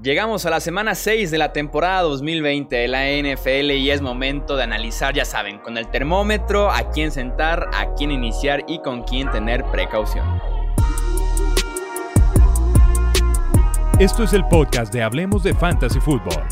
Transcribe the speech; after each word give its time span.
Llegamos 0.00 0.46
a 0.46 0.50
la 0.50 0.60
semana 0.60 0.94
6 0.94 1.32
de 1.32 1.38
la 1.38 1.52
temporada 1.52 2.02
2020 2.02 2.76
de 2.76 2.86
la 2.86 3.08
NFL 3.08 3.72
y 3.72 3.90
es 3.90 4.00
momento 4.00 4.54
de 4.54 4.62
analizar, 4.62 5.12
ya 5.12 5.24
saben, 5.24 5.58
con 5.58 5.76
el 5.76 5.88
termómetro, 5.88 6.70
a 6.70 6.88
quién 6.92 7.10
sentar, 7.10 7.68
a 7.74 7.94
quién 7.96 8.12
iniciar 8.12 8.62
y 8.68 8.78
con 8.78 9.02
quién 9.02 9.28
tener 9.32 9.64
precaución. 9.64 10.24
Esto 13.98 14.22
es 14.22 14.32
el 14.34 14.46
podcast 14.46 14.92
de 14.92 15.02
Hablemos 15.02 15.42
de 15.42 15.52
Fantasy 15.52 15.98
Football. 15.98 16.44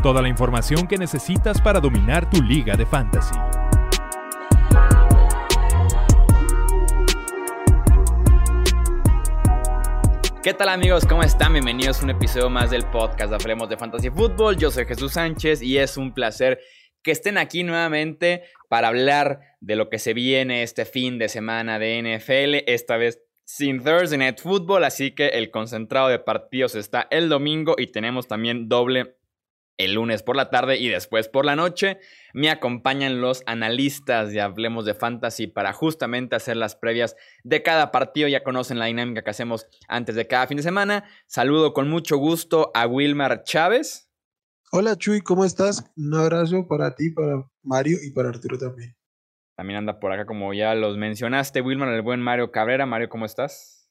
Toda 0.00 0.22
la 0.22 0.28
información 0.28 0.86
que 0.86 0.96
necesitas 0.96 1.60
para 1.60 1.80
dominar 1.80 2.30
tu 2.30 2.40
liga 2.40 2.76
de 2.76 2.86
fantasy. 2.86 3.34
¿Qué 10.46 10.54
tal 10.54 10.68
amigos? 10.68 11.04
¿Cómo 11.06 11.24
están? 11.24 11.54
Bienvenidos 11.54 11.98
a 11.98 12.04
un 12.04 12.10
episodio 12.10 12.48
más 12.48 12.70
del 12.70 12.88
podcast 12.88 13.30
de 13.30 13.34
Hablemos 13.34 13.68
de 13.68 13.76
Fantasy 13.76 14.10
Football. 14.10 14.56
Yo 14.56 14.70
soy 14.70 14.86
Jesús 14.86 15.14
Sánchez 15.14 15.60
y 15.60 15.76
es 15.76 15.96
un 15.96 16.14
placer 16.14 16.60
que 17.02 17.10
estén 17.10 17.36
aquí 17.36 17.64
nuevamente 17.64 18.44
para 18.68 18.86
hablar 18.86 19.40
de 19.60 19.74
lo 19.74 19.88
que 19.88 19.98
se 19.98 20.14
viene 20.14 20.62
este 20.62 20.84
fin 20.84 21.18
de 21.18 21.28
semana 21.28 21.80
de 21.80 22.00
NFL, 22.00 22.70
esta 22.70 22.96
vez 22.96 23.20
sin 23.44 23.82
Thursday 23.82 24.18
Night 24.18 24.38
Football, 24.38 24.84
así 24.84 25.16
que 25.16 25.30
el 25.30 25.50
concentrado 25.50 26.10
de 26.10 26.20
partidos 26.20 26.76
está 26.76 27.08
el 27.10 27.28
domingo 27.28 27.74
y 27.76 27.88
tenemos 27.88 28.28
también 28.28 28.68
doble 28.68 29.16
el 29.78 29.94
lunes 29.94 30.22
por 30.22 30.36
la 30.36 30.50
tarde 30.50 30.78
y 30.78 30.88
después 30.88 31.28
por 31.28 31.44
la 31.44 31.56
noche. 31.56 31.98
Me 32.32 32.50
acompañan 32.50 33.20
los 33.20 33.42
analistas 33.46 34.32
de 34.32 34.40
Hablemos 34.40 34.84
de 34.84 34.94
Fantasy 34.94 35.46
para 35.46 35.72
justamente 35.72 36.36
hacer 36.36 36.56
las 36.56 36.76
previas 36.76 37.16
de 37.44 37.62
cada 37.62 37.90
partido. 37.90 38.28
Ya 38.28 38.42
conocen 38.42 38.78
la 38.78 38.86
dinámica 38.86 39.22
que 39.22 39.30
hacemos 39.30 39.66
antes 39.88 40.14
de 40.14 40.26
cada 40.26 40.46
fin 40.46 40.56
de 40.56 40.62
semana. 40.62 41.04
Saludo 41.26 41.72
con 41.72 41.88
mucho 41.88 42.16
gusto 42.16 42.70
a 42.74 42.86
Wilmar 42.86 43.42
Chávez. 43.44 44.10
Hola 44.72 44.96
Chuy, 44.96 45.20
¿cómo 45.20 45.44
estás? 45.44 45.84
Un 45.96 46.14
abrazo 46.14 46.66
para 46.66 46.94
ti, 46.94 47.10
para 47.10 47.48
Mario 47.62 47.98
y 48.02 48.10
para 48.10 48.30
Arturo 48.30 48.58
también. 48.58 48.96
También 49.56 49.78
anda 49.78 50.00
por 50.00 50.12
acá, 50.12 50.26
como 50.26 50.52
ya 50.52 50.74
los 50.74 50.98
mencionaste, 50.98 51.62
Wilmar, 51.62 51.88
el 51.88 52.02
buen 52.02 52.20
Mario 52.20 52.50
Cabrera. 52.50 52.84
Mario, 52.84 53.08
¿cómo 53.08 53.24
estás? 53.24 53.88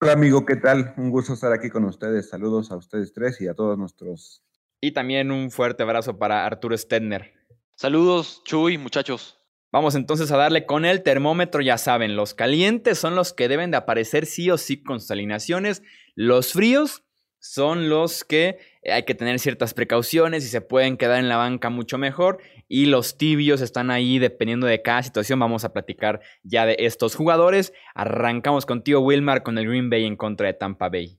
Hola 0.00 0.12
amigo, 0.12 0.44
¿qué 0.44 0.56
tal? 0.56 0.92
Un 0.96 1.10
gusto 1.10 1.34
estar 1.34 1.52
aquí 1.52 1.70
con 1.70 1.84
ustedes. 1.84 2.30
Saludos 2.30 2.72
a 2.72 2.76
ustedes 2.76 3.12
tres 3.12 3.40
y 3.40 3.46
a 3.46 3.54
todos 3.54 3.78
nuestros 3.78 4.42
y 4.84 4.92
también 4.92 5.30
un 5.30 5.50
fuerte 5.50 5.82
abrazo 5.82 6.18
para 6.18 6.44
Arturo 6.44 6.76
Stedner. 6.76 7.32
Saludos, 7.74 8.42
Chuy, 8.44 8.76
muchachos. 8.76 9.38
Vamos 9.72 9.94
entonces 9.94 10.30
a 10.30 10.36
darle 10.36 10.66
con 10.66 10.84
el 10.84 11.02
termómetro, 11.02 11.62
ya 11.62 11.78
saben, 11.78 12.16
los 12.16 12.34
calientes 12.34 12.98
son 12.98 13.16
los 13.16 13.32
que 13.32 13.48
deben 13.48 13.70
de 13.70 13.78
aparecer 13.78 14.26
sí 14.26 14.50
o 14.50 14.58
sí 14.58 14.82
con 14.82 15.00
salinaciones, 15.00 15.82
los 16.14 16.52
fríos 16.52 17.02
son 17.40 17.88
los 17.88 18.24
que 18.24 18.58
hay 18.84 19.04
que 19.04 19.14
tener 19.14 19.38
ciertas 19.38 19.72
precauciones 19.72 20.44
y 20.44 20.48
se 20.48 20.60
pueden 20.60 20.98
quedar 20.98 21.18
en 21.18 21.30
la 21.30 21.38
banca 21.38 21.70
mucho 21.70 21.96
mejor 21.96 22.38
y 22.68 22.84
los 22.84 23.16
tibios 23.16 23.62
están 23.62 23.90
ahí 23.90 24.18
dependiendo 24.18 24.66
de 24.66 24.82
cada 24.82 25.02
situación. 25.02 25.38
Vamos 25.40 25.64
a 25.64 25.72
platicar 25.72 26.20
ya 26.42 26.66
de 26.66 26.76
estos 26.78 27.14
jugadores. 27.16 27.72
Arrancamos 27.94 28.66
contigo, 28.66 29.00
Wilmar, 29.00 29.42
con 29.42 29.56
el 29.56 29.66
Green 29.66 29.88
Bay 29.88 30.04
en 30.04 30.16
contra 30.16 30.46
de 30.46 30.54
Tampa 30.54 30.88
Bay. 30.90 31.18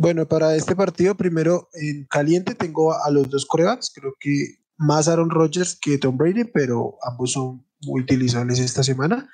Bueno, 0.00 0.28
para 0.28 0.54
este 0.54 0.76
partido, 0.76 1.16
primero 1.16 1.68
en 1.72 2.06
caliente 2.06 2.54
tengo 2.54 2.94
a 2.94 3.10
los 3.10 3.28
dos 3.28 3.44
corebacks, 3.44 3.90
creo 3.92 4.14
que 4.20 4.58
más 4.76 5.08
Aaron 5.08 5.28
Rodgers 5.28 5.76
que 5.76 5.98
Tom 5.98 6.16
Brady, 6.16 6.44
pero 6.44 6.96
ambos 7.02 7.32
son 7.32 7.66
muy 7.82 8.02
utilizables 8.02 8.60
esta 8.60 8.84
semana. 8.84 9.28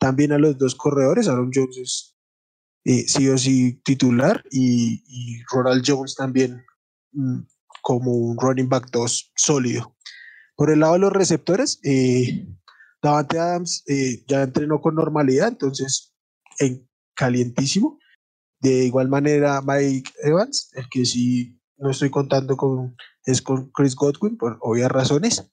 También 0.00 0.32
a 0.32 0.38
los 0.38 0.58
dos 0.58 0.74
corredores, 0.74 1.28
Aaron 1.28 1.52
Jones 1.54 1.76
es 1.78 2.16
eh, 2.84 3.04
sí 3.06 3.28
o 3.28 3.38
sí 3.38 3.80
titular 3.84 4.42
y, 4.50 5.04
y 5.06 5.40
Ronald 5.52 5.84
Jones 5.86 6.16
también 6.16 6.64
mm, 7.12 7.42
como 7.80 8.10
un 8.10 8.36
running 8.40 8.68
back 8.68 8.90
2 8.90 9.34
sólido. 9.36 9.94
Por 10.56 10.72
el 10.72 10.80
lado 10.80 10.94
de 10.94 10.98
los 10.98 11.12
receptores, 11.12 11.78
eh, 11.84 12.44
Davante 13.00 13.38
Adams 13.38 13.84
eh, 13.86 14.24
ya 14.26 14.42
entrenó 14.42 14.80
con 14.80 14.96
normalidad, 14.96 15.46
entonces 15.46 16.12
en 16.58 16.90
calientísimo. 17.14 18.00
De 18.60 18.84
igual 18.84 19.08
manera, 19.08 19.62
Mike 19.62 20.10
Evans, 20.24 20.70
el 20.74 20.88
que 20.88 21.04
sí 21.04 21.60
no 21.76 21.90
estoy 21.90 22.10
contando 22.10 22.56
con, 22.56 22.96
es 23.24 23.40
con 23.40 23.70
Chris 23.70 23.94
Godwin, 23.94 24.36
por 24.36 24.58
obvias 24.60 24.90
razones. 24.90 25.50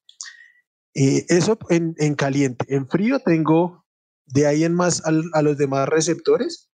Eh, 0.96 1.26
eso 1.30 1.58
en, 1.70 1.96
en, 1.98 2.16
caliente. 2.16 2.66
En 2.74 2.88
frío 2.88 3.20
tengo 3.20 3.86
de 4.26 4.48
ahí 4.48 4.64
en 4.64 4.74
más 4.74 5.04
a 5.06 5.42
los 5.42 5.58
demás 5.58 5.88
receptores. 5.88 6.72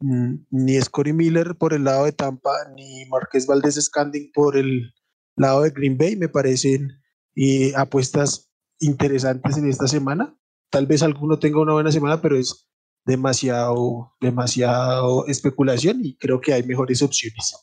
Mm, 0.00 0.46
ni 0.50 0.80
Scotty 0.80 1.12
Miller 1.12 1.56
por 1.56 1.74
el 1.74 1.84
lado 1.84 2.06
de 2.06 2.12
Tampa, 2.12 2.52
ni 2.74 3.04
Marqués 3.06 3.46
Valdés 3.46 3.74
Scanding 3.74 4.32
por 4.32 4.56
el 4.56 4.94
lado 5.36 5.62
de 5.62 5.70
Green 5.70 5.98
Bay. 5.98 6.16
Me 6.16 6.28
parecen 6.28 6.90
eh, 7.36 7.72
apuestas 7.76 8.50
interesantes 8.80 9.56
en 9.56 9.68
esta 9.68 9.86
semana. 9.86 10.36
Tal 10.70 10.86
vez 10.86 11.02
alguno 11.02 11.38
tenga 11.38 11.60
una 11.60 11.74
buena 11.74 11.92
semana, 11.92 12.20
pero 12.20 12.36
es 12.36 12.68
demasiado, 13.04 14.14
demasiado 14.20 15.26
especulación 15.26 16.00
y 16.04 16.16
creo 16.16 16.40
que 16.40 16.52
hay 16.52 16.62
mejores 16.62 17.02
opciones. 17.02 17.54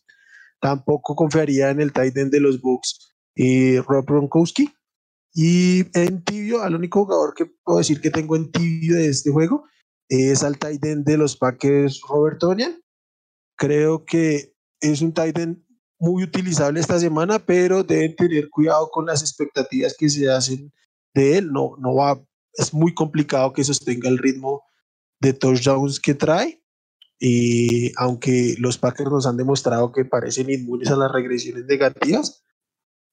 Tampoco 0.59 1.15
confiaría 1.15 1.69
en 1.69 1.81
el 1.81 1.93
tight 1.93 2.17
end 2.17 2.31
de 2.31 2.39
los 2.39 2.61
Bucks, 2.61 3.15
eh, 3.35 3.81
Rob 3.87 4.05
Gronkowski. 4.05 4.69
Y 5.33 5.85
en 5.97 6.23
tibio, 6.23 6.63
al 6.63 6.75
único 6.75 7.03
jugador 7.03 7.35
que 7.35 7.45
puedo 7.63 7.77
decir 7.77 8.01
que 8.01 8.09
tengo 8.09 8.35
en 8.35 8.51
tibio 8.51 8.95
de 8.95 9.09
este 9.09 9.31
juego 9.31 9.65
es 10.09 10.43
al 10.43 10.57
tight 10.57 10.83
end 10.83 11.05
de 11.05 11.17
los 11.17 11.35
Packers, 11.37 12.01
Robert 12.09 12.39
Tonian. 12.39 12.81
Creo 13.55 14.03
que 14.05 14.55
es 14.81 15.01
un 15.01 15.13
tight 15.13 15.37
end 15.37 15.63
muy 15.99 16.23
utilizable 16.23 16.79
esta 16.79 16.99
semana, 16.99 17.39
pero 17.39 17.83
deben 17.83 18.15
tener 18.15 18.49
cuidado 18.49 18.89
con 18.89 19.05
las 19.05 19.21
expectativas 19.21 19.95
que 19.97 20.09
se 20.09 20.29
hacen 20.29 20.71
de 21.13 21.37
él. 21.37 21.51
No, 21.51 21.75
no 21.79 21.95
va, 21.95 22.21
es 22.53 22.73
muy 22.73 22.93
complicado 22.93 23.53
que 23.53 23.63
sostenga 23.63 24.09
el 24.09 24.17
ritmo 24.17 24.63
de 25.19 25.33
touchdowns 25.33 25.99
que 25.99 26.13
trae. 26.13 26.63
Y 27.19 27.91
aunque 27.97 28.55
los 28.59 28.77
Packers 28.77 29.09
nos 29.09 29.25
han 29.25 29.37
demostrado 29.37 29.91
que 29.91 30.05
parecen 30.05 30.49
inmunes 30.49 30.89
a 30.89 30.95
las 30.95 31.11
regresiones 31.11 31.65
negativas, 31.65 32.43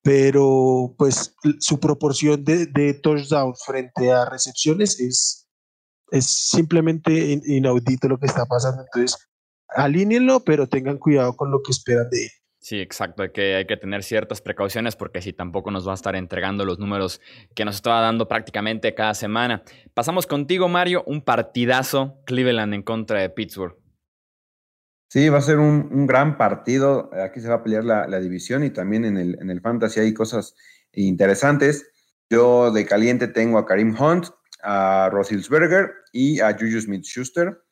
pero 0.02 0.94
pues 0.98 1.34
su 1.60 1.80
proporción 1.80 2.44
de, 2.44 2.66
de 2.66 2.92
touchdowns 2.92 3.64
frente 3.64 4.12
a 4.12 4.28
recepciones 4.28 5.00
es, 5.00 5.48
es 6.10 6.26
simplemente 6.26 7.40
inaudito 7.46 8.08
lo 8.08 8.18
que 8.18 8.26
está 8.26 8.44
pasando. 8.44 8.82
Entonces, 8.82 9.18
alínenlo, 9.68 10.44
pero 10.44 10.68
tengan 10.68 10.98
cuidado 10.98 11.34
con 11.34 11.50
lo 11.50 11.62
que 11.62 11.72
esperan 11.72 12.10
de 12.10 12.26
él. 12.26 12.30
Sí, 12.64 12.80
exacto. 12.80 13.22
Hay 13.22 13.28
que, 13.28 13.56
hay 13.56 13.66
que 13.66 13.76
tener 13.76 14.02
ciertas 14.02 14.40
precauciones 14.40 14.96
porque 14.96 15.20
si 15.20 15.34
tampoco 15.34 15.70
nos 15.70 15.86
va 15.86 15.92
a 15.92 15.96
estar 15.96 16.16
entregando 16.16 16.64
los 16.64 16.78
números 16.78 17.20
que 17.54 17.62
nos 17.66 17.74
estaba 17.74 18.00
dando 18.00 18.26
prácticamente 18.26 18.94
cada 18.94 19.12
semana. 19.12 19.62
Pasamos 19.92 20.26
contigo, 20.26 20.66
Mario. 20.66 21.04
Un 21.06 21.20
partidazo 21.20 22.22
Cleveland 22.24 22.72
en 22.72 22.82
contra 22.82 23.20
de 23.20 23.28
Pittsburgh. 23.28 23.76
Sí, 25.10 25.28
va 25.28 25.36
a 25.36 25.42
ser 25.42 25.58
un, 25.58 26.06
gran 26.06 26.38
partido. 26.38 27.10
Aquí 27.22 27.40
se 27.40 27.48
va 27.50 27.56
a 27.56 27.62
pelear 27.62 27.84
la, 27.84 28.18
división 28.18 28.64
y 28.64 28.70
también 28.70 29.04
en 29.04 29.18
el, 29.18 29.36
en 29.42 29.50
el 29.50 29.60
Fantasy 29.60 30.00
hay 30.00 30.14
cosas 30.14 30.56
interesantes. 30.94 31.86
Yo 32.30 32.72
de 32.72 32.86
caliente 32.86 33.28
tengo 33.28 33.58
a 33.58 33.66
Karim 33.66 33.94
Hunt, 34.00 34.28
a 34.62 35.10
Roethlisberger 35.12 35.92
y 36.14 36.40
a 36.40 36.54
Juju 36.54 36.80
Smith-Schuster. 36.80 37.62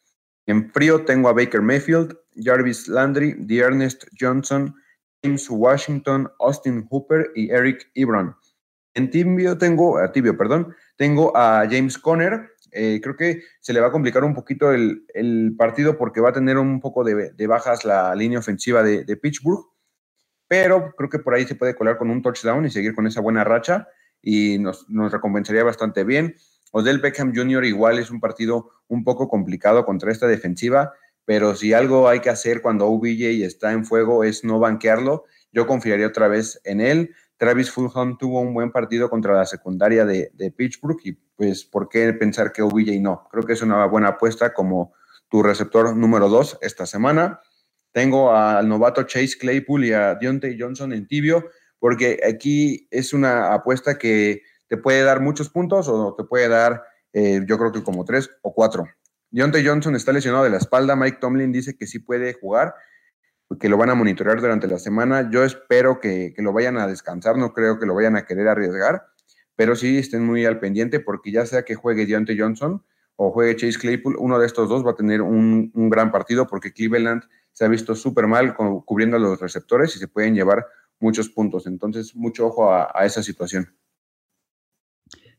En 0.44 0.70
frío 0.70 1.06
tengo 1.06 1.30
a 1.30 1.32
Baker 1.32 1.62
Mayfield, 1.62 2.14
Jarvis 2.36 2.88
Landry, 2.88 3.34
Ernest 3.48 4.04
Johnson, 4.20 4.74
James 5.22 5.48
Washington, 5.48 6.30
Austin 6.40 6.86
Hooper 6.90 7.30
y 7.34 7.50
Eric 7.50 7.90
Ebron. 7.94 8.34
En 8.94 9.10
tibio 9.10 9.56
tengo, 9.56 9.98
a 9.98 10.12
tibio, 10.12 10.36
perdón, 10.36 10.74
tengo 10.96 11.36
a 11.36 11.66
James 11.70 11.96
Conner. 11.98 12.50
Eh, 12.72 13.00
creo 13.02 13.16
que 13.16 13.42
se 13.60 13.72
le 13.72 13.80
va 13.80 13.88
a 13.88 13.92
complicar 13.92 14.24
un 14.24 14.34
poquito 14.34 14.72
el, 14.72 15.54
partido 15.56 15.96
porque 15.96 16.20
va 16.20 16.30
a 16.30 16.34
tener 16.34 16.58
un 16.58 16.80
poco 16.80 17.04
de, 17.04 17.46
bajas 17.46 17.84
la 17.84 18.14
línea 18.14 18.38
ofensiva 18.38 18.82
de, 18.82 19.16
Pittsburgh, 19.16 19.66
pero 20.48 20.92
creo 20.96 21.08
que 21.08 21.18
por 21.18 21.34
ahí 21.34 21.44
se 21.46 21.54
puede 21.54 21.74
colar 21.74 21.98
con 21.98 22.10
un 22.10 22.22
touchdown 22.22 22.64
y 22.64 22.70
seguir 22.70 22.94
con 22.94 23.06
esa 23.06 23.20
buena 23.20 23.44
racha 23.44 23.88
y 24.20 24.58
nos, 24.58 24.88
nos 24.88 25.12
recompensaría 25.12 25.64
bastante 25.64 26.04
bien. 26.04 26.36
Odell 26.72 27.00
Beckham 27.00 27.34
Jr. 27.34 27.64
igual 27.66 27.98
es 27.98 28.10
un 28.10 28.20
partido 28.20 28.70
un 28.88 29.04
poco 29.04 29.28
complicado 29.28 29.84
contra 29.84 30.10
esta 30.10 30.26
defensiva 30.26 30.94
pero 31.24 31.54
si 31.54 31.72
algo 31.72 32.08
hay 32.08 32.20
que 32.20 32.30
hacer 32.30 32.62
cuando 32.62 32.86
OBJ 32.86 33.44
está 33.44 33.72
en 33.72 33.84
fuego 33.84 34.24
es 34.24 34.44
no 34.44 34.58
banquearlo. 34.58 35.24
Yo 35.52 35.66
confiaría 35.66 36.06
otra 36.06 36.28
vez 36.28 36.60
en 36.64 36.80
él. 36.80 37.14
Travis 37.36 37.70
Fulham 37.70 38.16
tuvo 38.18 38.40
un 38.40 38.54
buen 38.54 38.70
partido 38.70 39.10
contra 39.10 39.34
la 39.34 39.46
secundaria 39.46 40.04
de, 40.04 40.30
de 40.34 40.50
Pittsburgh 40.50 40.98
y 41.04 41.12
pues 41.12 41.64
¿por 41.64 41.88
qué 41.88 42.12
pensar 42.12 42.52
que 42.52 42.62
OBJ 42.62 43.00
no? 43.00 43.26
Creo 43.30 43.44
que 43.44 43.52
es 43.52 43.62
una 43.62 43.84
buena 43.86 44.08
apuesta 44.08 44.52
como 44.52 44.92
tu 45.28 45.42
receptor 45.42 45.96
número 45.96 46.28
dos 46.28 46.58
esta 46.60 46.86
semana. 46.86 47.40
Tengo 47.92 48.34
al 48.34 48.68
novato 48.68 49.02
Chase 49.04 49.38
Claypool 49.38 49.84
y 49.84 49.92
a 49.92 50.14
Deontay 50.14 50.58
Johnson 50.58 50.92
en 50.92 51.06
tibio, 51.06 51.46
porque 51.78 52.20
aquí 52.28 52.86
es 52.90 53.12
una 53.12 53.52
apuesta 53.52 53.98
que 53.98 54.42
te 54.68 54.76
puede 54.76 55.02
dar 55.02 55.20
muchos 55.20 55.50
puntos 55.50 55.88
o 55.88 56.14
te 56.14 56.24
puede 56.24 56.48
dar, 56.48 56.82
eh, 57.12 57.42
yo 57.46 57.58
creo 57.58 57.72
que 57.72 57.82
como 57.82 58.04
tres 58.04 58.30
o 58.42 58.54
cuatro. 58.54 58.86
Deontay 59.32 59.66
Johnson 59.66 59.96
está 59.96 60.12
lesionado 60.12 60.44
de 60.44 60.50
la 60.50 60.58
espalda. 60.58 60.94
Mike 60.94 61.18
Tomlin 61.20 61.52
dice 61.52 61.74
que 61.76 61.86
sí 61.86 61.98
puede 61.98 62.34
jugar. 62.34 62.74
que 63.60 63.68
lo 63.68 63.76
van 63.76 63.90
a 63.90 63.94
monitorear 63.94 64.40
durante 64.40 64.66
la 64.66 64.78
semana. 64.78 65.30
Yo 65.30 65.44
espero 65.44 66.00
que, 66.00 66.32
que 66.34 66.42
lo 66.42 66.52
vayan 66.52 66.78
a 66.78 66.86
descansar, 66.86 67.36
no 67.36 67.52
creo 67.52 67.78
que 67.78 67.86
lo 67.86 67.94
vayan 67.94 68.16
a 68.16 68.24
querer 68.24 68.48
arriesgar, 68.48 69.02
pero 69.56 69.76
sí 69.76 69.98
estén 69.98 70.24
muy 70.24 70.46
al 70.46 70.58
pendiente 70.58 71.00
porque 71.00 71.32
ya 71.32 71.44
sea 71.44 71.62
que 71.62 71.74
juegue 71.74 72.06
Deontay 72.06 72.38
Johnson 72.38 72.82
o 73.16 73.30
juegue 73.30 73.56
Chase 73.56 73.78
Claypool, 73.78 74.16
uno 74.18 74.38
de 74.38 74.46
estos 74.46 74.68
dos 74.70 74.86
va 74.86 74.92
a 74.92 74.96
tener 74.96 75.20
un, 75.20 75.70
un 75.74 75.90
gran 75.90 76.10
partido 76.10 76.46
porque 76.46 76.72
Cleveland 76.72 77.24
se 77.52 77.64
ha 77.64 77.68
visto 77.68 77.94
súper 77.94 78.26
mal 78.26 78.54
cubriendo 78.54 79.16
a 79.16 79.20
los 79.20 79.38
receptores 79.38 79.94
y 79.96 79.98
se 79.98 80.08
pueden 80.08 80.34
llevar 80.34 80.66
muchos 80.98 81.28
puntos. 81.28 81.66
Entonces, 81.66 82.14
mucho 82.16 82.46
ojo 82.46 82.72
a, 82.72 82.90
a 82.94 83.04
esa 83.04 83.22
situación. 83.22 83.74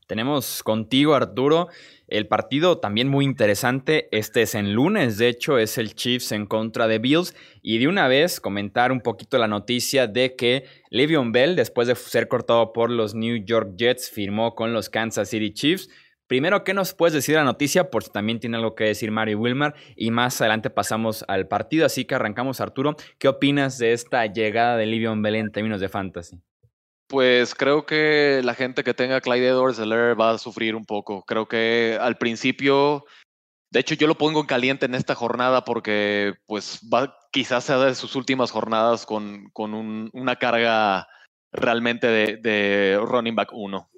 Tenemos 0.08 0.64
contigo, 0.64 1.16
Arturo, 1.16 1.70
el 2.08 2.28
partido 2.28 2.78
también 2.78 3.08
muy 3.08 3.26
interesante. 3.26 4.08
Este 4.12 4.44
es 4.44 4.54
en 4.56 4.74
lunes, 4.74 5.18
de 5.18 5.30
hecho, 5.30 5.58
es 5.58 5.78
el 5.78 5.96
Chiefs 5.96 6.32
en 6.32 6.46
contra 6.46 6.88
de 6.88 7.00
Bills. 7.00 7.36
Y 7.62 7.80
de 7.80 7.88
una 7.88 8.08
vez 8.08 8.40
comentar 8.40 8.92
un 8.92 9.02
poquito 9.02 9.38
la 9.38 9.48
noticia 9.48 10.08
de 10.08 10.36
que 10.36 10.66
Le'Veon 10.90 11.32
Bell, 11.32 11.56
después 11.56 11.88
de 11.88 11.96
ser 11.96 12.28
cortado 12.28 12.74
por 12.74 12.90
los 12.92 13.16
New 13.16 13.44
York 13.46 13.76
Jets, 13.78 14.12
firmó 14.12 14.56
con 14.56 14.74
los 14.74 14.90
Kansas 14.90 15.30
City 15.30 15.54
Chiefs. 15.54 15.90
Primero, 16.28 16.64
¿qué 16.64 16.74
nos 16.74 16.94
puedes 16.94 17.14
decir 17.14 17.34
de 17.34 17.40
la 17.40 17.46
noticia? 17.46 17.90
Por 17.90 18.04
si 18.04 18.12
también 18.12 18.40
tiene 18.40 18.58
algo 18.58 18.76
que 18.76 18.86
decir 18.86 19.12
Mario 19.12 19.40
Wilmar. 19.40 19.74
Y 19.96 20.12
más 20.12 20.40
adelante 20.42 20.70
pasamos 20.70 21.24
al 21.28 21.48
partido. 21.48 21.86
Así 21.86 22.06
que 22.06 22.16
arrancamos, 22.16 22.62
Arturo. 22.62 22.96
¿Qué 23.18 23.28
opinas 23.28 23.78
de 23.78 23.94
esta 23.94 24.26
llegada 24.26 24.78
de 24.78 24.86
Le'Veon 24.86 25.22
Bell 25.22 25.36
en 25.36 25.52
términos 25.52 25.82
de 25.82 25.90
fantasy? 25.90 26.42
Pues 27.08 27.54
creo 27.54 27.86
que 27.86 28.42
la 28.44 28.56
gente 28.56 28.84
que 28.84 28.94
tenga 28.94 29.22
Clyde 29.22 29.50
edwards 29.50 29.80
va 29.80 30.32
a 30.32 30.38
sufrir 30.38 30.76
un 30.76 30.86
poco. 30.86 31.24
Creo 31.26 31.48
que 31.48 31.98
al 32.00 32.18
principio, 32.18 33.06
de 33.72 33.82
hecho 33.82 33.96
yo 33.96 34.08
lo 34.08 34.18
pongo 34.18 34.40
en 34.40 34.48
caliente 34.48 34.86
en 34.86 34.96
esta 34.96 35.16
jornada 35.16 35.64
porque 35.64 36.34
pues 36.48 36.80
va, 36.92 37.16
quizás 37.32 37.66
sea 37.66 37.78
de 37.80 37.96
sus 37.96 38.16
últimas 38.16 38.52
jornadas 38.52 39.06
con, 39.06 39.50
con 39.52 39.74
un, 39.74 40.10
una 40.14 40.38
carga 40.38 41.08
realmente 41.52 42.08
de, 42.08 42.38
de 42.38 43.00
running 43.02 43.36
back 43.36 43.50
1. 43.54 43.90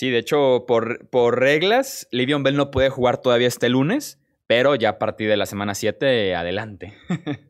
Sí, 0.00 0.08
de 0.08 0.18
hecho, 0.18 0.64
por, 0.66 1.10
por 1.10 1.38
reglas, 1.40 2.08
Livion 2.10 2.42
Bell 2.42 2.56
no 2.56 2.70
puede 2.70 2.88
jugar 2.88 3.18
todavía 3.18 3.48
este 3.48 3.68
lunes, 3.68 4.18
pero 4.46 4.74
ya 4.74 4.88
a 4.88 4.98
partir 4.98 5.28
de 5.28 5.36
la 5.36 5.44
semana 5.44 5.74
7 5.74 6.34
adelante. 6.34 6.96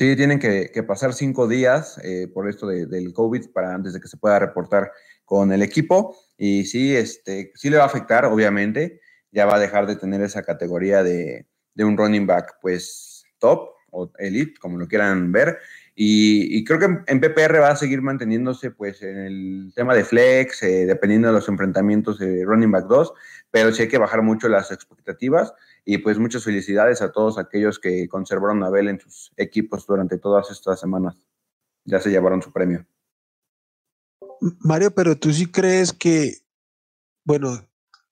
Sí, 0.00 0.16
tienen 0.16 0.38
que, 0.38 0.82
pasar 0.88 1.12
cinco 1.12 1.46
días 1.46 2.00
eh, 2.02 2.26
por 2.32 2.48
esto 2.48 2.66
del 2.66 3.12
COVID 3.12 3.50
para 3.50 3.74
antes 3.74 3.92
de 3.92 4.00
que 4.00 4.08
se 4.08 4.16
pueda 4.16 4.38
reportar 4.38 4.92
con 5.26 5.52
el 5.52 5.60
equipo. 5.60 6.16
Y 6.38 6.64
sí, 6.64 6.96
este, 6.96 7.52
sí 7.54 7.68
le 7.68 7.76
va 7.76 7.82
a 7.82 7.86
afectar, 7.88 8.24
obviamente. 8.24 9.02
Ya 9.30 9.44
va 9.44 9.56
a 9.56 9.58
dejar 9.58 9.86
de 9.86 9.96
tener 9.96 10.22
esa 10.22 10.42
categoría 10.42 11.02
de, 11.02 11.44
un 11.76 11.98
running 11.98 12.26
back, 12.26 12.54
pues 12.62 13.26
top 13.40 13.72
o 13.90 14.10
elite, 14.18 14.58
como 14.58 14.78
lo 14.78 14.88
quieran 14.88 15.32
ver. 15.32 15.58
Y, 15.94 16.64
creo 16.64 16.78
que 16.78 16.86
en, 17.06 17.20
PPR 17.20 17.60
va 17.60 17.72
a 17.72 17.76
seguir 17.76 18.00
manteniéndose 18.00 18.70
pues 18.70 19.02
en 19.02 19.18
el 19.18 19.72
tema 19.76 19.94
de 19.94 20.04
flex, 20.04 20.62
eh, 20.62 20.86
dependiendo 20.86 21.28
de 21.28 21.34
los 21.34 21.48
enfrentamientos 21.50 22.18
de 22.18 22.42
running 22.46 22.70
back 22.70 22.86
2, 22.86 23.12
pero 23.50 23.70
sí 23.70 23.82
hay 23.82 23.88
que 23.88 23.98
bajar 23.98 24.22
mucho 24.22 24.48
las 24.48 24.72
expectativas 24.72 25.52
y 25.84 25.98
pues 25.98 26.18
muchas 26.18 26.44
felicidades 26.44 27.02
a 27.02 27.12
todos 27.12 27.38
aquellos 27.38 27.78
que 27.78 28.08
conservaron 28.08 28.62
a 28.62 28.70
Bell 28.70 28.88
en 28.88 29.00
sus 29.00 29.32
equipos 29.36 29.86
durante 29.86 30.18
todas 30.18 30.50
estas 30.50 30.80
semanas. 30.80 31.16
Ya 31.84 32.00
se 32.00 32.10
llevaron 32.10 32.42
su 32.42 32.52
premio. 32.52 32.86
Mario, 34.60 34.90
pero 34.94 35.18
tú 35.18 35.32
sí 35.32 35.46
crees 35.46 35.92
que, 35.92 36.38
bueno, 37.24 37.68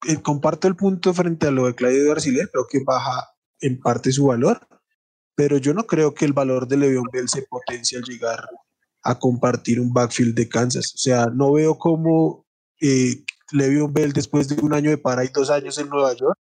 eh, 0.07 0.21
comparto 0.21 0.67
el 0.67 0.75
punto 0.75 1.13
frente 1.13 1.47
a 1.47 1.51
lo 1.51 1.65
de 1.65 1.75
Claudio 1.75 2.11
Arciler, 2.11 2.49
creo 2.51 2.67
que 2.69 2.83
baja 2.83 3.35
en 3.61 3.79
parte 3.79 4.11
su 4.11 4.27
valor, 4.27 4.67
pero 5.35 5.57
yo 5.57 5.73
no 5.73 5.85
creo 5.85 6.13
que 6.13 6.25
el 6.25 6.33
valor 6.33 6.67
de 6.67 6.77
Le'Veon 6.77 7.07
Bell 7.11 7.29
se 7.29 7.43
potencie 7.43 7.97
al 7.97 8.03
llegar 8.03 8.47
a 9.03 9.17
compartir 9.17 9.79
un 9.79 9.93
backfield 9.93 10.35
de 10.35 10.49
Kansas. 10.49 10.93
O 10.93 10.97
sea, 10.97 11.27
no 11.27 11.53
veo 11.53 11.77
cómo 11.77 12.45
eh, 12.81 13.23
Bell 13.51 14.13
después 14.13 14.47
de 14.47 14.61
un 14.61 14.73
año 14.73 14.89
de 14.89 14.97
para 14.97 15.23
y 15.23 15.29
dos 15.29 15.49
años 15.49 15.77
en 15.77 15.89
Nueva 15.89 16.13
York 16.13 16.37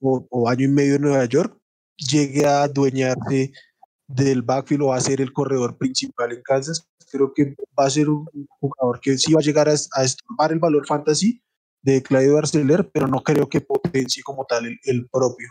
o, 0.00 0.48
año 0.48 0.64
y 0.64 0.68
medio 0.68 0.96
en 0.96 1.02
Nueva 1.02 1.24
York, 1.24 1.56
llegue 1.96 2.46
a 2.46 2.62
adueñarse 2.62 3.52
del 4.06 4.42
backfield 4.42 4.82
o 4.82 4.92
a 4.92 5.00
ser 5.00 5.20
el 5.20 5.32
corredor 5.32 5.76
principal 5.76 6.32
en 6.32 6.42
Kansas. 6.42 6.86
Creo 7.10 7.32
que 7.34 7.54
va 7.78 7.86
a 7.86 7.90
ser 7.90 8.08
un 8.08 8.26
jugador 8.60 9.00
que 9.00 9.18
sí 9.18 9.32
va 9.32 9.40
a 9.40 9.44
llegar 9.44 9.68
a, 9.68 9.72
a 9.72 10.04
estorbar 10.04 10.52
el 10.52 10.58
valor 10.58 10.86
fantasy 10.86 11.42
de 11.82 12.02
Claudio 12.02 12.34
Barceler, 12.34 12.88
pero 12.92 13.06
no 13.06 13.22
creo 13.22 13.48
que 13.48 13.60
potencie 13.60 14.22
como 14.22 14.44
tal 14.44 14.66
el, 14.84 15.08
propio. 15.10 15.48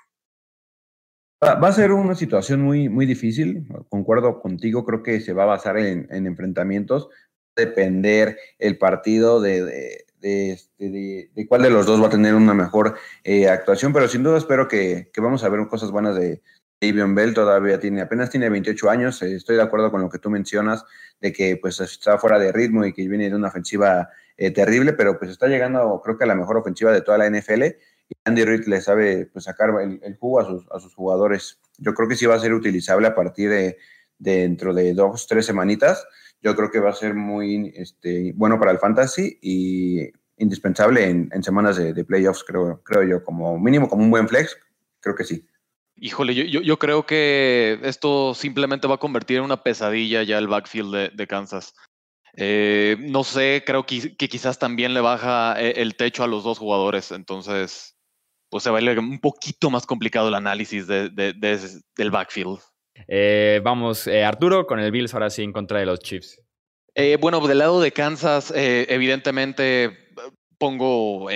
Va 1.42 1.68
a 1.68 1.74
ser 1.74 1.92
una 1.92 2.16
situación 2.16 2.62
muy, 2.62 2.90
muy 2.90 3.06
difícil, 3.06 3.66
concuerdo 3.88 4.42
contigo, 4.42 4.86
creo 4.86 5.04
que 5.04 5.22
se 5.22 5.34
va 5.34 5.44
a 5.44 5.48
basar 5.48 5.78
en, 5.78 6.08
en 6.12 6.28
enfrentamientos, 6.28 7.08
depender 7.56 8.38
el 8.58 8.78
partido 8.78 9.40
de, 9.40 10.06
este, 10.22 10.90
de, 10.90 11.32
de, 11.34 11.48
cuál 11.48 11.62
de 11.62 11.70
los 11.70 11.86
dos 11.86 12.02
va 12.02 12.08
a 12.08 12.12
tener 12.12 12.36
una 12.36 12.54
mejor 12.54 12.96
eh, 13.24 13.48
actuación, 13.48 13.94
pero 13.94 14.08
sin 14.08 14.24
duda 14.24 14.38
espero 14.38 14.68
que, 14.68 15.10
que, 15.14 15.22
vamos 15.22 15.44
a 15.44 15.50
ver 15.50 15.66
cosas 15.68 15.92
buenas 15.92 16.16
de 16.16 16.42
Avion 16.82 17.16
Bell, 17.16 17.34
todavía 17.34 17.80
tiene, 17.80 18.02
apenas 18.02 18.30
tiene 18.30 18.50
28 18.50 18.90
años, 18.90 19.22
eh, 19.22 19.36
estoy 19.36 19.56
de 19.56 19.62
acuerdo 19.62 19.92
con 19.92 20.02
lo 20.02 20.10
que 20.10 20.20
tú 20.20 20.30
mencionas, 20.30 20.86
de 21.20 21.34
que 21.34 21.58
pues 21.58 21.80
está 21.80 22.18
fuera 22.18 22.40
de 22.40 22.52
ritmo 22.52 22.86
y 22.86 22.94
que 22.94 23.08
viene 23.08 23.30
de 23.30 23.36
una 23.36 23.50
ofensiva 23.50 24.10
eh, 24.38 24.52
terrible, 24.52 24.94
pero 24.94 25.18
pues 25.18 25.32
está 25.32 25.48
llegando 25.48 26.02
creo 26.04 26.18
que 26.18 26.24
a 26.24 26.28
la 26.28 26.36
mejor 26.36 26.58
ofensiva 26.58 26.92
de 26.92 27.02
toda 27.02 27.18
la 27.18 27.30
NFL 27.30 27.64
y 27.64 28.16
Andy 28.26 28.44
Reid 28.44 28.66
le 28.66 28.82
sabe 28.82 29.26
pues, 29.28 29.46
sacar 29.46 29.70
el, 29.82 30.00
el 30.04 30.18
jugo 30.18 30.40
a 30.40 30.46
sus, 30.46 30.66
a 30.72 30.80
sus 30.80 30.96
jugadores. 30.96 31.60
Yo 31.78 31.94
creo 31.94 32.10
que 32.10 32.16
sí 32.16 32.26
va 32.26 32.36
a 32.36 32.40
ser 32.40 32.54
utilizable 32.54 33.08
a 33.08 33.16
partir 33.16 33.50
de, 33.50 33.78
de 34.18 34.32
dentro 34.40 34.74
de 34.74 34.94
dos, 34.94 35.28
tres 35.28 35.46
semanitas 35.46 36.06
yo 36.42 36.56
creo 36.56 36.72
que 36.72 36.80
va 36.80 36.90
a 36.90 36.94
ser 36.94 37.14
muy 37.14 37.72
este, 37.76 38.34
bueno 38.36 38.60
para 38.60 38.72
el 38.72 38.80
fantasy 38.80 39.38
y 39.42 40.10
indispensable 40.38 41.04
en, 41.06 41.44
semanas 41.44 41.78
de, 41.78 42.06
playoffs, 42.06 42.44
creo, 42.44 42.82
creo 42.84 43.04
yo, 43.04 43.24
como 43.24 43.60
mínimo 43.60 43.90
como 43.90 44.04
un 44.04 44.12
buen 44.12 44.28
flex, 44.28 44.58
creo 45.02 45.16
que 45.16 45.26
sí. 45.26 45.46
Híjole, 45.98 46.34
yo, 46.34 46.62
yo, 46.62 46.80
creo 46.80 47.06
que 47.06 47.78
esto 47.84 48.34
simplemente 48.34 48.88
va 48.88 48.96
a 48.96 49.00
convertir 49.00 49.38
en 49.38 49.44
una 49.44 49.64
pesadilla 49.64 50.24
ya 50.24 50.38
el 50.38 50.48
backfield 50.48 51.14
de, 51.14 51.28
Kansas. 51.28 51.74
Eh, 52.38 52.96
no 53.00 53.26
sé, 53.26 53.64
creo 53.66 53.86
que, 53.86 54.16
quizás 54.16 54.58
también 54.60 54.94
le 54.94 55.02
baja 55.02 55.62
eh, 55.62 55.74
el 55.78 55.98
techo 55.98 56.24
a 56.24 56.28
los 56.28 56.46
dos 56.46 56.58
jugadores, 56.58 57.12
entonces 57.12 57.98
pues 58.50 58.64
se 58.64 58.72
va 58.72 58.80
a 58.80 58.82
ir 58.82 58.98
un 58.98 59.20
poquito 59.20 59.70
más 59.70 59.86
complicado 59.86 60.30
el 60.30 60.36
análisis 60.36 60.88
de, 60.88 61.10
del 61.10 62.12
backfield. 62.12 62.60
Eh, 63.08 63.62
vamos, 63.64 64.08
eh, 64.08 64.24
Arturo, 64.24 64.66
con 64.66 64.80
el 64.80 64.92
Bills 64.92 65.14
ahora 65.14 65.30
sí 65.30 65.44
en 65.44 65.54
contra 65.54 65.80
de 65.80 65.86
los 65.86 66.00
Chiefs. 66.00 66.42
Eh, 66.96 67.18
bueno, 67.20 67.46
del 67.48 67.60
lado 67.60 67.80
de 67.82 67.92
Kansas, 67.92 68.52
evidentemente 68.56 69.98
pongo 70.58 71.30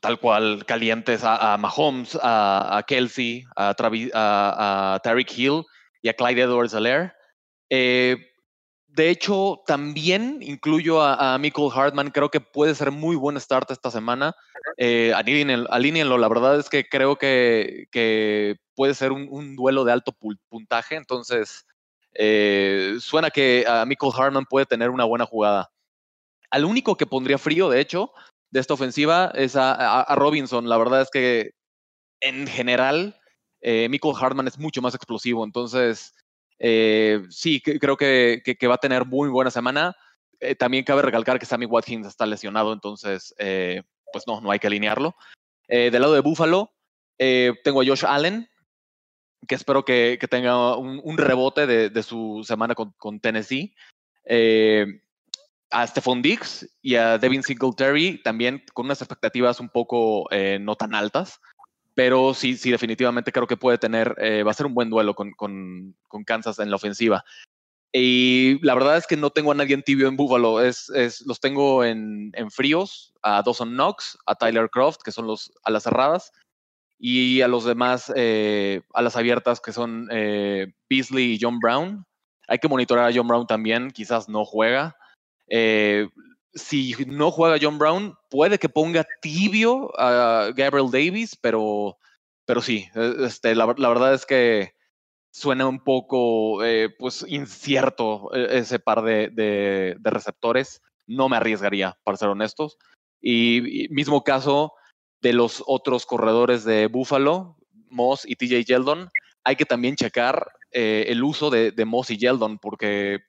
tal 0.00 0.20
cual 0.20 0.64
calientes 0.64 1.22
a, 1.24 1.56
Mahomes, 1.58 2.16
a, 2.22 2.84
Kelsey, 2.86 3.44
a, 3.56 3.74
a, 3.74 5.00
Tariq 5.02 5.36
Hill 5.36 5.64
y 6.02 6.08
a 6.08 6.14
Clyde 6.14 6.42
Edwards 6.42 6.74
Alaire. 6.74 7.12
de 7.68 9.10
hecho, 9.10 9.62
también 9.66 10.38
incluyo 10.40 11.02
a, 11.02 11.36
Michael 11.38 11.70
Hartman. 11.74 12.10
Creo 12.10 12.30
que 12.30 12.40
puede 12.40 12.76
ser 12.76 12.92
muy 12.92 13.16
buen 13.16 13.40
start 13.40 13.70
esta 13.72 13.90
semana. 13.90 14.34
alínenlo. 14.78 16.18
La 16.18 16.28
verdad 16.28 16.60
es 16.60 16.68
que 16.68 16.84
creo 16.88 17.16
que, 17.16 17.86
que 17.90 18.56
puede 18.78 18.94
ser 18.94 19.10
un, 19.10 19.56
duelo 19.56 19.82
de 19.82 19.90
alto 19.90 20.16
puntaje, 20.48 20.94
entonces 20.94 21.66
eh, 22.14 22.94
suena 23.00 23.28
que 23.28 23.64
a 23.66 23.84
Michael 23.84 24.12
Harman 24.16 24.46
puede 24.46 24.66
tener 24.66 24.90
una 24.90 25.02
buena 25.02 25.26
jugada. 25.26 25.72
Al 26.52 26.64
único 26.64 26.96
que 26.96 27.04
pondría 27.04 27.38
frío, 27.38 27.68
de 27.70 27.80
hecho, 27.80 28.12
de 28.52 28.60
esta 28.60 28.74
ofensiva 28.74 29.32
es 29.34 29.56
a, 29.56 30.14
Robinson. 30.14 30.68
La 30.68 30.78
verdad 30.78 31.02
es 31.02 31.10
que 31.10 31.54
en 32.20 32.46
general, 32.46 33.20
eh, 33.62 33.88
Michael 33.88 34.14
Hartman 34.16 34.46
es 34.46 34.60
mucho 34.60 34.80
más 34.80 34.94
explosivo, 34.94 35.44
entonces 35.44 36.14
eh, 36.60 37.24
sí, 37.30 37.60
creo 37.60 37.96
que, 37.96 38.40
va 38.68 38.74
a 38.74 38.78
tener 38.78 39.06
muy 39.06 39.28
buena 39.28 39.50
semana. 39.50 39.96
también 40.56 40.84
cabe 40.84 41.02
recalcar 41.02 41.40
que 41.40 41.46
Sammy 41.46 41.66
Watkins 41.66 42.06
está 42.06 42.26
lesionado, 42.26 42.72
entonces, 42.72 43.34
pues 43.36 44.24
no, 44.28 44.40
no 44.40 44.52
hay 44.52 44.60
que 44.60 44.68
alinearlo. 44.68 45.16
del 45.66 46.00
lado 46.00 46.14
de 46.14 46.20
Buffalo, 46.20 46.72
tengo 47.18 47.82
a 47.82 47.84
Josh 47.84 48.04
Allen, 48.06 48.48
que 49.46 49.54
espero 49.54 49.84
que, 49.84 50.18
tenga 50.30 50.76
un, 50.76 51.18
rebote 51.18 51.66
de, 51.66 52.02
su 52.02 52.42
semana 52.44 52.74
con, 52.74 53.20
Tennessee. 53.20 53.74
Eh, 54.24 55.00
a 55.70 55.86
Stephon 55.86 56.22
Diggs 56.22 56.68
y 56.82 56.94
a 56.94 57.18
Devin 57.18 57.42
Singletary 57.42 58.22
también 58.22 58.64
con 58.72 58.86
unas 58.86 59.02
expectativas 59.02 59.60
un 59.60 59.68
poco 59.68 60.26
eh, 60.30 60.58
no 60.60 60.76
tan 60.76 60.94
altas, 60.94 61.40
pero 61.94 62.32
sí, 62.34 62.56
sí, 62.56 62.70
definitivamente 62.70 63.32
creo 63.32 63.46
que 63.46 63.56
puede 63.56 63.78
tener, 63.78 64.14
eh, 64.18 64.42
va 64.42 64.52
a 64.52 64.54
ser 64.54 64.66
un 64.66 64.74
buen 64.74 64.88
duelo 64.90 65.14
con, 65.14 65.34
Kansas 66.24 66.58
en 66.58 66.70
la 66.70 66.76
ofensiva. 66.76 67.24
Y 67.92 68.64
la 68.64 68.74
verdad 68.74 68.98
es 68.98 69.06
que 69.06 69.16
no 69.16 69.30
tengo 69.30 69.52
a 69.52 69.54
nadie 69.54 69.74
en 69.74 69.82
tibio 69.82 70.08
en 70.08 70.16
Buffalo, 70.16 70.62
es, 70.62 70.90
los 71.26 71.40
tengo 71.40 71.84
en, 71.84 72.30
en, 72.34 72.50
fríos, 72.50 73.14
a 73.22 73.42
Dawson 73.42 73.70
Knox, 73.70 74.18
a 74.26 74.34
Tyler 74.34 74.68
Croft, 74.70 75.00
que 75.02 75.12
son 75.12 75.26
los 75.26 75.52
a 75.64 75.70
las 75.70 75.84
cerradas, 75.84 76.32
y 76.98 77.42
a 77.42 77.48
los 77.48 77.64
demás, 77.64 78.12
eh, 78.16 78.82
a 78.92 79.02
las 79.02 79.16
abiertas, 79.16 79.60
que 79.60 79.72
son 79.72 80.08
eh, 80.10 80.72
Beasley 80.90 81.34
y 81.34 81.38
John 81.40 81.60
Brown. 81.60 82.04
hay 82.48 82.58
que 82.58 82.68
monitorar 82.68 83.08
a 83.08 83.14
John 83.14 83.28
Brown 83.28 83.46
también, 83.46 83.90
quizás 83.90 84.28
no 84.28 84.44
juega. 84.44 84.96
Eh, 85.48 86.08
si 86.54 86.94
no 87.06 87.30
juega 87.30 87.58
John 87.60 87.78
Brown, 87.78 88.16
puede 88.30 88.58
que 88.58 88.68
ponga 88.68 89.06
tibio 89.22 89.92
a 89.98 90.50
Gabriel 90.56 90.90
Davis, 90.90 91.36
pero, 91.36 91.98
pero 92.46 92.60
sí, 92.60 92.88
e, 92.94 93.26
este, 93.26 93.54
la, 93.54 93.66
verdad 93.66 94.14
es 94.14 94.26
que 94.26 94.72
suena 95.30 95.68
un 95.68 95.84
poco 95.84 96.58
pues 96.98 97.24
incierto 97.28 98.30
e, 98.34 98.58
ese 98.58 98.80
par 98.80 99.02
de, 99.02 99.96
receptores. 100.02 100.82
No 101.06 101.28
me 101.28 101.36
arriesgaría, 101.36 101.96
para 102.02 102.16
ser 102.16 102.28
honestos. 102.28 102.76
Y, 103.20 103.86
mismo 103.90 104.24
caso 104.24 104.72
de 105.20 105.32
los 105.32 105.62
otros 105.66 106.06
corredores 106.06 106.64
de 106.64 106.86
Buffalo, 106.86 107.56
Moss 107.90 108.24
y 108.26 108.36
TJ 108.36 108.64
Yeldon, 108.64 109.08
hay 109.44 109.56
que 109.56 109.64
también 109.64 109.96
checar 109.96 110.52
eh, 110.72 111.06
el 111.08 111.22
uso 111.22 111.50
de, 111.50 111.72
Moss 111.86 112.10
y 112.10 112.18
Yeldon, 112.18 112.58
porque 112.58 113.20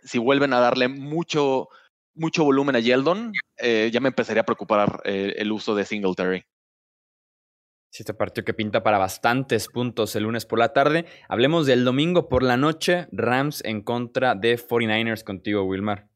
si 0.00 0.18
vuelven 0.18 0.52
a 0.52 0.60
darle 0.60 0.88
mucho, 0.88 1.68
mucho 2.14 2.44
volumen 2.44 2.76
a 2.76 2.80
Yeldon, 2.80 3.32
eh, 3.58 3.90
ya 3.92 4.00
me 4.00 4.08
empezaría 4.08 4.42
a 4.42 4.46
preocupar 4.46 5.00
eh, 5.04 5.34
el 5.38 5.52
uso 5.52 5.74
de 5.74 5.84
Singletary. 5.84 6.44
Sí, 7.90 8.02
este 8.02 8.12
partido 8.12 8.44
que 8.44 8.52
pinta 8.52 8.82
para 8.82 8.98
bastantes 8.98 9.68
puntos 9.68 10.14
el 10.16 10.24
lunes 10.24 10.44
por 10.44 10.58
la 10.58 10.74
tarde. 10.74 11.06
Hablemos 11.28 11.66
del 11.66 11.84
domingo 11.84 12.28
por 12.28 12.42
la 12.42 12.58
noche, 12.58 13.06
Rams 13.10 13.64
en 13.64 13.80
contra 13.80 14.34
de 14.34 14.58
49ers 14.58 15.24
contigo, 15.24 15.62
Wilmar. 15.62 16.10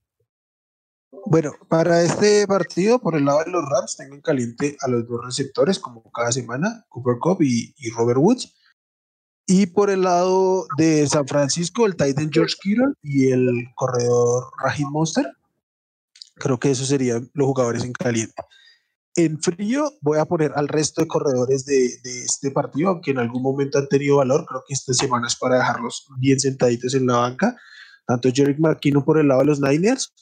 Bueno, 1.13 1.53
para 1.69 2.03
este 2.03 2.47
partido, 2.47 3.01
por 3.01 3.17
el 3.17 3.25
lado 3.25 3.45
de 3.45 3.51
los 3.51 3.65
Rams, 3.69 3.97
tengo 3.97 4.15
en 4.15 4.21
caliente 4.21 4.77
a 4.81 4.89
los 4.89 5.07
dos 5.09 5.25
receptores, 5.25 5.79
como 5.79 6.03
cada 6.13 6.31
semana, 6.31 6.87
Cooper 6.89 7.19
Cup 7.19 7.43
y, 7.43 7.75
Robert 7.97 8.19
Woods. 8.19 8.55
Y 9.47 9.67
por 9.67 9.91
el 9.91 10.03
lado 10.03 10.67
de 10.79 11.07
San 11.09 11.27
Francisco, 11.27 11.85
el 11.87 11.97
Titan 11.97 12.31
George 12.33 12.55
Kittle 12.61 12.95
y 13.03 13.33
el 13.33 13.67
corredor 13.75 14.53
Raheem 14.63 14.89
Monster. 14.91 15.27
Creo 16.37 16.61
que 16.61 16.71
esos 16.71 16.87
serían 16.87 17.29
los 17.35 17.47
jugadores 17.49 17.83
en 17.83 17.93
caliente. 17.93 18.43
En 19.17 19.43
frío 19.43 19.91
voy 20.01 20.19
a 20.19 20.25
poner 20.25 20.53
al 20.55 20.69
resto 20.69 21.01
de 21.01 21.09
corredores 21.09 21.65
de, 21.67 21.87
este 22.05 22.53
partido, 22.53 22.91
aunque 22.91 23.11
en 23.11 23.19
algún 23.19 23.43
momento 23.43 23.79
han 23.79 23.89
tenido 23.89 24.19
valor. 24.19 24.47
Creo 24.47 24.63
que 24.67 24.75
esta 24.75 24.95
semana 24.95 25.27
es 25.27 25.35
para 25.35 25.57
dejarlos 25.57 26.07
bien 26.19 26.39
sentaditos 26.39 26.95
en 26.95 27.07
la 27.07 27.17
banca. 27.17 27.57
Tanto 28.07 28.31
Jerick 28.33 28.61
McKinnon 28.61 29.05
por 29.05 29.19
el 29.19 29.29
lado 29.29 29.41
de 29.41 29.47
los 29.47 29.61
Niners, 29.61 30.13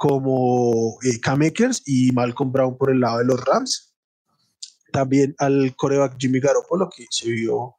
como 0.00 0.96
eh, 1.02 1.20
Cam 1.20 1.42
Akers 1.42 1.82
y 1.84 2.10
Malcolm 2.12 2.50
Brown 2.50 2.78
por 2.78 2.90
el 2.90 3.00
lado 3.00 3.18
de 3.18 3.26
los 3.26 3.44
Rams. 3.44 3.94
También 4.94 5.34
al 5.36 5.76
coreback 5.76 6.16
Jimmy 6.18 6.40
Garoppolo, 6.40 6.88
que 6.88 7.04
se 7.10 7.28
vio 7.30 7.76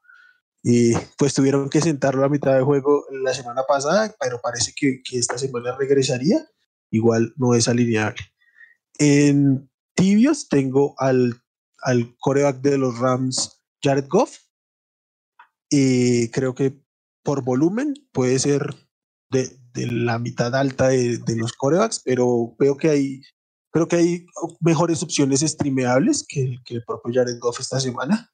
y 0.61 0.93
pues 1.17 1.33
tuvieron 1.33 1.67
que 1.67 1.81
sentarlo 1.81 2.23
a 2.23 2.29
mitad 2.29 2.55
de 2.55 2.61
juego 2.61 3.05
la 3.09 3.33
semana 3.33 3.63
pasada, 3.67 4.15
pero 4.19 4.39
parece 4.39 4.71
que, 4.75 5.01
esta 5.13 5.39
semana 5.39 5.75
regresaría. 5.75 6.47
Igual 6.91 7.33
no 7.37 7.55
es 7.55 7.67
alineable. 7.67 8.21
En 8.99 9.71
tibios 9.95 10.47
tengo 10.47 10.93
al, 10.99 11.41
al 11.81 12.15
coreback 12.19 12.61
de 12.61 12.77
los 12.77 12.99
Rams, 12.99 13.63
Jared 13.81 14.05
Goff. 14.07 14.37
Y 15.71 16.29
creo 16.29 16.53
que 16.53 16.79
por 17.23 17.43
volumen 17.43 17.95
puede 18.11 18.37
ser 18.37 18.75
de, 19.31 19.59
de 19.73 19.87
la 19.87 20.19
mitad 20.19 20.55
alta 20.55 20.89
de, 20.89 21.17
de, 21.19 21.35
los 21.35 21.53
corebacks, 21.53 22.01
pero 22.03 22.55
veo 22.59 22.77
que 22.77 22.89
hay, 22.89 23.21
creo 23.71 23.87
que 23.87 23.95
hay 23.95 24.25
mejores 24.59 25.01
opciones 25.03 25.41
streameables 25.41 26.25
que, 26.27 26.57
que 26.65 26.75
el 26.75 26.83
propio 26.83 27.13
Jared 27.13 27.39
Goff 27.39 27.59
esta 27.59 27.79
semana. 27.79 28.29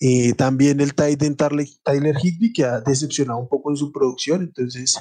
Eh, 0.00 0.32
también 0.34 0.80
el 0.80 0.94
Titan 0.94 1.36
Tyler 1.36 2.16
Higby, 2.20 2.52
que 2.52 2.64
ha 2.64 2.80
decepcionado 2.80 3.38
un 3.38 3.48
poco 3.48 3.70
en 3.70 3.76
su 3.76 3.92
producción. 3.92 4.42
Entonces, 4.42 4.98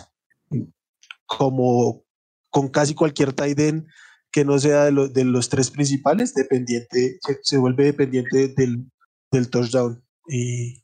como 1.25 2.03
con 2.51 2.69
casi 2.69 2.93
cualquier 2.93 3.33
Titan 3.33 3.87
que 4.31 4.45
no 4.45 4.59
sea 4.59 4.85
de, 4.85 5.09
de, 5.09 5.25
los 5.25 5.49
tres 5.49 5.71
principales, 5.71 6.33
dependiente, 6.33 7.19
se, 7.41 7.57
vuelve 7.57 7.85
dependiente 7.85 8.49
del, 8.49 8.89
del 9.31 9.49
touchdown. 9.49 10.03
y 10.27 10.83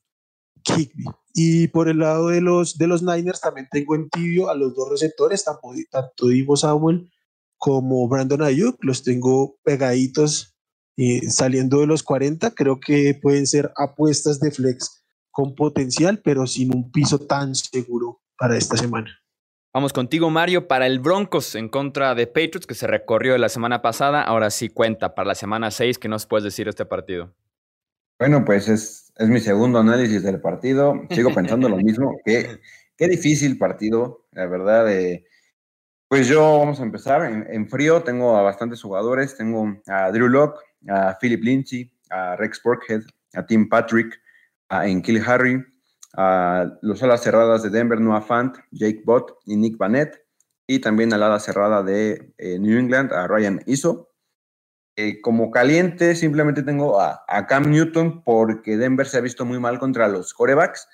Higby. 0.69 1.05
Y 1.33 1.67
por 1.67 1.89
el 1.89 1.99
lado 1.99 2.29
de 2.29 2.41
los, 2.41 2.77
de 2.77 2.87
los 2.87 3.03
Niners, 3.03 3.41
también 3.41 3.67
tengo 3.71 3.95
en 3.95 4.09
tibio 4.09 4.49
a 4.49 4.55
los 4.55 4.75
dos 4.75 4.89
receptores, 4.89 5.43
tanto, 5.43 5.69
tanto 5.91 6.27
Divo 6.27 6.55
Samuel 6.55 7.11
como 7.57 8.07
Brandon 8.07 8.41
Ayuk, 8.41 8.83
los 8.83 9.03
tengo 9.03 9.57
pegaditos 9.63 10.57
saliendo 11.29 11.79
de 11.79 11.87
los 11.87 12.03
40, 12.03 12.51
creo 12.51 12.79
que 12.79 13.13
pueden 13.21 13.45
ser 13.45 13.71
apuestas 13.75 14.39
de 14.39 14.51
flex 14.51 15.05
con 15.31 15.53
potencial, 15.53 16.21
pero 16.23 16.47
sin 16.47 16.73
un 16.73 16.91
piso 16.91 17.19
tan 17.19 17.53
seguro 17.53 18.21
para 18.37 18.57
esta 18.57 18.77
semana. 18.77 19.11
Vamos 19.73 19.93
contigo, 19.93 20.31
Mario, 20.31 20.67
para 20.67 20.87
el 20.87 20.99
Broncos 20.99 21.53
en 21.53 21.69
contra 21.69 22.15
de 22.15 22.25
Patriots, 22.25 22.65
que 22.65 22.73
se 22.73 22.87
recorrió 22.87 23.37
la 23.37 23.49
semana 23.49 23.83
pasada. 23.83 24.23
Ahora 24.23 24.49
sí 24.49 24.69
cuenta 24.69 25.13
para 25.13 25.27
la 25.27 25.35
semana 25.35 25.69
6. 25.69 25.99
¿Qué 25.99 26.07
nos 26.07 26.25
puedes 26.25 26.43
decir 26.43 26.65
de 26.65 26.71
este 26.71 26.85
partido? 26.85 27.35
Bueno, 28.19 28.43
pues 28.45 28.67
es, 28.67 29.13
es 29.17 29.29
mi 29.29 29.39
segundo 29.39 29.79
análisis 29.79 30.23
del 30.23 30.41
partido. 30.41 31.01
Sigo 31.11 31.33
pensando 31.33 31.69
lo 31.69 31.77
mismo. 31.77 32.17
Qué, 32.25 32.59
qué 32.97 33.07
difícil 33.07 33.57
partido, 33.57 34.25
la 34.31 34.47
verdad. 34.47 34.91
Eh, 34.91 35.25
pues 36.07 36.27
yo 36.27 36.59
vamos 36.59 36.79
a 36.79 36.83
empezar 36.83 37.23
en, 37.25 37.45
en, 37.49 37.69
frío. 37.69 38.01
Tengo 38.01 38.35
a 38.37 38.41
bastantes 38.41 38.81
jugadores. 38.81 39.37
Tengo 39.37 39.81
a 39.87 40.11
Drew 40.11 40.29
Locke, 40.29 40.59
a 40.89 41.17
Philip 41.19 41.43
Lindsay, 41.43 41.91
a 42.09 42.35
Rex 42.35 42.61
Burkhead, 42.63 43.03
a 43.33 43.45
Tim 43.45 43.69
Patrick, 43.69 44.19
a 44.69 44.87
Enkil 44.87 45.21
Harry, 45.25 45.63
a 46.15 46.71
los 46.81 47.03
alas 47.03 47.21
cerradas 47.23 47.63
de 47.63 47.69
Denver, 47.69 47.99
Noah 47.99 48.21
Fant, 48.21 48.57
Jake 48.71 49.03
Bott 49.05 49.37
y 49.45 49.55
Nick 49.55 49.77
Vanette, 49.77 50.25
y 50.65 50.79
también 50.79 51.13
a 51.13 51.17
la 51.17 51.27
ala 51.27 51.39
cerrada 51.39 51.83
de 51.83 52.33
eh, 52.37 52.59
New 52.59 52.77
England, 52.77 53.13
a 53.13 53.27
Ryan 53.27 53.61
Iso. 53.65 54.06
Eh, 54.97 55.21
como 55.21 55.51
caliente, 55.51 56.15
simplemente 56.15 56.63
tengo 56.63 56.99
a, 56.99 57.23
Cam 57.47 57.69
Newton 57.69 58.23
porque 58.23 58.77
Denver 58.77 59.07
se 59.07 59.17
ha 59.17 59.21
visto 59.21 59.45
muy 59.45 59.59
mal 59.59 59.79
contra 59.79 60.07
los 60.07 60.33
corebacks, 60.33 60.87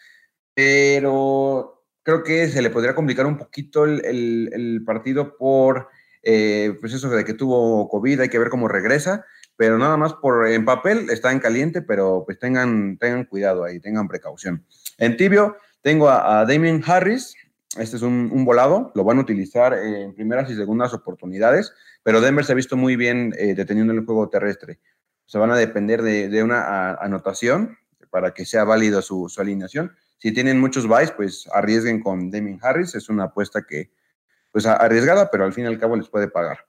pero 0.53 1.85
creo 2.03 2.23
que 2.23 2.49
se 2.49 2.61
le 2.61 2.69
podría 2.69 2.93
complicar 2.93 3.25
un 3.25 3.37
poquito 3.37 3.85
el, 3.85 4.83
partido 4.85 5.37
por 5.37 5.87
eh, 6.21 6.77
pues 6.79 6.93
eso 6.93 7.09
de 7.09 7.23
que 7.23 7.33
tuvo 7.33 7.87
COVID, 7.89 8.19
hay 8.19 8.29
que 8.29 8.39
ver 8.39 8.49
cómo 8.49 8.67
regresa 8.67 9.25
pero 9.55 9.77
nada 9.77 9.97
más 9.97 10.13
por 10.13 10.47
en 10.47 10.65
papel 10.65 11.09
está 11.09 11.31
en 11.31 11.39
caliente, 11.39 11.81
pero 11.81 12.23
pues 12.25 12.39
tengan, 12.39 12.97
tengan 12.97 13.25
cuidado 13.25 13.63
ahí, 13.63 13.79
tengan 13.79 14.07
precaución. 14.07 14.65
En 14.97 15.17
tibio 15.17 15.57
tengo 15.81 16.09
a, 16.09 16.45
Damien 16.45 16.83
Harris, 16.85 17.35
este 17.77 17.97
es 17.97 18.01
un, 18.01 18.45
volado, 18.45 18.91
lo 18.95 19.03
van 19.03 19.17
a 19.17 19.21
utilizar 19.21 19.73
en 19.73 20.13
primeras 20.13 20.49
y 20.49 20.55
segundas 20.55 20.93
oportunidades, 20.93 21.73
pero 22.03 22.21
Denver 22.21 22.45
se 22.45 22.51
ha 22.51 22.55
visto 22.55 22.77
muy 22.77 22.95
bien 22.95 23.33
eh, 23.37 23.53
deteniendo 23.55 23.93
el 23.93 24.05
juego 24.05 24.29
terrestre. 24.29 24.79
Se 25.25 25.37
van 25.37 25.51
a 25.51 25.57
depender 25.57 26.01
de, 26.01 26.43
una 26.43 26.95
anotación 26.95 27.77
para 28.09 28.33
que 28.33 28.45
sea 28.45 28.63
válido 28.63 29.01
su, 29.01 29.31
alineación. 29.37 29.95
Si 30.19 30.31
tienen 30.31 30.59
muchos 30.59 30.87
buys, 30.87 31.11
pues 31.11 31.47
arriesguen 31.53 32.01
con 32.01 32.29
Damien 32.29 32.59
Harris, 32.61 32.95
es 32.95 33.09
una 33.09 33.25
apuesta 33.25 33.63
que, 33.67 33.91
pues 34.51 34.65
arriesgada, 34.65 35.31
pero 35.31 35.45
al 35.45 35.53
fin 35.53 35.65
y 35.65 35.67
al 35.67 35.79
cabo 35.79 35.95
les 35.95 36.09
puede 36.09 36.27
pagar. 36.27 36.59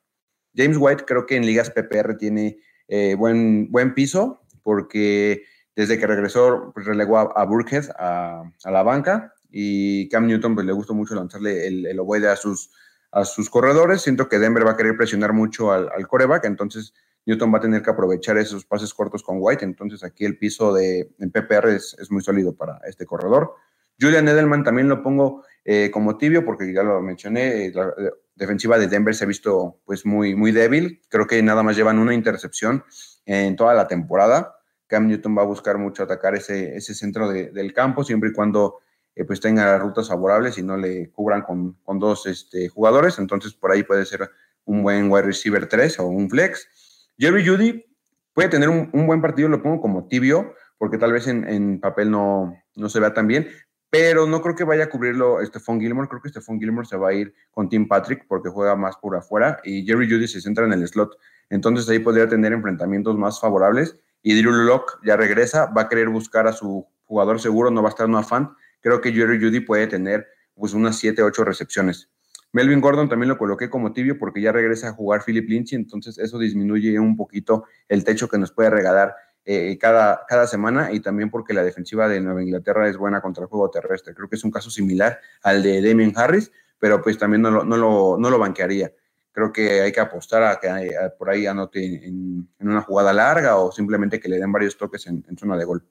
James 0.57 0.77
White 0.79 1.05
creo 1.07 1.27
que 1.27 1.37
en 1.37 1.45
ligas 1.45 1.71
PPR 1.71 2.17
tiene 2.17 2.59
eh, 2.89 3.15
buen, 3.17 3.71
buen 3.71 3.95
piso, 3.95 4.41
porque 4.63 5.45
desde 5.77 5.99
que 5.99 6.07
regresó 6.07 6.73
pues, 6.73 6.87
relegó 6.87 7.19
a, 7.19 7.45
Burkhead 7.45 7.91
a, 7.99 8.45
la 8.65 8.83
banca 8.83 9.34
y 9.57 10.09
Cam 10.09 10.27
Newton 10.27 10.57
pues, 10.57 10.67
le 10.67 10.73
gustó 10.73 10.95
mucho 10.95 11.15
lanzarle 11.15 11.69
el, 11.69 11.87
el 11.87 12.27
a 12.27 12.35
sus, 12.35 12.73
a 13.13 13.25
sus 13.25 13.49
corredores. 13.49 14.03
Siento 14.03 14.29
que 14.29 14.41
Denver 14.41 14.67
va 14.67 14.73
a 14.73 14.77
querer 14.77 14.97
presionar 14.97 15.33
mucho 15.33 15.73
al, 15.73 15.89
al 15.95 16.09
coreback, 16.09 16.45
entonces 16.47 16.93
Newton 17.25 17.55
va 17.55 17.59
a 17.59 17.61
tener 17.61 17.81
que 17.81 17.91
aprovechar 17.91 18.37
esos 18.37 18.65
pases 18.65 18.93
cortos 18.93 19.23
con 19.23 19.37
White. 19.39 19.65
Entonces 19.65 20.03
aquí 20.03 20.25
el 20.25 20.39
piso 20.39 20.75
de 20.75 21.15
en 21.21 21.31
PPR 21.31 21.69
es, 21.69 21.97
es 22.01 22.11
muy 22.11 22.21
sólido 22.21 22.57
para 22.57 22.81
este 22.85 23.07
corredor. 23.07 23.55
Julian 24.01 24.27
Edelman 24.27 24.65
también 24.65 24.89
lo 24.89 25.05
pongo 25.05 25.45
eh, 25.65 25.89
como 25.93 26.19
tibio 26.19 26.45
porque 26.45 26.73
ya 26.73 26.83
lo 26.83 27.01
mencioné, 27.01 27.71
la, 27.73 27.95
defensiva 28.35 28.77
de 28.77 28.89
Denver 28.89 29.15
se 29.15 29.23
ha 29.23 29.29
visto 29.29 29.79
pues 29.85 30.05
muy, 30.05 30.35
muy 30.35 30.51
débil. 30.51 31.01
Creo 31.09 31.29
que 31.29 31.41
nada 31.45 31.63
más 31.63 31.77
llevan 31.77 32.01
una 32.01 32.13
intercepción 32.13 32.83
en 33.25 33.55
toda 33.55 33.75
la 33.75 33.87
temporada. 33.87 34.57
Cam 34.89 35.07
Newton 35.07 35.39
va 35.39 35.43
a 35.43 35.47
buscar 35.47 35.79
mucho 35.79 36.03
atacar 36.03 36.35
ese, 36.35 36.75
ese 36.75 36.93
centro 36.93 37.29
del 37.29 37.73
campo, 37.73 38.03
siempre 38.03 38.31
y 38.31 38.33
cuando 38.33 38.81
eh, 39.17 39.25
pues 39.25 39.41
tenga 39.41 39.79
rutas 39.79 40.09
favorables 40.09 40.59
y 40.59 40.63
no 40.63 40.77
le 40.77 41.11
cubran 41.11 41.43
con, 41.43 41.75
con 41.85 41.99
dos 41.99 42.27
este, 42.27 42.69
jugadores. 42.69 43.19
Entonces 43.19 43.55
por 43.55 43.73
ahí 43.73 43.83
puede 43.83 44.05
ser 44.05 44.31
un 44.65 44.83
buen 44.83 45.11
wide 45.11 45.23
receiver 45.23 45.69
3 45.69 46.01
o 46.01 46.07
un 46.07 46.29
flex. 46.29 47.11
Jerry 47.19 47.47
Judy 47.47 47.85
puede 48.33 48.49
tener 48.49 48.69
un, 48.69 49.07
buen 49.07 49.21
partido, 49.21 49.49
lo 49.49 49.63
pongo 49.63 49.81
como 49.81 50.09
tibio, 50.09 50.55
porque 50.79 50.99
tal 50.99 51.13
vez 51.13 51.27
en, 51.29 51.49
en 51.49 51.81
papel 51.81 52.11
no, 52.11 52.57
no 52.75 52.89
se 52.89 52.99
vea 52.99 53.15
tan 53.15 53.29
bien, 53.29 53.49
pero 53.95 54.27
no 54.27 54.43
creo 54.43 54.57
que 54.57 54.65
vaya 54.65 54.85
a 54.85 54.91
cubrirlo 54.91 55.39
Stephon 55.45 55.81
Gilmore. 55.81 56.09
Creo 56.09 56.21
que 56.21 56.29
Stephon 56.29 56.59
Gilmore 56.59 56.85
se 56.85 56.97
va 56.97 57.11
a 57.11 57.13
ir 57.13 57.33
con 57.53 57.69
Tim 57.69 57.87
Patrick 57.87 58.27
porque 58.27 58.49
juega 58.49 58.75
más 58.75 58.97
por 58.97 59.15
afuera 59.15 59.61
y 59.63 59.87
Jerry 59.87 60.11
Judy 60.11 60.27
se 60.27 60.41
centra 60.41 60.65
en 60.65 60.73
el 60.73 60.89
slot. 60.89 61.17
Entonces 61.49 61.89
ahí 61.89 62.01
podría 62.01 62.29
tener 62.29 62.53
enfrentamientos 62.53 63.17
más 63.17 63.41
favorables. 63.41 63.97
Y 64.21 64.35
Drew 64.41 64.51
Locke 64.51 64.95
ya 65.05 65.17
regresa, 65.17 65.67
va 65.67 65.83
a 65.83 65.89
querer 65.89 66.09
buscar 66.09 66.49
a 66.49 66.53
su 66.53 66.89
jugador 67.05 67.41
seguro, 67.41 67.71
no 67.71 67.83
va 67.83 67.91
a 67.91 67.91
estar 67.91 68.09
no 68.09 68.19
afán. 68.19 68.57
Creo 68.85 69.01
que 69.01 69.15
Jerry 69.15 69.41
Judy 69.43 69.61
puede 69.61 69.87
tener 69.87 70.29
pues 70.55 70.75
unas 70.75 70.99
7, 70.99 71.23
8 71.23 71.43
recepciones. 71.43 72.11
Melvin 72.53 72.83
Gordon 72.83 73.09
también 73.09 73.31
lo 73.31 73.39
coloqué 73.39 73.71
como 73.71 73.95
tibio 73.95 74.19
porque 74.19 74.43
ya 74.43 74.53
regresa 74.53 74.91
a 74.91 74.93
jugar 74.93 75.25
Philip 75.25 75.49
Lindsay, 75.49 75.77
entonces 75.77 76.19
eso 76.19 76.39
disminuye 76.39 76.99
un 76.99 77.17
poquito 77.17 77.65
el 77.89 78.05
techo 78.05 78.29
que 78.29 78.37
nos 78.37 78.53
puede 78.53 78.69
regalar 78.69 79.15
eh, 79.47 79.79
cada, 79.79 80.27
cada 80.29 80.47
semana 80.47 80.93
y 80.93 81.01
también 81.01 81.31
porque 81.31 81.55
la 81.55 81.65
defensiva 81.65 82.09
de 82.09 82.21
Nueva 82.21 82.43
Inglaterra 82.43 82.87
es 82.87 82.99
buena 82.99 83.23
contra 83.23 83.45
el 83.45 83.49
juego 83.49 83.71
terrestre. 83.71 84.15
Creo 84.15 84.29
que 84.29 84.37
es 84.37 84.45
un 84.45 84.51
caso 84.51 84.69
similar 84.69 85.19
al 85.43 85.63
de 85.63 85.81
Damien 85.81 86.13
Harris, 86.15 86.53
pero 86.79 87.01
pues 87.01 87.17
también 87.17 87.41
no 87.41 87.51
lo, 87.51 87.65
no 87.65 87.79
lo, 87.79 88.19
no 88.19 88.29
lo 88.29 88.39
banquearía. 88.39 88.93
Creo 89.33 89.51
que 89.51 89.81
hay 89.81 89.93
que 89.93 90.01
apostar 90.01 90.43
a 90.43 90.61
que 90.61 90.95
por 91.19 91.31
ahí 91.31 91.47
anote 91.47 92.07
en, 92.07 92.51
una 92.61 92.83
jugada 92.83 93.15
larga 93.15 93.57
o 93.57 93.73
simplemente 93.73 94.21
que 94.21 94.29
le 94.29 94.39
den 94.39 94.53
varios 94.53 94.77
toques 94.77 95.07
en 95.07 95.39
zona 95.39 95.57
de 95.57 95.65
gol. 95.65 95.89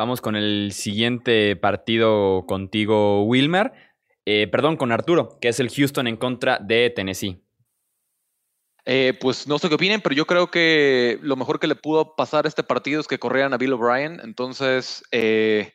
Vamos 0.00 0.22
con 0.22 0.34
el 0.34 0.72
siguiente 0.72 1.56
partido 1.56 2.46
contigo, 2.46 3.24
Wilmer. 3.24 3.70
Eh, 4.24 4.48
perdón, 4.50 4.78
con 4.78 4.92
Arturo, 4.92 5.38
que 5.42 5.48
es 5.48 5.60
el 5.60 5.68
Houston 5.68 6.06
en 6.06 6.16
contra 6.16 6.58
de 6.58 6.88
Tennessee. 6.88 7.44
Eh, 8.86 9.12
pues 9.20 9.46
no 9.46 9.58
sé 9.58 9.68
qué 9.68 9.74
opinen, 9.74 10.00
pero 10.00 10.14
yo 10.14 10.26
creo 10.26 10.50
que 10.50 11.18
lo 11.20 11.36
mejor 11.36 11.60
que 11.60 11.66
le 11.66 11.74
pudo 11.74 12.16
pasar 12.16 12.46
este 12.46 12.62
partido 12.62 13.02
es 13.02 13.08
que 13.08 13.18
corrieran 13.18 13.52
a 13.52 13.58
Bill 13.58 13.74
O'Brien. 13.74 14.20
Entonces, 14.24 15.02
eh, 15.12 15.74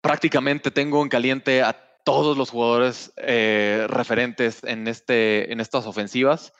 prácticamente 0.00 0.70
tengo 0.70 1.02
en 1.02 1.08
caliente 1.08 1.62
a 1.62 1.72
todos 2.04 2.38
los 2.38 2.50
jugadores 2.50 3.12
referentes 3.16 4.62
en, 4.62 4.86
este, 4.86 5.52
en 5.52 5.58
estas 5.58 5.86
ofensivas. 5.86 6.52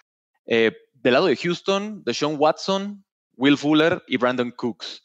del 0.45 0.75
lado 1.05 1.27
de 1.27 1.37
Houston, 1.37 2.03
de 2.03 2.15
Sean 2.15 2.35
Watson, 2.37 3.05
Will 3.37 3.59
Fuller 3.59 4.03
y 4.09 4.17
Brandon 4.17 4.51
Cooks. 4.51 5.05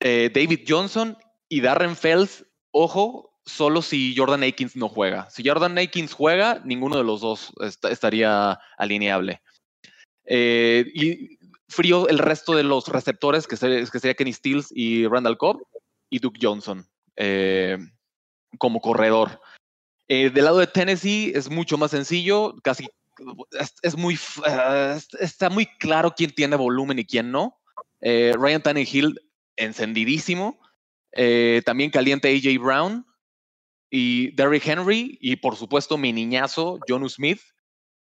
David 0.00 0.60
Johnson 0.66 1.16
y 1.48 1.60
Darren 1.60 1.96
Fells, 1.96 2.44
ojo, 2.70 3.28
solo 3.48 3.82
si 3.82 4.14
Jordan 4.16 4.44
Akins 4.44 4.76
no 4.76 4.88
juega. 4.88 5.28
Si 5.30 5.42
Jordan 5.46 5.78
Akins 5.78 6.12
juega, 6.12 6.60
ninguno 6.64 6.96
de 6.96 7.04
los 7.04 7.20
dos 7.20 7.52
estaría 7.82 8.58
alineable. 8.76 9.42
Eh, 10.24 10.84
y 10.94 11.38
frío 11.68 12.08
el 12.08 12.18
resto 12.18 12.54
de 12.54 12.62
los 12.62 12.88
receptores, 12.88 13.46
que, 13.46 13.56
sería 13.56 14.14
Kenny 14.14 14.32
Stills 14.32 14.68
y 14.70 15.06
Randall 15.06 15.38
Cobb, 15.38 15.62
y 16.10 16.18
Duke 16.20 16.38
Johnson 16.40 16.86
eh, 17.16 17.78
como 18.58 18.80
corredor. 18.80 19.40
Eh, 20.08 20.30
del 20.30 20.44
lado 20.44 20.58
de 20.58 20.66
Tennessee 20.66 21.32
es 21.34 21.50
mucho 21.50 21.76
más 21.76 21.90
sencillo, 21.90 22.56
casi 22.62 22.88
es, 23.82 23.96
muy, 23.96 24.18
está 25.18 25.50
muy 25.50 25.66
claro 25.66 26.14
quién 26.16 26.30
tiene 26.30 26.56
volumen 26.56 26.98
y 26.98 27.04
quién 27.04 27.32
no. 27.32 27.58
Ryan 28.00 28.62
Tannehill 28.62 29.20
encendidísimo. 29.58 30.58
también 31.64 31.90
caliente 31.90 32.28
AJ 32.28 32.62
Brown 32.62 33.04
y 33.90 34.32
Derrick 34.32 34.66
Henry 34.66 35.18
y 35.20 35.36
por 35.36 35.56
supuesto 35.56 35.96
mi 35.96 36.12
niñazo, 36.12 36.78
John 36.88 37.08
Smith. 37.08 37.40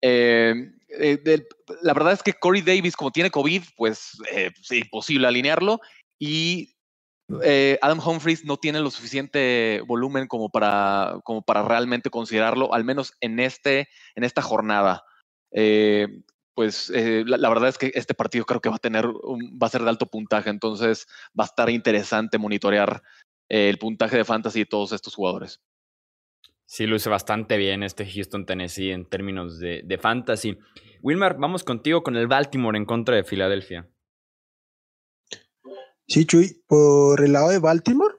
Eh, 0.02 0.54
eh, 1.00 1.48
la 1.82 1.94
verdad 1.94 2.14
es 2.14 2.24
que 2.24 2.34
Corey 2.34 2.62
Davis, 2.62 2.96
como 2.96 3.12
tiene 3.12 3.32
COVID, 3.32 3.64
pues 3.78 4.18
eh, 4.32 4.52
es 4.60 4.72
imposible 4.72 5.28
alinearlo. 5.28 5.80
Y 6.20 6.76
Adam 7.82 8.02
Humphries 8.06 8.44
no 8.44 8.58
tiene 8.58 8.82
lo 8.82 8.92
suficiente 8.92 9.82
volumen 9.88 10.28
como 10.28 10.50
para, 10.50 11.22
como 11.24 11.42
para 11.42 11.64
realmente 11.64 12.10
considerarlo, 12.10 12.74
al 12.74 12.84
menos 12.84 13.14
en, 13.22 13.40
este, 13.40 13.88
en 14.16 14.26
esta 14.26 14.42
jornada. 14.42 15.04
Pues 16.62 16.92
la, 16.94 17.38
la, 17.38 17.50
verdad 17.50 17.70
es 17.70 17.80
que 17.80 17.92
este 17.96 18.14
partido 18.14 18.46
creo 18.46 18.62
que 18.62 18.70
va 18.70 18.76
a 18.76 18.80
tener, 18.80 19.08
va 19.08 19.66
a 19.66 19.70
ser 19.70 19.82
de 19.82 19.90
alto 19.90 20.06
puntaje, 20.06 20.52
entonces 20.52 21.08
va 21.38 21.46
a 21.46 21.48
estar 21.48 21.72
interesante 21.72 22.38
monitorear 22.38 23.02
el 23.50 23.80
puntaje 23.80 24.16
de 24.16 24.26
fantasy 24.26 24.60
de 24.60 24.66
todos 24.68 24.92
estos 24.92 25.16
jugadores. 25.16 25.60
Sí, 26.68 26.86
luce 26.86 27.10
bastante 27.10 27.58
bien 27.58 27.82
este 27.82 28.06
Houston 28.06 28.46
Tennessee 28.46 28.92
en 28.92 29.10
términos 29.10 29.58
de, 29.58 30.00
fantasy. 30.00 30.56
Wilmar, 31.02 31.36
vamos 31.40 31.64
contigo 31.64 32.04
con 32.04 32.16
el 32.16 32.28
Baltimore 32.28 32.78
en 32.78 32.86
contra 32.86 33.16
de 33.16 33.24
Filadelfia. 33.24 33.90
Sí, 36.08 36.26
Chuy, 36.26 36.62
por 36.68 37.24
el 37.24 37.34
lado 37.34 37.50
de 37.50 37.58
Baltimore, 37.58 38.18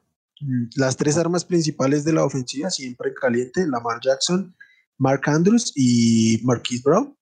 las 0.74 0.96
tres 0.96 1.16
armas 1.16 1.44
principales 1.44 2.04
de 2.04 2.14
la 2.14 2.24
ofensiva 2.24 2.70
siempre 2.70 3.10
en 3.10 3.14
caliente, 3.14 3.68
Lamar 3.68 4.00
Jackson, 4.02 4.56
Mark 4.98 5.22
Andrews 5.26 5.72
y 5.76 6.40
Marquise 6.42 6.82
Brown. 6.84 7.16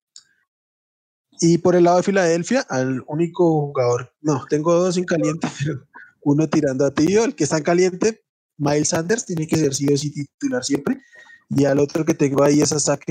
Y 1.40 1.59
por 1.59 1.74
el 1.74 1.85
lado 1.85 1.96
de 1.96 2.03
Filadelfia, 2.03 2.61
al 2.68 3.03
único 3.07 3.68
jugador, 3.68 4.14
no, 4.20 4.44
tengo 4.48 4.74
dos 4.74 4.96
en 4.98 5.05
caliente, 5.05 5.48
pero 5.59 5.87
uno 6.22 6.48
tirando 6.48 6.85
a 6.85 6.92
tibio, 6.92 7.24
el 7.24 7.35
que 7.35 7.44
está 7.44 7.57
en 7.57 7.64
caliente, 7.64 8.22
Miles 8.59 8.90
Sanders, 8.90 9.24
tiene 9.24 9.46
que 9.46 9.57
ser 9.57 9.74
sí 9.74 10.12
titular 10.12 10.62
siempre, 10.62 11.00
y 11.48 11.64
al 11.64 11.79
otro 11.79 12.05
que 12.05 12.14
tengo 12.14 12.42
ahí 12.42 12.61
es 12.61 12.72
a 12.72 12.79
Zach 12.79 13.05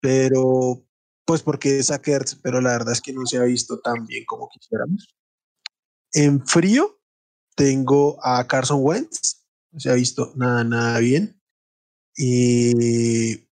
pero 0.00 0.82
pues 1.26 1.42
porque 1.42 1.78
es 1.78 1.88
Zach 1.88 2.02
pero 2.42 2.60
la 2.60 2.70
verdad 2.70 2.92
es 2.92 3.02
que 3.02 3.12
no 3.12 3.26
se 3.26 3.36
ha 3.36 3.42
visto 3.42 3.78
tan 3.80 4.06
bien 4.06 4.24
como 4.24 4.48
quisiéramos. 4.48 5.14
En 6.12 6.44
frío 6.44 6.98
tengo 7.54 8.18
a 8.24 8.46
Carson 8.46 8.80
Wentz, 8.82 9.44
no 9.70 9.78
se 9.78 9.90
ha 9.90 9.94
visto 9.94 10.32
nada, 10.36 10.64
nada 10.64 10.98
bien. 10.98 11.40
Y 12.16 13.48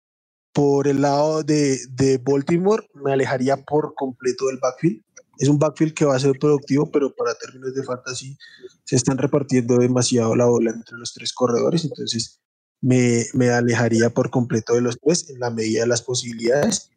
por 0.53 0.89
el 0.89 1.01
lado 1.03 1.43
de, 1.43 1.79
de 1.91 2.19
Baltimore 2.19 2.87
me 2.95 3.13
alejaría 3.13 3.57
por 3.57 3.95
completo 3.95 4.47
del 4.47 4.59
backfield 4.59 5.03
es 5.43 5.49
un 5.49 5.59
backfield 5.59 5.95
que 5.95 6.05
va 6.05 6.15
a 6.15 6.21
ser 6.21 6.39
productivo, 6.39 6.91
pero 6.91 7.15
para 7.15 7.35
términos 7.35 7.75
de 7.75 7.83
fantasy 7.83 8.39
se 8.85 8.97
están 8.97 9.19
repartiendo 9.19 9.79
demasiado 9.79 10.37
la 10.37 10.47
bola 10.47 10.71
entre 10.71 10.97
los 10.97 11.13
tres 11.13 11.33
corredores, 11.33 11.85
entonces 11.85 12.41
me, 12.81 13.25
me 13.35 13.51
alejaría 13.51 14.11
por 14.11 14.31
completo 14.31 14.75
de 14.75 14.83
los 14.83 14.99
tres 15.01 15.29
en 15.31 15.41
la 15.41 15.51
medida 15.51 15.81
de 15.81 15.89
las 15.89 16.03
posibilidades. 16.03 16.91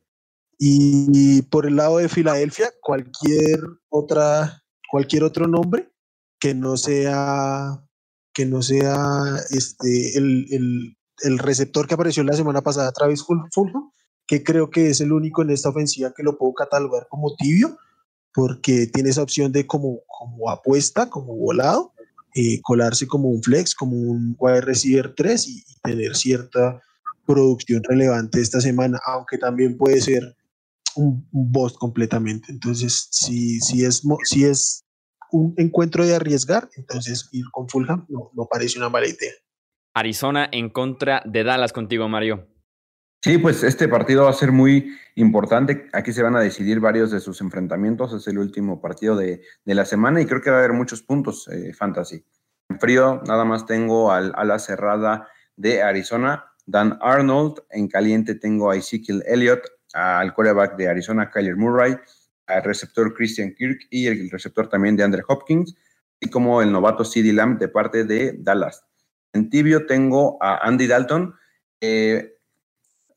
Y, 0.59 1.41
por 1.43 1.65
el 1.65 1.75
lado 1.75 1.97
de 1.97 2.07
Filadelfia, 2.07 2.71
cualquier 2.81 3.59
otra, 3.89 4.63
cualquier 4.89 5.23
otro 5.23 5.47
nombre 5.47 5.91
que 6.39 6.53
no 6.53 6.77
sea 6.77 7.81
que 8.33 8.45
no 8.45 8.61
sea 8.61 9.37
este 9.49 10.17
el, 10.17 10.45
el, 10.51 10.97
el 11.23 11.39
receptor 11.39 11.88
que 11.88 11.93
apareció 11.93 12.23
la 12.23 12.34
semana 12.34 12.62
pasada, 12.62 12.91
Travis 12.91 13.23
Fulham, 13.23 13.91
que 14.28 14.43
creo 14.43 14.69
que 14.69 14.89
es 14.89 15.01
el 15.01 15.12
único 15.12 15.41
en 15.41 15.51
esta 15.51 15.69
ofensiva 15.69 16.13
que 16.15 16.23
lo 16.23 16.38
puedo 16.38 16.54
catalogar 16.54 17.08
como 17.10 17.36
tibio, 17.36 17.78
porque 18.34 18.88
tiene 18.88 19.10
esa 19.10 19.23
opción 19.23 19.51
de 19.51 19.65
como, 19.65 20.01
como 20.08 20.49
apuesta, 20.49 21.10
como 21.10 21.36
volado, 21.36 21.93
eh, 22.34 22.60
colarse 22.62 23.08
como 23.08 23.30
un 23.30 23.41
flex, 23.41 23.73
como 23.73 23.95
un 23.95 24.36
wide 24.38 24.62
receiver 24.62 25.13
3 25.15 25.47
y, 25.47 25.63
tener 25.84 26.15
cierta 26.15 26.82
producción 27.28 27.84
relevante 27.84 28.41
esta 28.41 28.60
semana, 28.60 28.99
aunque 29.06 29.38
también 29.38 29.78
puede 29.78 30.01
ser 30.01 30.36
un, 30.95 31.28
un 31.32 31.51
boss 31.51 31.78
completamente. 31.78 32.51
Entonces, 32.51 33.08
si, 33.12 33.60
si, 33.60 33.86
es, 33.86 34.01
si 34.23 34.45
es 34.45 34.84
un 35.32 35.54
encuentro 35.58 36.06
de 36.06 36.15
arriesgar, 36.15 36.67
entonces 36.75 37.30
ir 37.32 37.45
con 37.51 37.69
Fulham 37.69 38.06
no, 38.10 38.32
no 38.34 38.47
parece 38.49 38.80
una 38.80 38.89
mala 38.89 39.08
idea. 39.08 39.32
Arizona 39.95 40.47
en 40.51 40.69
contra 40.69 41.23
de 41.25 41.43
Dallas 41.43 41.73
contigo, 41.73 42.08
Mario. 42.08 42.47
Sí, 43.21 43.39
pues 43.39 43.63
este 43.63 43.88
partido 43.88 44.25
va 44.25 44.29
a 44.29 44.34
ser 44.34 44.51
muy 44.51 44.95
importante. 45.15 45.88
Aquí 45.93 46.13
se 46.13 46.21
van 46.21 46.36
a 46.36 46.41
decidir 46.41 46.79
varios 46.79 47.10
de 47.10 47.19
sus 47.19 47.41
enfrentamientos. 47.41 48.13
Es 48.13 48.27
el 48.27 48.38
último 48.38 48.79
partido 48.79 49.15
de, 49.15 49.41
la 49.63 49.86
semana 49.86 50.21
y 50.21 50.27
creo 50.27 50.41
que 50.41 50.51
va 50.51 50.58
a 50.58 50.60
haber 50.60 50.73
muchos 50.73 51.01
puntos 51.01 51.47
eh, 51.47 51.73
fantasy. 51.73 52.23
En 52.69 52.79
frío, 52.79 53.23
nada 53.25 53.45
más 53.45 53.65
tengo 53.65 54.12
al, 54.12 54.31
a 54.36 54.43
la 54.43 54.60
cerrada 54.60 55.27
de 55.55 55.81
Arizona, 55.81 56.45
Dan 56.67 56.99
Arnold. 57.01 57.63
En 57.71 57.88
caliente 57.88 58.36
tengo 58.36 58.69
a 58.69 58.75
Ezekiel 58.75 59.23
Elliott, 59.25 59.63
al 59.93 60.34
quarterback 60.34 60.75
de 60.75 60.89
Arizona, 60.89 61.31
Kyler 61.31 61.55
Murray, 61.55 61.95
al 62.47 62.63
receptor 62.63 63.13
Christian 63.13 63.55
Kirk 63.55 63.88
y 63.89 64.08
el 64.08 64.29
receptor 64.29 64.67
también 64.67 64.95
de 64.97 65.03
Andre 65.03 65.23
Hopkins, 65.27 65.75
y 66.19 66.29
como 66.29 66.62
el 66.62 66.71
novato 66.71 67.03
CD 67.03 67.34
Lamb 67.34 67.58
de 67.58 67.69
parte 67.69 68.03
de 68.03 68.36
Dallas. 68.38 68.84
En 69.36 69.50
tibio 69.50 69.86
tengo 69.86 70.38
a 70.41 70.65
Andy 70.65 70.88
Dalton. 70.88 71.36
Eh, 71.82 72.38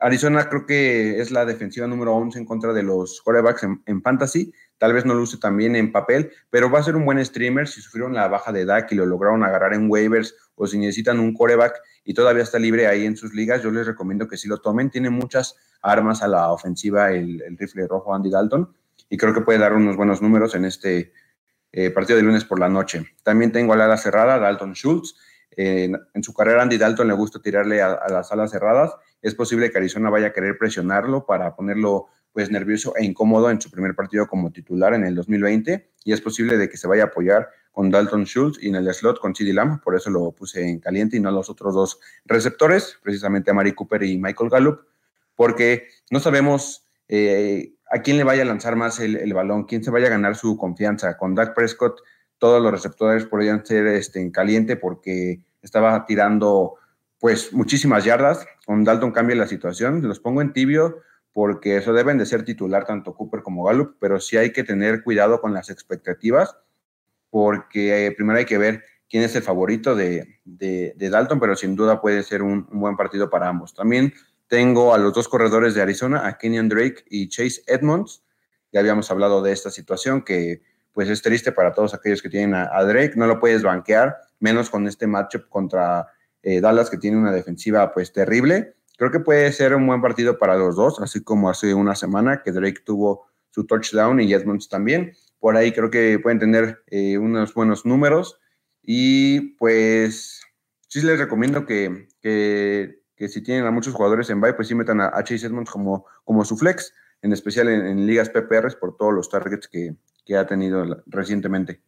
Arizona 0.01 0.49
creo 0.49 0.67
que 0.67 1.21
es 1.21 1.31
la 1.31 1.45
defensiva 1.45 1.87
número 1.87 2.13
11 2.15 2.41
en 2.41 2.45
contra 2.45 2.73
de 2.73 2.83
los 2.83 3.23
quarterbacks 3.23 3.63
en, 3.87 4.03
fantasy. 4.03 4.53
Tal 4.79 4.93
vez 4.93 5.05
no 5.05 5.15
luce 5.15 5.39
tan 5.39 5.57
bien 5.57 5.77
en 5.77 5.93
papel, 5.93 6.33
pero 6.51 6.71
va 6.71 6.81
a 6.81 6.83
ser 6.83 6.97
un 6.97 7.05
buen 7.05 7.25
streamer 7.25 7.69
si 7.69 7.81
sufrieron 7.81 8.15
la 8.15 8.27
baja 8.27 8.51
de 8.51 8.65
DAC 8.65 8.93
y 8.93 8.95
lo 8.97 9.07
lograron 9.07 9.45
agarrar 9.45 9.75
en 9.75 9.89
waivers 9.89 10.35
o 10.57 10.67
si 10.67 10.77
necesitan 10.79 11.21
un 11.21 11.35
quarterback 11.35 11.81
y 12.05 12.15
todavía 12.15 12.43
está 12.43 12.59
libre 12.59 12.89
ahí 12.89 13.07
en 13.07 13.17
sus 13.17 13.33
ligas. 13.33 13.63
Yo 13.63 13.71
les 13.71 13.87
recomiendo 13.87 14.27
que 14.27 14.37
si 14.37 14.49
lo 14.49 14.59
tomen. 14.59 14.91
Tiene 14.91 15.11
muchas 15.11 15.55
armas 15.83 16.21
a 16.23 16.27
la 16.27 16.51
ofensiva 16.51 17.13
el, 17.13 17.45
rifle 17.57 17.87
rojo 17.87 18.13
Andy 18.13 18.31
Dalton 18.31 18.73
y 19.09 19.17
creo 19.17 19.33
que 19.33 19.43
puede 19.43 19.61
dar 19.61 19.73
unos 19.73 19.97
buenos 19.97 20.21
números 20.21 20.57
en 20.57 20.65
este 20.65 21.13
eh, 21.71 21.91
partido 21.91 22.17
de 22.17 22.25
lunes 22.25 22.45
por 22.45 22.59
la 22.59 22.69
noche. 22.69 23.07
También 23.23 23.53
tengo 23.53 23.73
a 23.73 23.77
la 23.77 23.85
ala 23.85 23.97
cerrada, 23.97 24.41
Dalton 24.41 24.75
Schultz. 24.75 25.15
En 25.59 26.23
su 26.23 26.33
carrera, 26.33 26.63
Andy 26.63 26.79
Dalton 26.79 27.09
le 27.09 27.15
gusta 27.15 27.41
tirarle 27.41 27.83
a 27.83 28.09
las 28.09 28.31
alas 28.33 28.51
cerradas 28.51 28.93
es 29.23 29.35
posible 29.35 29.71
que 29.71 29.79
Arizona 29.79 30.11
vaya 30.11 30.29
a 30.29 30.33
querer 30.33 30.59
presionarlo 30.59 31.27
para 31.27 31.55
ponerlo 31.55 32.07
pues 32.33 32.51
nervioso 32.51 32.95
e 32.97 33.05
incómodo 33.05 33.51
en 33.51 33.61
su 33.61 33.71
primer 33.71 33.95
partido 33.95 34.29
como 34.29 34.53
titular 34.53 34.95
en 34.95 35.05
el 35.05 35.15
2020 35.15 35.91
y 36.05 36.13
es 36.13 36.21
posible 36.21 36.57
de 36.57 36.69
que 36.69 36.77
se 36.77 36.87
vaya 36.87 37.05
a 37.05 37.07
apoyar 37.07 37.49
con 37.73 37.91
Dalton 37.91 38.25
Schultz 38.25 38.63
y 38.63 38.69
en 38.69 38.77
el 38.77 38.93
slot 38.93 39.19
con 39.19 39.35
CD 39.35 39.53
Lamb, 39.53 39.83
por 39.83 39.97
eso 39.97 40.11
lo 40.11 40.31
puse 40.33 40.69
en 40.69 40.79
caliente 40.79 41.17
y 41.17 41.21
no 41.21 41.31
los 41.31 41.51
otros 41.51 41.75
dos 41.75 42.01
receptores, 42.25 42.99
precisamente 43.03 43.51
a 43.51 43.55
Mari 43.55 43.73
Cooper 43.73 44.03
y 44.03 44.19
Michael 44.19 44.51
Gallup, 44.51 44.81
porque 45.35 45.89
no 46.11 46.21
sabemos 46.21 46.87
eh, 47.09 47.75
a 47.91 48.03
quién 48.03 48.17
le 48.19 48.25
vaya 48.25 48.43
a 48.43 48.47
lanzar 48.47 48.77
más 48.77 49.01
el, 49.01 49.33
balón, 49.33 49.65
quién 49.65 49.83
se 49.83 49.91
vaya 49.91 50.09
a 50.09 50.11
ganar 50.11 50.35
su 50.35 50.57
confianza. 50.57 51.17
Con 51.17 51.35
Dak 51.35 51.55
Prescott, 51.55 52.01
todos 52.39 52.63
los 52.63 52.73
receptores 52.73 53.27
podrían 53.27 53.65
ser 53.65 53.87
este, 53.87 54.21
en 54.21 54.31
caliente 54.31 54.77
porque 54.77 55.41
estaba 55.63 56.07
tirando 56.07 56.75
pues 57.19 57.53
muchísimas 57.53 58.05
yardas. 58.05 58.47
Con 58.65 58.85
Dalton 58.85 59.13
cambia 59.13 59.37
la 59.37 59.47
situación, 59.47 60.07
los 60.07 60.21
pongo 60.21 60.43
en 60.43 60.53
tibio 60.53 61.03
porque 61.33 61.77
eso 61.77 61.93
deben 61.93 62.19
de 62.19 62.27
ser 62.27 62.45
titular 62.45 62.85
tanto 62.85 63.15
Cooper 63.15 63.43
como 63.43 63.65
Gallup, 63.65 63.97
pero 64.01 64.21
sí 64.21 64.37
hay 64.37 64.53
que 64.53 64.65
tener 64.65 65.05
cuidado 65.05 65.41
con 65.41 65.55
las 65.55 65.71
expectativas 65.71 66.57
porque 67.31 68.07
eh, 68.07 68.13
primero 68.13 68.39
hay 68.39 68.45
que 68.45 68.59
ver 68.59 68.85
quién 69.09 69.23
es 69.23 69.35
el 69.37 69.43
favorito 69.43 69.95
de, 69.95 70.41
Dalton, 70.45 71.41
pero 71.41 71.57
sin 71.57 71.77
duda 71.77 72.01
puede 72.01 72.23
ser 72.23 72.43
un, 72.43 72.67
buen 72.71 72.97
partido 72.97 73.31
para 73.31 73.49
ambos. 73.49 73.75
También 73.75 74.13
tengo 74.49 74.95
a 74.95 74.99
los 74.99 75.13
dos 75.13 75.29
corredores 75.29 75.75
de 75.75 75.83
Arizona, 75.83 76.27
a 76.27 76.39
Kenyon 76.39 76.69
Drake 76.69 77.05
y 77.09 77.29
Chase 77.29 77.63
Edmonds. 77.67 78.23
Ya 78.73 78.81
habíamos 78.81 79.11
hablado 79.11 79.43
de 79.43 79.53
esta 79.53 79.71
situación 79.71 80.23
que 80.23 80.63
pues 80.99 81.11
es 81.11 81.23
triste 81.23 81.53
para 81.53 81.73
todos 81.73 81.95
aquellos 81.95 82.21
que 82.21 82.29
tienen 82.29 82.57
a, 82.57 82.83
Drake, 82.83 83.13
no 83.15 83.29
lo 83.29 83.39
puedes 83.39 83.63
banquear, 83.63 84.17
menos 84.41 84.69
con 84.69 84.89
este 84.89 85.07
matchup 85.07 85.49
contra 85.49 86.09
eh, 86.43 86.61
Dallas 86.61 86.91
que 86.91 86.99
tiene 86.99 87.17
una 87.17 87.31
defensiva 87.31 87.93
pues 87.95 88.13
terrible. 88.13 88.75
Creo 88.97 89.13
que 89.13 89.21
puede 89.21 89.53
ser 89.53 89.77
un 89.77 89.87
buen 89.87 90.03
partido 90.03 90.41
para 90.41 90.57
los 90.57 90.75
dos, 90.75 91.01
así 91.01 91.23
como 91.23 91.51
hace 91.51 91.73
una 91.73 91.95
semana 91.95 92.43
que 92.43 92.51
Drake 92.51 92.81
tuvo 92.85 93.29
su 93.51 93.65
touchdown 93.65 94.19
y 94.19 94.35
Edmonds 94.35 94.69
también. 94.69 95.13
Por 95.39 95.57
ahí 95.57 95.71
creo 95.71 95.89
que 95.89 96.19
pueden 96.19 96.41
tener 96.41 96.83
eh, 96.89 97.17
unos 97.17 97.55
buenos 97.55 97.87
números 97.87 98.41
y 98.83 99.55
pues 99.55 100.43
sí 100.89 101.01
les 101.03 101.21
recomiendo 101.21 101.65
que, 101.65 102.09
que, 102.21 103.29
si 103.29 103.41
tienen 103.41 103.67
a 103.67 103.71
muchos 103.71 103.95
jugadores 103.95 104.31
en 104.31 104.41
bye, 104.41 104.55
pues 104.55 104.67
sí 104.67 104.75
metan 104.75 105.01
a, 105.01 105.13
Chase 105.23 105.47
Edmonds 105.47 105.71
como, 105.71 106.07
como 106.25 106.45
su 106.45 106.57
flex, 106.57 106.93
en 107.23 107.33
especial 107.33 107.69
en, 107.69 108.05
ligas 108.05 108.31
PPRs 108.31 108.75
por 108.75 108.97
todos 108.97 109.15
los 109.15 109.29
targets 109.29 109.69
que, 109.69 109.95
que 110.29 110.37
ha 110.37 110.47
tenido 110.47 110.85
recientemente. 111.07 111.81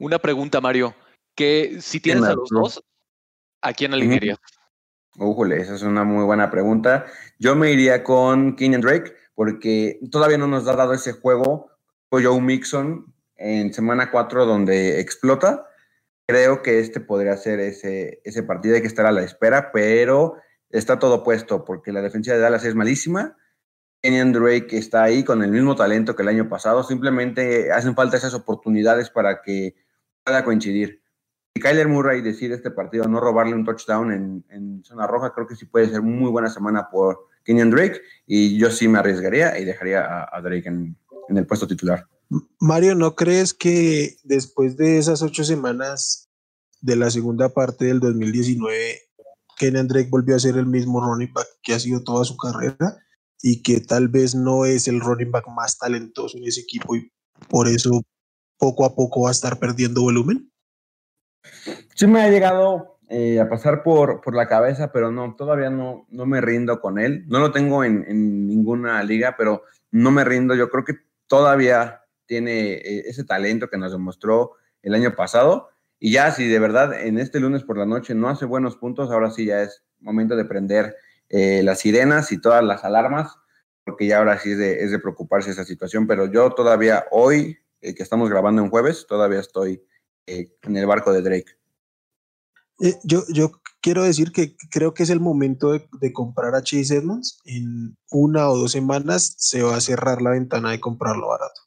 Una 0.00 0.18
pregunta, 0.18 0.60
Mario, 0.60 0.96
que 1.36 1.78
si 1.80 2.00
tienes 2.00 2.24
a 2.24 2.34
los 2.34 2.50
dos, 2.50 2.84
¿a 3.62 3.72
quién 3.72 3.94
alinearías? 3.94 4.38
Ujole, 5.16 5.58
esa 5.58 5.76
es 5.76 5.82
una 5.82 6.02
muy 6.02 6.24
buena 6.24 6.50
pregunta. 6.50 7.06
Yo 7.38 7.54
me 7.54 7.70
iría 7.70 8.02
con 8.02 8.56
Kenyon 8.56 8.80
Drake 8.80 9.14
porque 9.36 10.00
todavía 10.10 10.38
no 10.38 10.48
nos 10.48 10.66
ha 10.66 10.74
dado 10.74 10.92
ese 10.92 11.12
juego 11.12 11.70
Joe 12.10 12.40
Mixon 12.40 13.14
en 13.36 13.72
semana 13.72 14.10
4 14.10 14.44
donde 14.44 15.00
explota. 15.00 15.66
Creo 16.26 16.62
que 16.62 16.80
este 16.80 16.98
podría 16.98 17.36
ser 17.36 17.60
ese, 17.60 18.20
ese 18.24 18.42
partido, 18.42 18.74
hay 18.74 18.80
que 18.80 18.88
estar 18.88 19.06
a 19.06 19.12
la 19.12 19.22
espera, 19.22 19.70
pero 19.70 20.34
está 20.70 20.98
todo 20.98 21.22
puesto 21.22 21.64
porque 21.64 21.92
la 21.92 22.02
defensa 22.02 22.32
de 22.32 22.40
Dallas 22.40 22.64
es 22.64 22.74
malísima. 22.74 23.36
Kenyon 24.06 24.32
Drake 24.32 24.78
está 24.78 25.02
ahí 25.02 25.24
con 25.24 25.42
el 25.42 25.50
mismo 25.50 25.74
talento 25.74 26.14
que 26.14 26.22
el 26.22 26.28
año 26.28 26.48
pasado, 26.48 26.84
simplemente 26.84 27.72
hacen 27.72 27.96
falta 27.96 28.16
esas 28.16 28.34
oportunidades 28.34 29.10
para 29.10 29.42
que 29.42 29.74
pueda 30.22 30.44
coincidir. 30.44 31.02
Y 31.54 31.60
Kyler 31.60 31.88
Murray 31.88 32.20
decir 32.20 32.52
este 32.52 32.70
partido, 32.70 33.08
no 33.08 33.18
robarle 33.18 33.56
un 33.56 33.64
touchdown 33.64 34.44
en, 34.48 34.84
zona 34.84 35.08
roja, 35.08 35.32
creo 35.34 35.48
que 35.48 35.56
sí 35.56 35.64
puede 35.66 35.88
ser 35.88 36.02
muy 36.02 36.30
buena 36.30 36.48
semana 36.48 36.88
por 36.88 37.26
Kenyon 37.42 37.72
Drake 37.72 38.00
y 38.28 38.56
yo 38.56 38.70
sí 38.70 38.86
me 38.86 39.00
arriesgaría 39.00 39.58
y 39.58 39.64
dejaría 39.64 40.28
a 40.30 40.40
Drake 40.40 40.68
en, 40.68 40.96
en 41.28 41.38
el 41.38 41.44
puesto 41.44 41.66
titular. 41.66 42.06
Mario, 42.60 42.94
¿no 42.94 43.16
crees 43.16 43.54
que 43.54 44.18
después 44.22 44.76
de 44.76 44.98
esas 44.98 45.20
ocho 45.20 45.42
semanas 45.42 46.28
de 46.80 46.94
la 46.94 47.10
segunda 47.10 47.48
parte 47.48 47.86
del 47.86 47.98
2019, 47.98 49.00
Kenan 49.56 49.88
Drake 49.88 50.10
volvió 50.10 50.36
a 50.36 50.40
ser 50.40 50.58
el 50.58 50.66
mismo 50.66 51.00
running 51.00 51.32
back 51.32 51.48
que 51.60 51.74
ha 51.74 51.80
sido 51.80 52.04
toda 52.04 52.24
su 52.24 52.36
carrera 52.36 53.02
y 53.42 53.62
que 53.62 53.80
tal 53.80 54.08
vez 54.08 54.34
no 54.34 54.64
es 54.64 54.88
el 54.88 55.00
running 55.00 55.30
back 55.30 55.48
más 55.48 55.78
talentoso 55.78 56.38
en 56.38 56.44
ese 56.44 56.60
equipo 56.60 56.96
y 56.96 57.10
por 57.48 57.68
eso 57.68 58.02
poco 58.58 58.84
a 58.84 58.94
poco 58.94 59.22
va 59.22 59.28
a 59.28 59.32
estar 59.32 59.58
perdiendo 59.58 60.02
volumen? 60.02 60.50
Sí 61.94 62.06
me 62.06 62.22
ha 62.22 62.30
llegado 62.30 62.98
eh, 63.08 63.40
a 63.40 63.48
pasar 63.48 63.82
por, 63.82 64.20
por 64.20 64.34
la 64.34 64.48
cabeza, 64.48 64.90
pero 64.92 65.12
no, 65.12 65.36
todavía 65.36 65.70
no, 65.70 66.06
no 66.10 66.26
me 66.26 66.40
rindo 66.40 66.80
con 66.80 66.98
él. 66.98 67.24
No 67.28 67.38
lo 67.38 67.52
tengo 67.52 67.84
en, 67.84 68.04
en 68.08 68.46
ninguna 68.46 69.02
liga, 69.02 69.36
pero 69.36 69.62
no 69.90 70.10
me 70.10 70.24
rindo. 70.24 70.54
Yo 70.54 70.68
creo 70.70 70.84
que 70.84 70.94
todavía 71.26 72.02
tiene 72.26 72.74
eh, 72.74 73.04
ese 73.06 73.24
talento 73.24 73.68
que 73.68 73.78
nos 73.78 73.92
demostró 73.92 74.52
el 74.82 74.94
año 74.94 75.14
pasado. 75.14 75.68
Y 75.98 76.12
ya 76.12 76.30
si 76.32 76.46
de 76.46 76.58
verdad 76.58 76.92
en 77.00 77.18
este 77.18 77.40
lunes 77.40 77.62
por 77.62 77.78
la 77.78 77.86
noche 77.86 78.14
no 78.14 78.28
hace 78.28 78.44
buenos 78.44 78.76
puntos, 78.76 79.10
ahora 79.10 79.30
sí 79.30 79.46
ya 79.46 79.62
es 79.62 79.84
momento 80.00 80.36
de 80.36 80.44
prender 80.44 80.96
eh, 81.28 81.62
las 81.62 81.80
sirenas 81.80 82.32
y 82.32 82.40
todas 82.40 82.62
las 82.62 82.84
alarmas, 82.84 83.36
porque 83.84 84.06
ya 84.06 84.18
ahora 84.18 84.38
sí 84.38 84.52
es 84.52 84.58
de, 84.58 84.84
es 84.84 84.90
de 84.90 84.98
preocuparse 84.98 85.50
esa 85.50 85.64
situación. 85.64 86.06
Pero 86.06 86.30
yo 86.30 86.50
todavía 86.50 87.06
hoy, 87.10 87.58
eh, 87.80 87.94
que 87.94 88.02
estamos 88.02 88.30
grabando 88.30 88.62
en 88.62 88.70
jueves, 88.70 89.06
todavía 89.08 89.40
estoy 89.40 89.82
en 90.26 90.76
el 90.76 90.86
barco 90.86 91.12
de 91.12 91.22
Drake. 91.22 91.56
yo, 93.04 93.22
yo 93.28 93.52
quiero 93.86 94.02
decir 94.02 94.32
que 94.32 94.56
creo 94.72 94.94
que 94.94 95.04
es 95.04 95.10
el 95.10 95.20
momento 95.20 95.70
de, 95.70 96.12
comprar 96.12 96.56
a 96.56 96.62
Chase 96.62 96.96
Edmonds. 96.96 97.40
En 97.44 97.96
una 98.10 98.50
o 98.50 98.56
dos 98.56 98.72
semanas 98.72 99.36
se 99.38 99.62
va 99.62 99.76
a 99.76 99.80
cerrar 99.80 100.20
la 100.20 100.30
ventana 100.30 100.72
de 100.72 100.80
comprarlo 100.80 101.28
barato. 101.28 101.60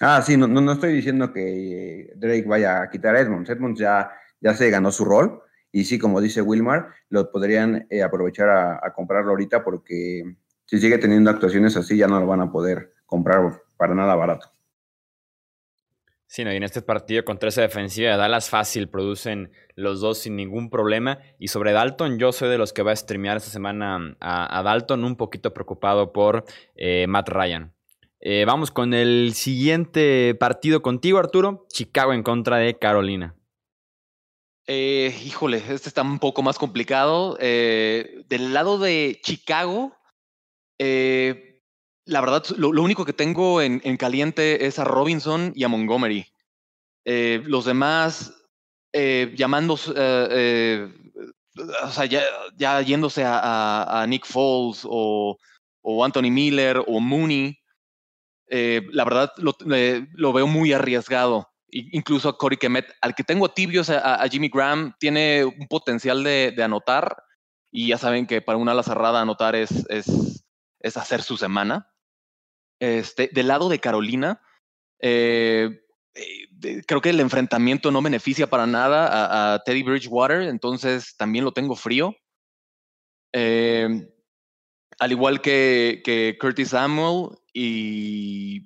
Ah, 0.00 0.22
sí, 0.22 0.38
no, 0.38 0.46
no, 0.46 0.72
estoy 0.72 0.94
diciendo 0.94 1.30
que 1.30 2.14
Drake 2.16 2.46
vaya 2.48 2.80
a 2.80 2.88
quitar 2.88 3.14
a 3.14 3.20
Edmonds. 3.20 3.50
Edmonds 3.50 3.78
ya, 3.78 4.10
ya 4.40 4.54
se 4.54 4.70
ganó 4.70 4.90
su 4.90 5.04
rol. 5.04 5.42
Y 5.72 5.84
sí, 5.84 5.98
como 5.98 6.20
dice 6.20 6.42
Wilmar, 6.42 6.88
lo 7.08 7.30
podrían 7.30 7.86
eh, 7.88 8.02
aprovechar 8.02 8.50
a, 8.50 8.92
comprarlo 8.94 9.30
ahorita 9.30 9.64
porque 9.64 10.22
si 10.66 10.78
sigue 10.78 10.98
teniendo 10.98 11.30
actuaciones 11.30 11.76
así, 11.76 11.96
ya 11.96 12.06
no 12.06 12.20
lo 12.20 12.26
van 12.26 12.42
a 12.42 12.52
poder 12.52 12.92
comprar 13.06 13.62
para 13.78 13.94
nada 13.94 14.14
barato. 14.14 14.52
Sí, 16.26 16.44
no, 16.44 16.52
y 16.52 16.56
en 16.56 16.62
este 16.62 16.80
partido 16.80 17.24
contra 17.24 17.50
esa 17.50 17.60
defensiva 17.60 18.10
de 18.10 18.16
Dallas 18.16 18.48
fácil 18.48 18.88
producen 18.88 19.50
los 19.74 20.00
dos 20.00 20.18
sin 20.18 20.36
ningún 20.36 20.70
problema. 20.70 21.18
Y 21.38 21.48
sobre 21.48 21.72
Dalton, 21.72 22.18
yo 22.18 22.32
soy 22.32 22.48
de 22.48 22.58
los 22.58 22.72
que 22.72 22.82
va 22.82 22.92
a 22.92 22.96
streamear 22.96 23.38
esta 23.38 23.50
semana 23.50 24.16
a, 24.20 24.62
Dalton, 24.62 25.04
un 25.04 25.16
poquito 25.16 25.52
preocupado 25.52 26.12
por 26.12 26.44
eh, 26.74 27.06
Matt 27.06 27.28
Ryan. 27.28 27.74
Eh, 28.20 28.44
vamos 28.46 28.70
con 28.70 28.94
el 28.94 29.32
siguiente 29.34 30.34
partido 30.38 30.80
contigo, 30.80 31.18
Arturo. 31.18 31.66
Chicago 31.68 32.14
en 32.14 32.22
contra 32.22 32.56
de 32.56 32.78
Carolina. 32.78 33.34
Eh, 34.66 35.14
híjole, 35.24 35.58
este 35.58 35.88
está 35.88 36.02
un 36.02 36.18
poco 36.18 36.42
más 36.42 36.58
complicado. 36.58 37.36
del 37.36 38.52
lado 38.52 38.78
de 38.78 39.20
Chicago, 39.22 39.96
la 40.78 42.20
verdad, 42.20 42.44
lo, 42.56 42.68
único 42.82 43.04
que 43.04 43.12
tengo 43.12 43.60
en, 43.60 43.96
caliente 43.96 44.66
es 44.66 44.78
a 44.78 44.84
Robinson 44.84 45.52
y 45.54 45.64
a 45.64 45.68
Montgomery. 45.68 46.26
los 47.04 47.64
demás 47.64 48.32
eh, 48.94 49.32
llamando, 49.34 49.78
eh, 49.96 50.28
eh, 50.30 50.88
o 51.82 51.90
sea, 51.90 52.04
ya, 52.04 52.82
yéndose 52.82 53.24
a, 53.24 54.04
Nick 54.06 54.26
Foles 54.26 54.82
o, 54.84 55.38
Anthony 56.04 56.30
Miller 56.30 56.82
o 56.86 57.00
Mooney, 57.00 57.58
la 58.48 59.04
verdad 59.04 59.32
lo, 59.38 60.32
veo 60.32 60.46
muy 60.46 60.72
arriesgado. 60.72 61.48
Incluso 61.74 62.28
a 62.28 62.36
Corey 62.36 62.58
Kemet, 62.58 62.92
al 63.00 63.14
que 63.14 63.24
tengo 63.24 63.50
tibios 63.50 63.88
a, 63.88 64.22
Jimmy 64.28 64.50
Graham, 64.52 64.94
tiene 65.00 65.44
un 65.44 65.66
potencial 65.68 66.22
de, 66.22 66.54
anotar 66.62 67.16
y 67.70 67.88
ya 67.88 67.98
saben 67.98 68.26
que 68.26 68.42
para 68.42 68.58
una 68.58 68.72
ala 68.72 68.82
cerrada 68.82 69.22
anotar 69.22 69.56
es, 69.56 69.86
es, 69.88 70.96
hacer 70.96 71.22
su 71.22 71.38
semana. 71.38 71.88
Este, 72.78 73.30
del 73.32 73.48
lado 73.48 73.70
de 73.70 73.78
Carolina, 73.78 74.42
eh, 75.00 75.80
eh, 76.14 76.82
creo 76.86 77.00
que 77.00 77.10
el 77.10 77.20
enfrentamiento 77.20 77.90
no 77.90 78.02
beneficia 78.02 78.50
para 78.50 78.66
nada 78.66 79.54
a, 79.54 79.62
Teddy 79.64 79.82
Bridgewater, 79.82 80.42
entonces 80.42 81.16
también 81.16 81.44
lo 81.44 81.52
tengo 81.52 81.74
frío. 81.74 82.14
Al 84.98 85.10
igual 85.10 85.40
que, 85.40 86.36
Curtis 86.40 86.68
Samuel 86.68 87.30
y, 87.52 88.60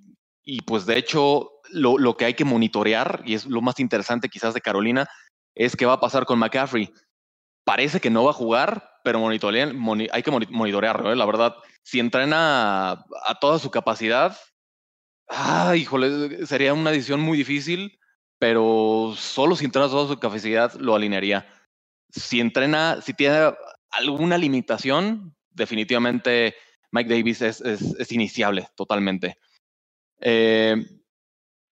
pues 0.67 0.87
de 0.87 0.99
hecho 0.99 1.56
lo, 1.71 2.17
que 2.17 2.25
hay 2.25 2.35
que 2.35 2.45
monitorear, 2.45 3.23
y 3.25 3.35
es 3.35 3.47
lo 3.47 3.61
más 3.63 3.81
interesante 3.81 4.29
quizás 4.29 4.55
de 4.55 4.61
Carolina, 4.61 5.09
es 5.55 5.77
qué 5.77 5.87
va 5.87 5.95
a 5.95 6.01
pasar 6.01 6.27
con 6.27 6.39
McCaffrey. 6.39 6.93
Parece 7.65 8.01
que 8.01 8.11
no 8.11 8.25
va 8.25 8.31
a 8.31 8.35
jugar, 8.35 8.91
pero 9.03 9.27
hay 9.29 9.39
que 10.23 10.31
monitorearlo, 10.51 11.13
¿eh? 11.13 11.17
la 11.17 11.27
verdad. 11.27 11.57
Si 11.83 12.01
entrena 12.01 12.93
a 12.93 13.39
toda 13.41 13.59
su 13.59 13.71
capacidad, 13.71 14.37
Ah, 15.29 15.75
híjole, 15.77 16.47
sería 16.47 16.73
una 16.73 16.91
decisión 16.93 17.21
muy 17.21 17.39
difícil, 17.39 17.99
pero 18.39 19.15
solo 19.17 19.57
si 19.57 19.65
entrena 19.65 19.89
toda 19.89 20.09
su 20.09 20.19
capacidad 20.21 20.73
lo 20.75 20.95
alinearía. 20.95 21.47
Si 22.11 22.41
entrena, 22.41 23.01
si 23.03 23.13
tiene 23.15 23.53
alguna 23.91 24.39
limitación, 24.39 25.35
definitivamente 25.51 26.55
Mike 26.93 27.11
Davis 27.11 27.43
es, 27.43 27.61
es, 27.61 28.13
iniciable 28.13 28.69
totalmente. 28.77 29.39
Eh, 30.21 30.77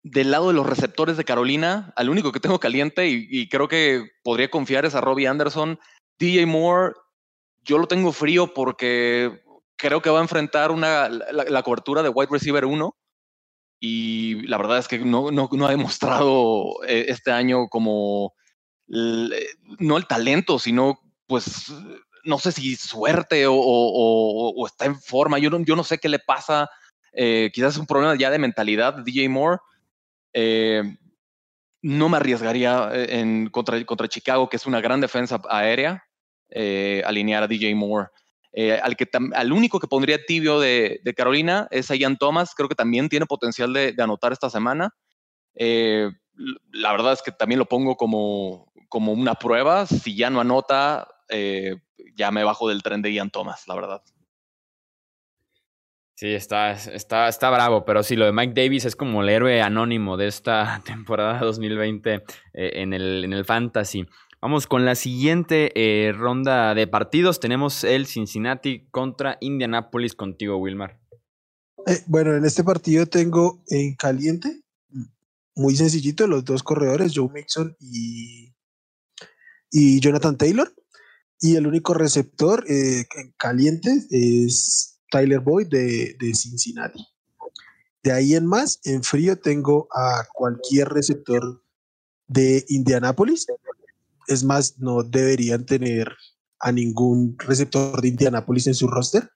del 0.04 0.30
lado 0.30 0.48
de 0.48 0.54
los 0.54 0.66
receptores 0.66 1.16
de 1.16 1.24
Carolina, 1.24 1.92
al 1.96 2.10
único 2.10 2.30
que 2.30 2.38
tengo 2.38 2.60
caliente 2.60 3.08
y, 3.08 3.48
creo 3.48 3.68
que 3.68 4.04
podría 4.22 4.50
confiar 4.50 4.84
es 4.84 4.94
a 4.94 5.00
Robbie 5.00 5.26
Anderson. 5.26 5.80
DJ 6.18 6.46
Moore, 6.46 6.92
yo 7.62 7.78
lo 7.78 7.88
tengo 7.88 8.12
frío 8.12 8.52
porque 8.52 9.42
creo 9.76 10.02
que 10.02 10.10
va 10.10 10.18
a 10.18 10.22
enfrentar 10.22 10.70
una, 10.70 11.08
la, 11.08 11.62
cobertura 11.62 12.02
de 12.02 12.10
wide 12.10 12.28
receiver 12.30 12.66
1 12.66 12.94
y 13.80 14.46
la 14.46 14.58
verdad 14.58 14.78
es 14.78 14.88
que 14.88 14.98
no, 14.98 15.30
no, 15.30 15.48
ha 15.66 15.70
demostrado 15.70 16.84
eh, 16.86 17.06
este 17.08 17.32
año 17.32 17.68
como, 17.68 18.34
no 18.86 19.96
el 19.96 20.06
talento, 20.06 20.58
sino 20.58 21.00
pues 21.26 21.72
no 22.24 22.38
sé 22.38 22.52
si 22.52 22.76
suerte 22.76 23.46
o, 23.48 24.66
está 24.66 24.84
en 24.84 25.00
forma, 25.00 25.38
yo 25.38 25.48
no, 25.48 25.64
yo 25.64 25.76
no 25.76 25.84
sé 25.84 25.96
qué 25.96 26.10
le 26.10 26.18
pasa, 26.18 26.68
eh, 27.14 27.50
quizás 27.54 27.72
es 27.72 27.78
un 27.78 27.86
problema 27.86 28.14
ya 28.16 28.30
de 28.30 28.38
mentalidad 28.38 28.94
de 28.94 29.02
DJ 29.02 29.30
Moore. 29.30 29.60
Eh, 30.34 30.82
no 31.80 32.08
me 32.10 32.18
arriesgaría 32.18 32.90
en, 32.92 33.48
contra, 33.48 33.82
contra 33.84 34.08
Chicago, 34.08 34.48
que 34.48 34.56
es 34.56 34.66
una 34.66 34.80
gran 34.80 35.00
defensa 35.00 35.40
aérea, 35.48 36.04
alinear 37.04 37.42
a 37.42 37.48
DJ 37.48 37.74
Moore. 37.74 38.08
Eh, 38.56 38.78
al, 38.80 38.96
que 38.96 39.08
al 39.34 39.52
único 39.52 39.80
que 39.80 39.88
pondría 39.88 40.24
tibio 40.24 40.60
de, 40.60 41.00
Carolina 41.16 41.66
es 41.72 41.90
a 41.90 41.96
Ian 41.96 42.16
Thomas, 42.16 42.54
creo 42.54 42.68
que 42.68 42.76
también 42.76 43.08
tiene 43.08 43.26
potencial 43.26 43.72
de, 43.72 43.94
anotar 43.98 44.32
esta 44.32 44.48
semana. 44.48 44.94
Eh, 45.56 46.08
la 46.70 46.92
verdad 46.92 47.14
es 47.14 47.22
que 47.22 47.32
también 47.32 47.58
lo 47.58 47.66
pongo 47.66 47.96
como, 47.96 48.72
como 48.88 49.12
una 49.12 49.34
prueba. 49.34 49.86
Si 49.86 50.14
ya 50.14 50.30
no 50.30 50.40
anota, 50.40 51.08
eh, 51.28 51.74
ya 52.14 52.30
me 52.30 52.44
bajo 52.44 52.68
del 52.68 52.84
tren 52.84 53.02
de 53.02 53.12
Ian 53.12 53.30
Thomas, 53.30 53.66
la 53.66 53.74
verdad. 53.74 54.02
Sí, 56.16 56.28
está, 56.28 56.72
está, 56.72 57.28
está 57.28 57.50
bravo, 57.50 57.84
pero 57.84 58.04
sí, 58.04 58.14
lo 58.14 58.24
de 58.24 58.32
Mike 58.32 58.52
Davis 58.54 58.84
es 58.84 58.94
como 58.94 59.22
el 59.22 59.28
héroe 59.28 59.60
anónimo 59.60 60.16
de 60.16 60.28
esta 60.28 60.80
temporada 60.86 61.40
2020 61.40 62.22
en, 62.52 62.92
el, 62.92 63.24
en 63.24 63.32
el 63.32 63.44
Fantasy. 63.44 64.06
Vamos 64.44 64.66
con 64.66 64.84
la 64.84 64.94
siguiente 64.94 65.72
eh, 65.74 66.12
ronda 66.12 66.74
de 66.74 66.86
partidos. 66.86 67.40
Tenemos 67.40 67.82
el 67.82 68.06
Cincinnati 68.06 68.86
contra 68.90 69.38
Indianapolis 69.40 70.14
contigo, 70.14 70.58
Wilmar. 70.58 71.00
Eh, 71.86 72.02
bueno, 72.08 72.36
en 72.36 72.44
este 72.44 72.62
partido 72.62 73.06
tengo 73.06 73.62
en 73.68 73.94
caliente, 73.94 74.62
muy 75.56 75.74
sencillito, 75.76 76.26
los 76.26 76.44
dos 76.44 76.62
corredores, 76.62 77.12
Joe 77.14 77.30
Mixon 77.32 77.74
y, 77.80 78.54
y 79.70 80.00
Jonathan 80.00 80.36
Taylor. 80.36 80.74
Y 81.40 81.56
el 81.56 81.66
único 81.66 81.94
receptor 81.94 82.66
eh, 82.68 83.06
en 83.16 83.32
caliente 83.38 83.90
es 84.10 84.93
Tyler 85.14 85.40
Boyd 85.40 85.68
de, 85.68 86.16
de 86.18 86.34
Cincinnati. 86.34 87.06
De 88.02 88.12
ahí 88.12 88.34
en 88.34 88.46
más, 88.46 88.80
en 88.84 89.02
frío 89.02 89.38
tengo 89.38 89.88
a 89.94 90.26
cualquier 90.34 90.88
receptor 90.88 91.62
de 92.26 92.64
Indianapolis 92.68 93.46
es 94.26 94.44
más, 94.44 94.78
no 94.78 95.02
deberían 95.02 95.66
tener 95.66 96.08
a 96.60 96.72
ningún 96.72 97.36
receptor 97.38 98.00
de 98.00 98.08
Indianapolis 98.08 98.66
en 98.66 98.74
su 98.74 98.86
roster. 98.86 99.28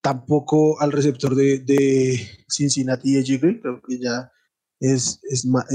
Tampoco 0.00 0.80
al 0.80 0.92
receptor 0.92 1.34
de, 1.34 2.20
Cincinnati 2.48 3.10
y 3.10 3.22
de 3.22 3.60
creo 3.60 3.82
que 3.86 3.98
ya 3.98 4.30
es, 4.80 5.20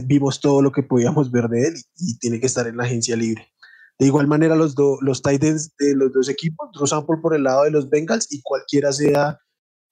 vimos 0.06 0.40
todo 0.40 0.62
lo 0.62 0.72
que 0.72 0.84
podíamos 0.84 1.32
ver 1.32 1.50
de 1.50 1.68
él 1.68 1.74
y, 1.98 2.18
tiene 2.20 2.40
que 2.40 2.48
estar 2.48 2.68
en 2.68 2.78
la 2.78 2.84
agencia 2.84 3.16
libre. 3.16 3.53
De 4.00 4.08
igual 4.08 4.28
manera, 4.28 4.56
los, 4.56 4.76
los 5.02 5.22
tight 5.22 5.44
ends 5.44 5.74
de 5.78 5.96
los 5.96 6.12
dos 6.12 6.30
equipos, 6.30 6.70
Drew 6.74 6.88
Sample 6.88 7.18
por 7.22 7.36
el 7.36 7.44
lado 7.44 7.64
de 7.64 7.72
los 7.72 7.90
Bengals 7.90 8.28
y 8.32 8.42
cualquiera 8.42 8.92
sea 8.92 9.40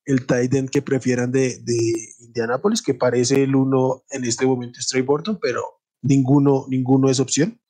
el 0.06 0.26
tight 0.26 0.54
end 0.54 0.70
que 0.70 0.82
prefieran 0.82 1.32
de, 1.32 1.60
de 1.64 1.78
Indianapolis, 2.20 2.82
que 2.82 2.96
parece 2.96 3.44
el 3.44 3.56
uno 3.56 4.04
en 4.10 4.26
este 4.26 4.46
momento 4.46 4.80
es 4.80 4.88
Trey 4.88 5.04
Burton, 5.04 5.38
pero 5.42 5.62
ninguno, 6.02 6.66
ninguno 6.68 7.10
es 7.10 7.20
opción. 7.20 7.62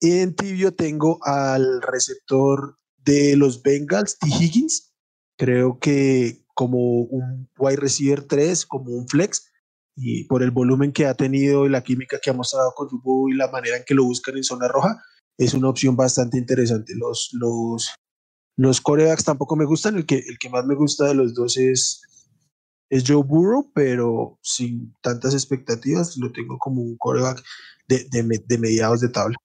En 0.00 0.36
tibio 0.36 0.74
tengo 0.74 1.18
al 1.24 1.82
receptor 1.82 2.78
de 2.98 3.36
los 3.36 3.62
Bengals, 3.62 4.18
T. 4.18 4.28
Higgins. 4.28 4.94
Creo 5.36 5.78
que 5.78 6.44
como 6.54 7.02
un 7.02 7.48
wide 7.58 7.76
receiver 7.76 8.22
3, 8.22 8.66
como 8.66 8.92
un 8.92 9.08
flex, 9.08 9.50
y 9.96 10.24
por 10.24 10.42
el 10.42 10.52
volumen 10.52 10.92
que 10.92 11.06
ha 11.06 11.14
tenido 11.14 11.66
y 11.66 11.70
la 11.70 11.82
química 11.82 12.20
que 12.22 12.30
ha 12.30 12.34
mostrado 12.34 12.72
con 12.76 12.88
Rubo 12.88 13.28
y 13.28 13.34
la 13.34 13.50
manera 13.50 13.76
en 13.76 13.84
que 13.84 13.94
lo 13.94 14.04
buscan 14.04 14.36
en 14.36 14.44
zona 14.44 14.68
roja, 14.68 15.02
es 15.38 15.54
una 15.54 15.68
opción 15.68 15.96
bastante 15.96 16.36
interesante. 16.36 16.94
Los, 16.96 17.30
los, 17.32 17.94
los 18.56 18.80
corebacks 18.80 19.24
tampoco 19.24 19.56
me 19.56 19.64
gustan. 19.64 19.96
El 19.96 20.04
que, 20.04 20.16
el 20.16 20.38
que 20.38 20.50
más 20.50 20.66
me 20.66 20.74
gusta 20.74 21.06
de 21.06 21.14
los 21.14 21.34
dos 21.34 21.56
es, 21.56 22.02
es 22.90 23.04
Joe 23.06 23.22
Burrow, 23.22 23.70
pero 23.72 24.38
sin 24.42 24.92
tantas 25.00 25.32
expectativas, 25.34 26.16
lo 26.16 26.32
tengo 26.32 26.58
como 26.58 26.82
un 26.82 26.96
coreback 26.98 27.42
de, 27.88 28.06
de, 28.10 28.42
de 28.44 28.58
mediados 28.58 29.00
de 29.00 29.08
tabla. 29.08 29.36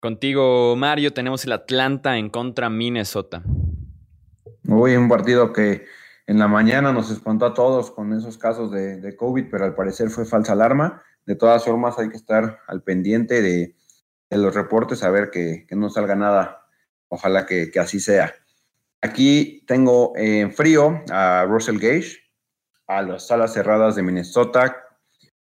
Contigo, 0.00 0.76
Mario, 0.76 1.12
tenemos 1.12 1.44
el 1.44 1.52
Atlanta 1.52 2.18
en 2.18 2.28
contra 2.30 2.68
Minnesota. 2.68 3.42
Hoy 4.68 4.96
un 4.96 5.08
partido 5.08 5.52
que 5.52 5.84
en 6.26 6.38
la 6.38 6.48
mañana 6.48 6.92
nos 6.92 7.10
espantó 7.10 7.46
a 7.46 7.54
todos 7.54 7.90
con 7.90 8.12
esos 8.14 8.38
casos 8.38 8.70
de, 8.70 9.14
COVID, 9.16 9.46
pero 9.50 9.64
al 9.64 9.74
parecer 9.74 10.08
fue 10.08 10.24
falsa 10.24 10.52
alarma. 10.52 11.02
De 11.26 11.36
todas 11.36 11.64
formas, 11.64 11.98
hay 11.98 12.08
que 12.08 12.16
estar 12.16 12.60
al 12.66 12.82
pendiente 12.82 13.42
de, 13.42 13.76
los 14.38 14.54
reportes, 14.54 15.02
a 15.02 15.10
ver 15.10 15.30
que, 15.30 15.66
no 15.70 15.90
salga 15.90 16.14
nada. 16.14 16.66
Ojalá 17.08 17.46
que, 17.46 17.70
así 17.80 18.00
sea. 18.00 18.34
Aquí 19.02 19.64
tengo 19.66 20.12
en 20.16 20.52
frío 20.52 21.02
a 21.10 21.44
Russell 21.48 21.78
Gage, 21.78 22.18
a 22.86 23.02
las 23.02 23.26
salas 23.26 23.52
cerradas 23.52 23.96
de 23.96 24.02
Minnesota, 24.02 24.76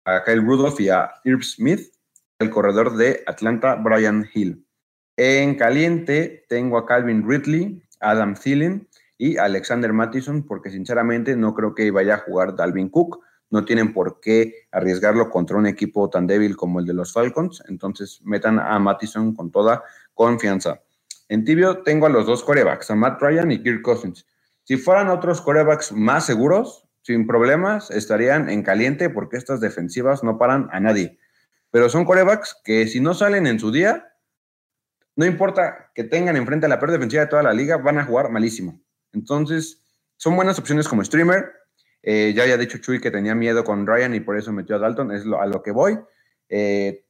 a 0.05 0.24
Kyle 0.24 0.42
Rudolph 0.42 0.81
y 0.81 0.88
a 0.88 1.11
Irv 1.24 1.42
Smith 1.42 1.92
el 2.40 2.50
corredor 2.50 2.96
de 2.96 3.22
Atlanta, 3.26 3.76
Brian 3.76 4.29
Hill. 4.33 4.66
En 5.16 5.55
caliente 5.57 6.46
tengo 6.48 6.79
a 6.79 6.87
Calvin 6.87 7.29
Ridley, 7.29 7.83
Adam 8.00 8.35
Thielen 8.35 8.88
y 9.18 9.37
Alexander 9.37 9.92
Mattison, 9.92 10.46
porque 10.46 10.70
sinceramente 10.70 11.37
no 11.37 11.55
creo 11.55 11.74
que 11.74 11.90
vaya 11.90 12.14
a 12.14 12.18
jugar 12.18 12.57
Dalvin 12.57 12.88
Cook. 12.88 13.22
No 13.51 13.65
tienen 13.65 13.93
por 13.93 14.21
qué 14.21 14.69
arriesgarlo 14.73 15.29
contra 15.29 15.57
un 15.57 15.67
equipo 15.67 16.09
tan 16.09 16.27
débil 16.27 16.57
como 16.57 16.81
el 16.81 16.87
de 16.87 16.95
los 16.95 17.13
Falcons. 17.13 17.63
Entonces 17.69 18.21
metan 18.23 18.59
a 18.59 18.79
Mattison 18.79 19.35
con 19.35 19.51
toda 19.51 19.83
confianza. 20.15 20.81
En 21.29 21.45
tibio 21.45 21.83
tengo 21.83 22.07
a 22.07 22.11
los 22.11 22.27
dos 22.27 22.43
corebacks, 22.43 22.91
a 22.91 22.95
Matt 22.95 23.21
Ryan 23.21 23.51
y 23.53 23.63
Kirk 23.63 23.83
Cousins. 23.83 24.27
Si 24.65 24.77
fueran 24.77 25.09
otros 25.09 25.41
corebacks 25.41 25.93
más 25.93 26.27
seguros, 26.27 26.85
sin 27.03 27.27
problemas, 27.27 27.91
estarían 27.91 28.49
en 28.49 28.63
caliente 28.63 29.11
porque 29.11 29.37
estas 29.37 29.61
defensivas 29.61 30.23
no 30.23 30.39
paran 30.39 30.69
a 30.73 30.81
nadie 30.81 31.19
pero 31.71 31.89
son 31.89 32.05
corebacks 32.05 32.57
que 32.65 32.87
si 32.87 33.01
no 33.01 33.15
salen 33.15 33.47
en 33.47 33.59
su 33.59 33.71
día, 33.71 34.13
no 35.17 35.25
importa 35.25 35.91
que 35.95 36.05
tengan 36.05 36.37
enfrente 36.37 36.67
a 36.67 36.69
la 36.69 36.79
peor 36.79 36.93
defensiva 36.93 37.23
de 37.23 37.29
toda 37.29 37.43
la 37.43 37.53
liga, 37.53 37.77
van 37.77 37.99
a 37.99 38.05
jugar 38.05 38.31
malísimo. 38.31 38.81
Entonces, 39.13 39.83
son 40.17 40.37
buenas 40.37 40.59
opciones 40.59 40.89
como 40.89 41.05
streamer. 41.05 41.53
Eh, 42.03 42.33
ya 42.35 42.45
había 42.45 42.57
dicho 42.57 42.79
Chuy 42.79 43.01
que 43.01 43.11
tenía 43.11 43.35
miedo 43.35 43.65
con 43.65 43.87
Ryan 43.87 44.15
y 44.15 44.21
por 44.21 44.37
eso 44.37 44.53
metió 44.53 44.77
a 44.77 44.79
Dalton, 44.79 45.13
es 45.13 45.25
a 45.25 45.47
lo 45.47 45.63
que 45.63 45.71
voy. 45.71 45.99
Eh, 46.49 47.05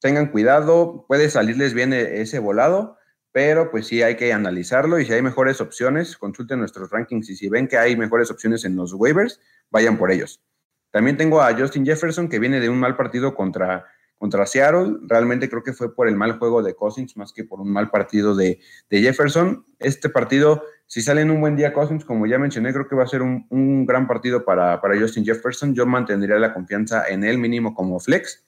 tengan 0.00 0.30
cuidado, 0.30 1.04
puede 1.08 1.30
salirles 1.30 1.74
bien 1.74 1.92
e, 1.92 2.20
ese 2.20 2.38
volado, 2.38 2.98
pero 3.32 3.70
pues 3.70 3.86
sí 3.86 4.02
hay 4.02 4.16
que 4.16 4.32
analizarlo 4.32 4.98
y 4.98 5.06
si 5.06 5.12
hay 5.12 5.22
mejores 5.22 5.60
opciones, 5.60 6.16
consulten 6.16 6.58
nuestros 6.58 6.90
rankings 6.90 7.30
y 7.30 7.36
si 7.36 7.48
ven 7.48 7.68
que 7.68 7.78
hay 7.78 7.96
mejores 7.96 8.30
opciones 8.30 8.64
en 8.64 8.76
los 8.76 8.92
waivers, 8.92 9.40
vayan 9.70 9.98
por 9.98 10.10
ellos. 10.10 10.42
También 10.90 11.16
tengo 11.16 11.42
a 11.42 11.54
Justin 11.56 11.84
Jefferson, 11.84 12.28
que 12.28 12.38
viene 12.38 12.60
de 12.60 12.68
un 12.68 12.78
mal 12.78 12.96
partido 12.96 13.34
contra, 13.34 13.84
contra 14.16 14.46
Seattle. 14.46 14.96
Realmente 15.02 15.48
creo 15.48 15.62
que 15.62 15.72
fue 15.72 15.94
por 15.94 16.08
el 16.08 16.16
mal 16.16 16.38
juego 16.38 16.62
de 16.62 16.74
Cousins 16.74 17.16
más 17.16 17.32
que 17.32 17.44
por 17.44 17.60
un 17.60 17.70
mal 17.70 17.90
partido 17.90 18.34
de, 18.34 18.60
Jefferson. 18.90 19.66
Este 19.78 20.08
partido, 20.08 20.62
si 20.88 21.02
sale 21.02 21.20
en 21.20 21.30
un 21.30 21.42
buen 21.42 21.54
día 21.54 21.74
Cousins, 21.74 22.02
como 22.02 22.26
ya 22.26 22.38
mencioné, 22.38 22.72
creo 22.72 22.88
que 22.88 22.96
va 22.96 23.04
a 23.04 23.08
ser 23.08 23.20
un, 23.20 23.84
gran 23.86 24.06
partido 24.06 24.46
para, 24.46 24.80
para, 24.80 24.98
Justin 24.98 25.22
Jefferson. 25.22 25.74
Yo 25.74 25.84
mantendría 25.84 26.36
la 26.36 26.54
confianza 26.54 27.06
en 27.06 27.24
él 27.24 27.36
mínimo 27.36 27.74
como 27.74 28.00
flex. 28.00 28.46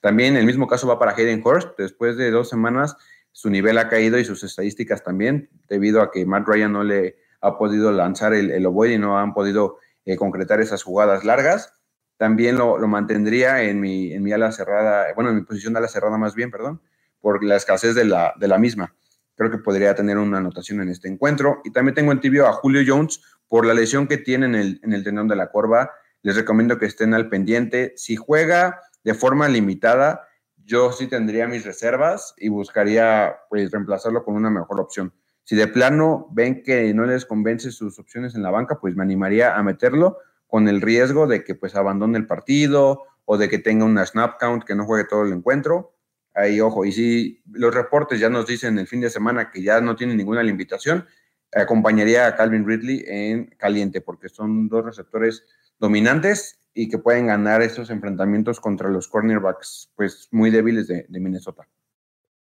También 0.00 0.36
el 0.36 0.44
mismo 0.44 0.66
caso 0.66 0.86
va 0.86 0.98
para 0.98 1.12
Hayden 1.12 1.40
Hurst. 1.42 1.70
Después 1.78 2.18
de 2.18 2.30
dos 2.30 2.50
semanas, 2.50 2.94
su 3.32 3.48
nivel 3.48 3.78
ha 3.78 3.88
caído 3.88 4.18
y 4.18 4.24
sus 4.26 4.44
estadísticas 4.44 5.02
también, 5.02 5.48
debido 5.66 6.02
a 6.02 6.10
que 6.10 6.26
Matt 6.26 6.46
Ryan 6.46 6.72
no 6.72 6.84
le 6.84 7.16
ha 7.40 7.56
podido 7.56 7.90
lanzar 7.90 8.34
el, 8.34 8.50
el 8.50 8.66
y 8.90 8.98
no 8.98 9.18
han 9.18 9.32
podido 9.32 9.78
eh, 10.04 10.16
concretar 10.16 10.60
esas 10.60 10.82
jugadas 10.82 11.24
largas. 11.24 11.72
También 12.18 12.58
lo, 12.58 12.76
mantendría 12.86 13.62
en 13.62 13.80
mi, 13.80 14.12
en 14.12 14.22
mi 14.22 14.32
ala 14.32 14.52
cerrada, 14.52 15.06
bueno, 15.14 15.30
en 15.30 15.36
mi 15.36 15.42
posición 15.42 15.72
de 15.72 15.78
ala 15.78 15.88
cerrada 15.88 16.18
más 16.18 16.34
bien, 16.34 16.50
perdón, 16.50 16.82
por 17.22 17.42
la 17.42 17.56
escasez 17.56 17.94
de 17.94 18.04
la, 18.04 18.34
de 18.38 18.46
la 18.46 18.58
misma. 18.58 18.94
Creo 19.36 19.50
que 19.50 19.58
podría 19.58 19.94
tener 19.94 20.18
una 20.18 20.38
anotación 20.38 20.80
en 20.80 20.88
este 20.88 21.08
encuentro. 21.08 21.60
Y 21.64 21.72
también 21.72 21.94
tengo 21.94 22.12
en 22.12 22.20
tibio 22.20 22.46
a 22.46 22.52
Julio 22.52 22.82
Jones 22.86 23.20
por 23.48 23.66
la 23.66 23.74
lesión 23.74 24.06
que 24.06 24.18
tiene 24.18 24.46
en 24.46 24.54
el, 24.54 24.80
en 24.82 24.92
el 24.92 25.04
tendón 25.04 25.28
de 25.28 25.36
la 25.36 25.50
corva. 25.50 25.90
Les 26.22 26.36
recomiendo 26.36 26.78
que 26.78 26.86
estén 26.86 27.14
al 27.14 27.28
pendiente. 27.28 27.92
Si 27.96 28.16
juega 28.16 28.80
de 29.04 29.14
forma 29.14 29.48
limitada, 29.48 30.26
yo 30.64 30.92
sí 30.92 31.06
tendría 31.06 31.48
mis 31.48 31.64
reservas 31.64 32.34
y 32.36 32.48
buscaría 32.48 33.36
pues, 33.48 33.70
reemplazarlo 33.70 34.24
con 34.24 34.34
una 34.34 34.50
mejor 34.50 34.80
opción. 34.80 35.12
Si 35.44 35.56
de 35.56 35.66
plano 35.66 36.28
ven 36.32 36.62
que 36.62 36.94
no 36.94 37.04
les 37.04 37.26
convence 37.26 37.72
sus 37.72 37.98
opciones 37.98 38.34
en 38.34 38.42
la 38.42 38.50
banca, 38.50 38.78
pues 38.80 38.94
me 38.94 39.02
animaría 39.02 39.56
a 39.56 39.62
meterlo 39.62 40.18
con 40.46 40.68
el 40.68 40.80
riesgo 40.80 41.26
de 41.26 41.44
que 41.44 41.54
pues 41.54 41.74
abandone 41.74 42.18
el 42.18 42.26
partido 42.26 43.02
o 43.24 43.38
de 43.38 43.48
que 43.48 43.58
tenga 43.58 43.84
una 43.84 44.06
snap 44.06 44.38
count 44.38 44.64
que 44.64 44.74
no 44.74 44.84
juegue 44.84 45.08
todo 45.08 45.24
el 45.24 45.32
encuentro. 45.32 45.91
Ahí, 46.34 46.60
ojo, 46.60 46.84
y 46.84 46.92
si 46.92 47.42
los 47.50 47.74
reportes 47.74 48.18
ya 48.18 48.30
nos 48.30 48.46
dicen 48.46 48.78
el 48.78 48.86
fin 48.86 49.00
de 49.00 49.10
semana 49.10 49.50
que 49.50 49.62
ya 49.62 49.80
no 49.80 49.96
tiene 49.96 50.14
ninguna 50.14 50.42
limitación, 50.42 51.06
acompañaría 51.52 52.26
a 52.26 52.36
Calvin 52.36 52.66
Ridley 52.66 53.04
en 53.06 53.46
caliente, 53.58 54.00
porque 54.00 54.28
son 54.28 54.68
dos 54.68 54.84
receptores 54.84 55.44
dominantes 55.78 56.58
y 56.74 56.88
que 56.88 56.98
pueden 56.98 57.26
ganar 57.26 57.60
esos 57.60 57.90
enfrentamientos 57.90 58.60
contra 58.60 58.88
los 58.88 59.08
cornerbacks 59.08 59.90
pues 59.94 60.28
muy 60.30 60.50
débiles 60.50 60.86
de, 60.86 61.06
Minnesota. 61.10 61.68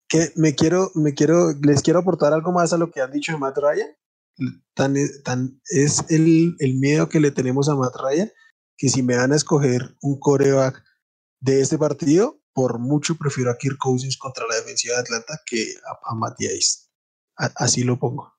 Que 0.09 0.31
me 0.37 0.55
quiero, 0.55 0.91
me 0.95 1.15
quiero, 1.15 1.53
les 1.63 1.83
quiero 1.83 2.01
aportar 2.01 2.33
algo 2.33 2.53
más 2.53 2.73
a 2.73 2.79
lo 2.79 2.91
que 2.91 3.01
han 3.01 3.11
dicho 3.11 3.33
de 3.33 3.39
Matt 3.39 3.59
Ryan. 3.59 3.89
Tan, 4.75 4.95
tan 5.25 5.61
es 5.69 6.05
el, 6.09 6.55
el 6.61 6.79
miedo 6.79 7.09
que 7.09 7.21
le 7.21 7.31
tenemos 7.31 7.69
a 7.69 7.75
Matt 7.75 7.97
Ryan 7.97 8.31
que 8.81 8.89
si 8.89 9.03
me 9.03 9.15
van 9.15 9.31
a 9.31 9.37
escoger 9.37 9.95
un 10.01 10.19
coreback 10.19 10.83
de 11.41 11.61
este 11.61 11.77
partido, 11.77 12.40
por 12.53 12.79
mucho 12.79 13.17
prefiero 13.17 13.51
a 13.51 13.57
Kirk 13.59 13.79
Cousins 13.79 14.17
contra 14.17 14.47
la 14.49 14.57
defensiva 14.57 14.97
de 14.97 15.01
Atlanta 15.01 15.41
que 15.47 15.75
a, 15.87 16.13
a 16.13 16.15
Matías. 16.15 16.91
Así 17.37 17.85
lo 17.85 17.99
pongo. 17.99 18.35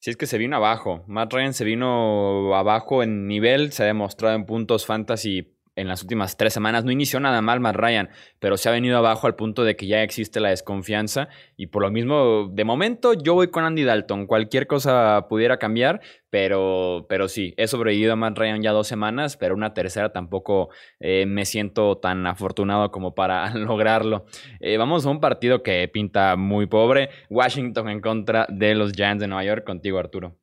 Si 0.00 0.10
es 0.10 0.16
que 0.16 0.26
se 0.26 0.38
vino 0.38 0.56
abajo. 0.56 1.02
Matt 1.08 1.32
Ryan 1.32 1.54
se 1.54 1.64
vino 1.64 2.54
abajo 2.54 3.02
en 3.02 3.26
nivel, 3.26 3.72
se 3.72 3.82
ha 3.82 3.86
demostrado 3.86 4.36
en 4.36 4.46
puntos 4.46 4.86
fantasy 4.86 5.57
en 5.78 5.88
las 5.88 6.02
últimas 6.02 6.36
tres 6.36 6.52
semanas. 6.52 6.84
No 6.84 6.90
inició 6.90 7.20
nada 7.20 7.40
mal 7.40 7.60
Matt 7.60 7.76
Ryan, 7.76 8.10
pero 8.38 8.56
se 8.56 8.68
ha 8.68 8.72
venido 8.72 8.98
abajo 8.98 9.26
al 9.26 9.36
punto 9.36 9.64
de 9.64 9.76
que 9.76 9.86
ya 9.86 10.02
existe 10.02 10.40
la 10.40 10.50
desconfianza. 10.50 11.28
Y 11.56 11.68
por 11.68 11.82
lo 11.82 11.90
mismo, 11.90 12.48
de 12.52 12.64
momento, 12.64 13.14
yo 13.14 13.34
voy 13.34 13.48
con 13.48 13.64
Andy 13.64 13.84
Dalton. 13.84 14.26
Cualquier 14.26 14.66
cosa 14.66 15.26
pudiera 15.28 15.58
cambiar, 15.58 16.00
pero, 16.30 17.06
pero 17.08 17.28
sí, 17.28 17.54
he 17.56 17.68
sobrevivido 17.68 18.12
a 18.12 18.16
Matt 18.16 18.38
Ryan 18.38 18.62
ya 18.62 18.72
dos 18.72 18.88
semanas, 18.88 19.36
pero 19.36 19.54
una 19.54 19.72
tercera 19.72 20.12
tampoco 20.12 20.68
eh, 21.00 21.26
me 21.26 21.44
siento 21.44 21.98
tan 21.98 22.26
afortunado 22.26 22.90
como 22.90 23.14
para 23.14 23.50
lograrlo. 23.54 24.26
Eh, 24.60 24.76
vamos 24.76 25.06
a 25.06 25.10
un 25.10 25.20
partido 25.20 25.62
que 25.62 25.88
pinta 25.88 26.36
muy 26.36 26.66
pobre. 26.66 27.10
Washington 27.30 27.88
en 27.88 28.00
contra 28.00 28.46
de 28.48 28.74
los 28.74 28.92
Giants 28.92 29.20
de 29.20 29.28
Nueva 29.28 29.44
York. 29.44 29.64
Contigo, 29.64 29.98
Arturo. 29.98 30.36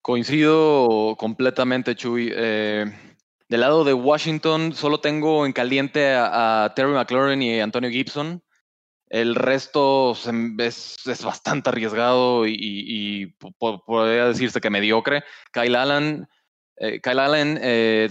Coincido 0.00 1.16
completamente, 1.18 1.94
Chuy. 1.94 2.32
Eh, 2.34 2.86
del 3.48 3.60
lado 3.62 3.82
de 3.82 3.94
Washington, 3.94 4.74
solo 4.74 5.00
tengo 5.00 5.46
en 5.46 5.52
caliente 5.52 6.14
a, 6.14 6.72
Terry 6.76 6.92
McLaurin 6.92 7.40
y 7.40 7.60
Antonio 7.60 7.90
Gibson. 7.90 8.42
El 9.08 9.34
resto 9.34 10.12
es, 10.58 11.24
bastante 11.24 11.70
arriesgado 11.70 12.46
y, 12.46 13.34
podría 13.58 14.26
decirse 14.26 14.60
que 14.60 14.68
mediocre. 14.68 15.24
Kyle 15.50 15.76
Allen, 15.76 16.28
eh, 16.76 17.00
Kyle 17.00 17.18
Allen, 17.18 17.58
eh, 17.62 18.06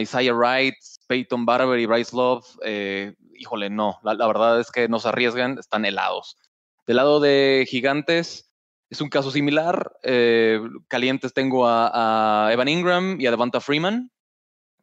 Isaiah 0.00 0.34
Wright, 0.34 0.74
Peyton 1.06 1.46
Barber 1.46 1.78
y 1.78 1.86
Bryce 1.86 2.16
Love. 2.16 2.44
Eh, 2.64 3.14
híjole, 3.34 3.70
no. 3.70 4.00
La, 4.02 4.26
verdad 4.26 4.58
es 4.58 4.72
que 4.72 4.88
no 4.88 4.98
se 4.98 5.08
arriesgan, 5.08 5.56
están 5.58 5.84
helados. 5.84 6.36
Del 6.84 6.96
lado 6.96 7.20
de 7.20 7.64
Gigantes, 7.68 8.52
es 8.90 9.00
un 9.00 9.08
caso 9.08 9.30
similar. 9.30 9.92
Eh, 10.02 10.60
calientes 10.88 11.32
tengo 11.32 11.68
a, 11.68 12.48
a, 12.48 12.52
Evan 12.52 12.66
Ingram 12.66 13.20
y 13.20 13.26
a 13.26 13.30
Devonta 13.30 13.60
Freeman 13.60 14.10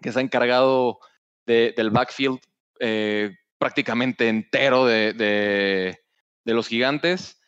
que 0.02 0.12
se 0.12 0.20
ha 0.20 0.22
encargado 0.22 1.00
del 1.46 1.90
backfield 1.92 2.40
eh, 2.80 3.36
prácticamente 3.58 4.28
entero 4.28 4.86
de, 4.86 5.98
los 6.46 6.68
gigantes. 6.68 7.40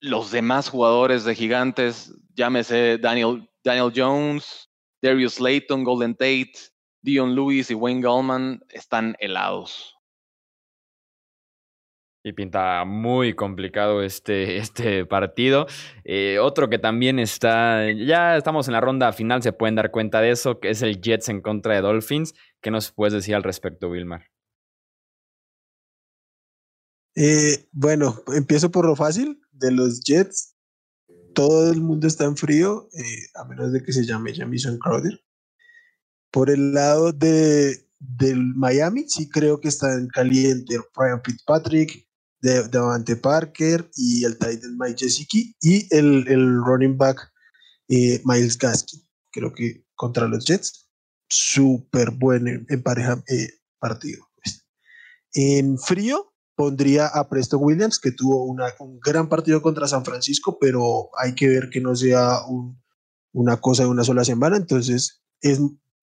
Los 0.00 0.30
demás 0.30 0.68
jugadores 0.68 1.24
de 1.24 1.34
gigantes, 1.34 2.12
llámese 2.34 2.98
Daniel, 2.98 3.48
Daniel 3.62 3.92
Jones, 3.94 4.68
Darius 5.00 5.40
Layton, 5.40 5.84
Golden 5.84 6.14
Tate, 6.14 6.52
Dion 7.02 7.34
Lewis 7.34 7.70
y 7.70 7.74
Wayne 7.74 8.00
Gallman, 8.00 8.60
están 8.70 9.16
helados. 9.20 9.96
Y 12.24 12.34
pinta 12.34 12.84
muy 12.84 13.34
complicado 13.34 14.02
este, 14.02 14.56
este 14.58 15.04
partido. 15.06 15.66
Eh, 16.04 16.38
otro 16.40 16.68
que 16.68 16.78
también 16.78 17.18
está, 17.18 17.90
ya 17.92 18.36
estamos 18.36 18.68
en 18.68 18.74
la 18.74 18.80
ronda 18.80 19.12
final, 19.12 19.42
se 19.42 19.52
pueden 19.52 19.74
dar 19.74 19.90
cuenta 19.90 20.20
de 20.20 20.30
eso, 20.30 20.60
que 20.60 20.70
es 20.70 20.82
el 20.82 21.00
Jets 21.00 21.28
en 21.28 21.40
contra 21.40 21.74
de 21.74 21.80
Dolphins. 21.80 22.34
¿Qué 22.60 22.70
nos 22.70 22.92
puedes 22.92 23.12
decir 23.12 23.34
al 23.34 23.42
respecto, 23.42 23.88
Wilmar? 23.88 24.30
Eh, 27.14 27.68
bueno, 27.72 28.22
empiezo 28.34 28.70
por 28.70 28.86
lo 28.86 28.96
fácil, 28.96 29.40
de 29.50 29.72
los 29.72 30.00
Jets. 30.00 30.54
Todo 31.34 31.72
el 31.72 31.80
mundo 31.80 32.06
está 32.06 32.24
en 32.24 32.36
frío, 32.36 32.88
eh, 32.92 33.26
a 33.34 33.44
menos 33.44 33.72
de 33.72 33.82
que 33.82 33.92
se 33.92 34.04
llame 34.04 34.34
Jamison 34.34 34.78
Crowder. 34.78 35.20
Por 36.30 36.50
el 36.50 36.72
lado 36.72 37.12
de, 37.12 37.88
del 37.98 38.54
Miami, 38.54 39.08
sí 39.08 39.28
creo 39.28 39.60
que 39.60 39.68
está 39.68 39.94
en 39.94 40.08
caliente 40.08 40.78
Brian 40.96 41.22
Fitzpatrick, 41.22 42.08
de 42.42 42.68
Davante 42.68 43.16
Parker 43.16 43.88
y 43.96 44.24
el 44.24 44.36
Titan 44.36 44.76
Mike 44.76 45.04
Gesicki 45.04 45.56
y 45.60 45.86
el, 45.94 46.26
el 46.28 46.56
running 46.62 46.98
back 46.98 47.32
eh, 47.88 48.20
Miles 48.24 48.58
Gaskin. 48.58 49.00
Creo 49.30 49.52
que 49.52 49.86
contra 49.94 50.26
los 50.26 50.44
Jets, 50.44 50.90
súper 51.28 52.10
buen 52.10 52.66
en, 52.68 52.82
pareja 52.82 53.22
eh, 53.28 53.48
partido. 53.78 54.28
Pues. 54.34 54.66
En 55.32 55.78
frío 55.78 56.34
pondría 56.56 57.06
a 57.06 57.28
Presto 57.28 57.58
Williams, 57.58 57.98
que 57.98 58.12
tuvo 58.12 58.44
una, 58.44 58.66
un 58.80 58.98
gran 59.00 59.28
partido 59.28 59.62
contra 59.62 59.86
San 59.86 60.04
Francisco, 60.04 60.58
pero 60.60 61.10
hay 61.18 61.34
que 61.34 61.48
ver 61.48 61.70
que 61.70 61.80
no 61.80 61.94
sea 61.94 62.40
una 63.32 63.60
cosa 63.60 63.84
de 63.84 63.88
una 63.88 64.04
sola 64.04 64.24
semana, 64.24 64.56
entonces 64.56 65.22
es, 65.40 65.60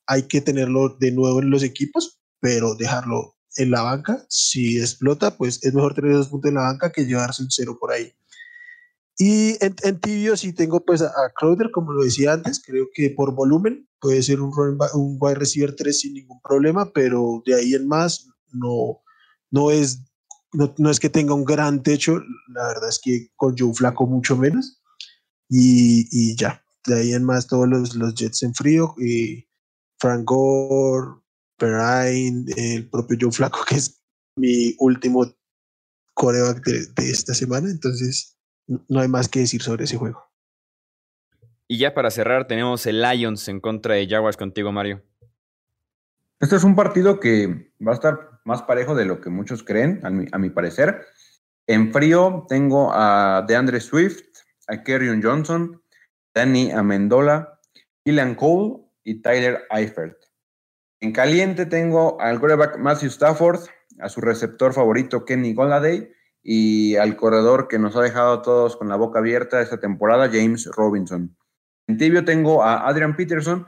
hay 0.08 0.24
que 0.24 0.42
tenerlo 0.42 0.98
de 1.00 1.12
nuevo 1.12 1.42
en 1.42 1.52
los 1.52 1.64
equipos, 1.64 2.20
pero 2.40 2.76
dejarlo 2.76 3.36
en 3.60 3.72
la 3.72 3.82
banca, 3.82 4.26
si 4.30 4.80
explota, 4.80 5.38
pues 5.38 5.64
es 5.64 5.74
mejor 5.74 5.94
tener 5.94 6.14
dos 6.14 6.30
puntos 6.30 6.50
en 6.50 6.56
la 6.56 6.62
banca 6.62 6.92
que 6.92 7.06
llevarse 7.06 7.44
un 7.44 7.52
cero 7.52 7.78
por 7.80 7.92
ahí. 7.92 8.14
Y 9.18 9.58
en, 9.60 10.00
tibio 10.00 10.38
sí 10.38 10.54
tengo 10.54 10.80
pues 10.86 11.02
a, 11.02 11.12
Crowder, 11.38 11.72
como 11.72 11.92
lo 11.92 12.04
decía 12.04 12.32
antes, 12.32 12.62
creo 12.66 12.88
que 12.94 13.10
por 13.10 13.36
volumen 13.36 13.86
puede 14.00 14.24
ser 14.24 14.40
un, 14.40 14.54
un 14.94 15.18
wide 15.20 15.36
receiver 15.36 15.76
3 15.76 16.00
sin 16.00 16.14
ningún 16.14 16.40
problema, 16.42 16.92
pero 16.94 17.44
de 17.46 17.56
ahí 17.56 17.74
en 17.74 17.86
más 17.86 18.30
no, 18.54 19.02
no, 19.52 19.72
es, 19.72 20.06
no, 20.54 20.90
es 20.90 21.00
que 21.02 21.10
tenga 21.10 21.34
un 21.34 21.44
gran 21.44 21.84
techo, 21.84 22.22
la 22.48 22.68
verdad 22.68 22.88
es 22.88 23.00
que 23.04 23.30
con 23.36 23.58
Joe 23.58 23.74
Flaco 23.74 24.08
mucho 24.08 24.38
menos. 24.38 24.82
Y, 25.50 26.08
y 26.12 26.38
ya, 26.38 26.64
de 26.86 27.00
ahí 27.00 27.14
en 27.14 27.26
más 27.26 27.48
todos 27.48 27.68
los, 27.68 27.96
los 27.96 28.16
Jets 28.16 28.44
en 28.44 28.54
frío, 28.54 28.96
y 28.98 29.46
Frank 30.00 30.24
Gore, 30.24 31.20
Perrine, 31.60 32.52
el 32.58 32.90
propio 32.90 33.18
Joe 33.22 33.32
Flaco, 33.32 33.60
que 33.68 33.76
es 33.76 34.02
mi 34.36 34.76
último 34.80 35.32
coreback 36.16 36.66
de, 36.66 37.10
esta 37.12 37.36
semana. 37.36 37.70
Entonces, 37.70 38.36
no 38.68 39.00
hay 39.00 39.08
más 39.08 39.30
que 39.30 39.42
decir 39.42 39.62
sobre 39.62 39.84
ese 39.84 39.98
juego. 39.98 40.28
Y 41.68 41.78
ya 41.78 41.94
para 41.94 42.10
cerrar, 42.10 42.48
tenemos 42.48 42.88
el 42.88 43.02
Lions 43.02 43.48
en 43.48 43.60
contra 43.60 43.94
de 43.94 44.08
Jaguars 44.08 44.38
contigo, 44.38 44.72
Mario. 44.72 45.04
Este 46.40 46.56
es 46.56 46.64
un 46.64 46.76
partido 46.76 47.20
que 47.20 47.74
va 47.86 47.92
a 47.92 47.96
estar 47.96 48.42
más 48.46 48.64
parejo 48.64 48.96
de 48.96 49.06
lo 49.06 49.22
que 49.22 49.30
muchos 49.30 49.62
creen, 49.62 50.00
a 50.04 50.10
mi, 50.10 50.26
a 50.32 50.40
mi 50.40 50.50
parecer. 50.50 51.06
En 51.68 51.94
frío 51.94 52.46
tengo 52.50 52.92
a 52.92 53.46
DeAndre 53.48 53.80
Swift, 53.80 54.24
a 54.68 54.82
Kerryon 54.82 55.22
Johnson, 55.22 55.82
Danny 56.34 56.72
Amendola, 56.72 57.60
Killian 58.04 58.36
Cole 58.36 58.86
y 59.04 59.22
Tyler 59.22 59.68
Eifert. 59.70 60.18
En 61.02 61.14
caliente 61.14 61.66
tengo 61.66 62.20
al 62.20 62.40
quarterback 62.40 62.78
Matthew 62.78 63.08
Stafford, 63.08 63.62
a 64.00 64.10
su 64.10 64.20
receptor 64.20 64.74
favorito 64.74 65.24
Kenny 65.24 65.54
Golladay 65.54 66.12
y 66.44 66.98
al 66.98 67.16
corredor 67.16 67.70
que 67.70 67.80
nos 67.80 67.96
ha 67.96 68.02
dejado 68.02 68.34
a 68.34 68.42
todos 68.42 68.76
con 68.76 68.90
la 68.90 68.98
boca 68.98 69.20
abierta 69.20 69.62
esta 69.62 69.80
temporada, 69.80 70.30
James 70.30 70.66
Robinson. 70.66 71.38
En 71.88 71.98
tibio 71.98 72.26
tengo 72.26 72.64
a 72.64 72.86
Adrian 72.86 73.16
Peterson, 73.16 73.66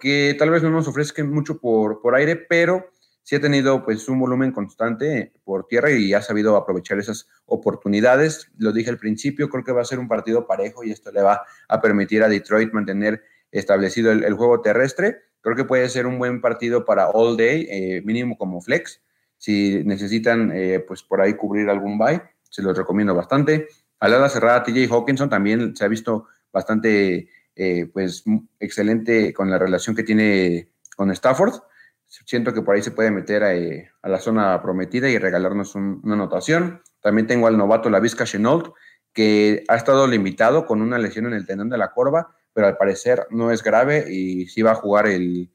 que 0.00 0.34
tal 0.38 0.48
vez 0.48 0.62
no 0.62 0.70
nos 0.70 0.88
ofrezca 0.88 1.22
mucho 1.22 1.58
por, 1.58 2.00
por 2.00 2.14
aire, 2.14 2.34
pero 2.36 2.86
sí 3.22 3.36
ha 3.36 3.40
tenido 3.42 3.84
pues 3.84 4.08
un 4.08 4.20
volumen 4.20 4.50
constante 4.50 5.34
por 5.44 5.66
tierra 5.66 5.90
y 5.90 6.14
ha 6.14 6.22
sabido 6.22 6.56
aprovechar 6.56 6.98
esas 6.98 7.28
oportunidades. 7.44 8.50
Lo 8.56 8.72
dije 8.72 8.88
al 8.88 8.98
principio, 8.98 9.50
creo 9.50 9.64
que 9.64 9.72
va 9.72 9.82
a 9.82 9.86
ser 9.86 9.98
un 9.98 10.08
partido 10.08 10.46
parejo 10.46 10.82
y 10.82 10.92
esto 10.92 11.12
le 11.12 11.20
va 11.20 11.42
a 11.68 11.80
permitir 11.82 12.22
a 12.22 12.28
Detroit 12.28 12.72
mantener 12.72 13.22
establecido 13.52 14.12
el 14.12 14.32
juego 14.32 14.62
terrestre 14.62 15.20
Creo 15.44 15.56
que 15.56 15.64
puede 15.64 15.90
ser 15.90 16.06
un 16.06 16.18
buen 16.18 16.40
partido 16.40 16.86
para 16.86 17.10
all 17.10 17.36
day, 17.36 17.68
eh, 17.70 18.02
mínimo 18.02 18.38
como 18.38 18.62
flex. 18.62 19.02
Si 19.36 19.84
necesitan, 19.84 20.50
eh, 20.54 20.82
pues 20.88 21.02
por 21.02 21.20
ahí 21.20 21.34
cubrir 21.34 21.68
algún 21.68 21.98
buy, 21.98 22.18
se 22.48 22.62
los 22.62 22.74
recomiendo 22.74 23.14
bastante. 23.14 23.68
A 24.00 24.08
la 24.08 24.26
cerrada, 24.30 24.62
TJ 24.62 24.90
Hawkinson 24.90 25.28
también 25.28 25.76
se 25.76 25.84
ha 25.84 25.88
visto 25.88 26.28
bastante, 26.50 27.28
eh, 27.56 27.90
pues 27.92 28.24
excelente 28.58 29.34
con 29.34 29.50
la 29.50 29.58
relación 29.58 29.94
que 29.94 30.02
tiene 30.02 30.70
con 30.96 31.10
Stafford. 31.10 31.60
Siento 32.06 32.54
que 32.54 32.62
por 32.62 32.74
ahí 32.74 32.80
se 32.80 32.92
puede 32.92 33.10
meter 33.10 33.44
a, 33.44 34.08
la 34.08 34.20
zona 34.20 34.62
prometida 34.62 35.10
y 35.10 35.18
regalarnos 35.18 35.74
una 35.74 36.14
anotación. 36.14 36.80
También 37.02 37.26
tengo 37.26 37.48
al 37.48 37.58
novato 37.58 37.90
La 37.90 38.00
Vizca 38.00 38.24
Chenault, 38.24 38.72
que 39.12 39.62
ha 39.68 39.76
estado 39.76 40.06
limitado 40.06 40.64
con 40.64 40.80
una 40.80 40.98
lesión 40.98 41.26
en 41.26 41.34
el 41.34 41.44
tendón 41.44 41.68
de 41.68 41.76
la 41.76 41.92
corva, 41.92 42.34
pero 42.54 42.68
al 42.68 42.76
parecer 42.78 43.26
no 43.30 43.50
es 43.50 43.62
grave 43.62 44.06
y 44.10 44.46
sí 44.46 44.62
va 44.62 44.70
a 44.70 44.76
jugar 44.76 45.06
el, 45.06 45.50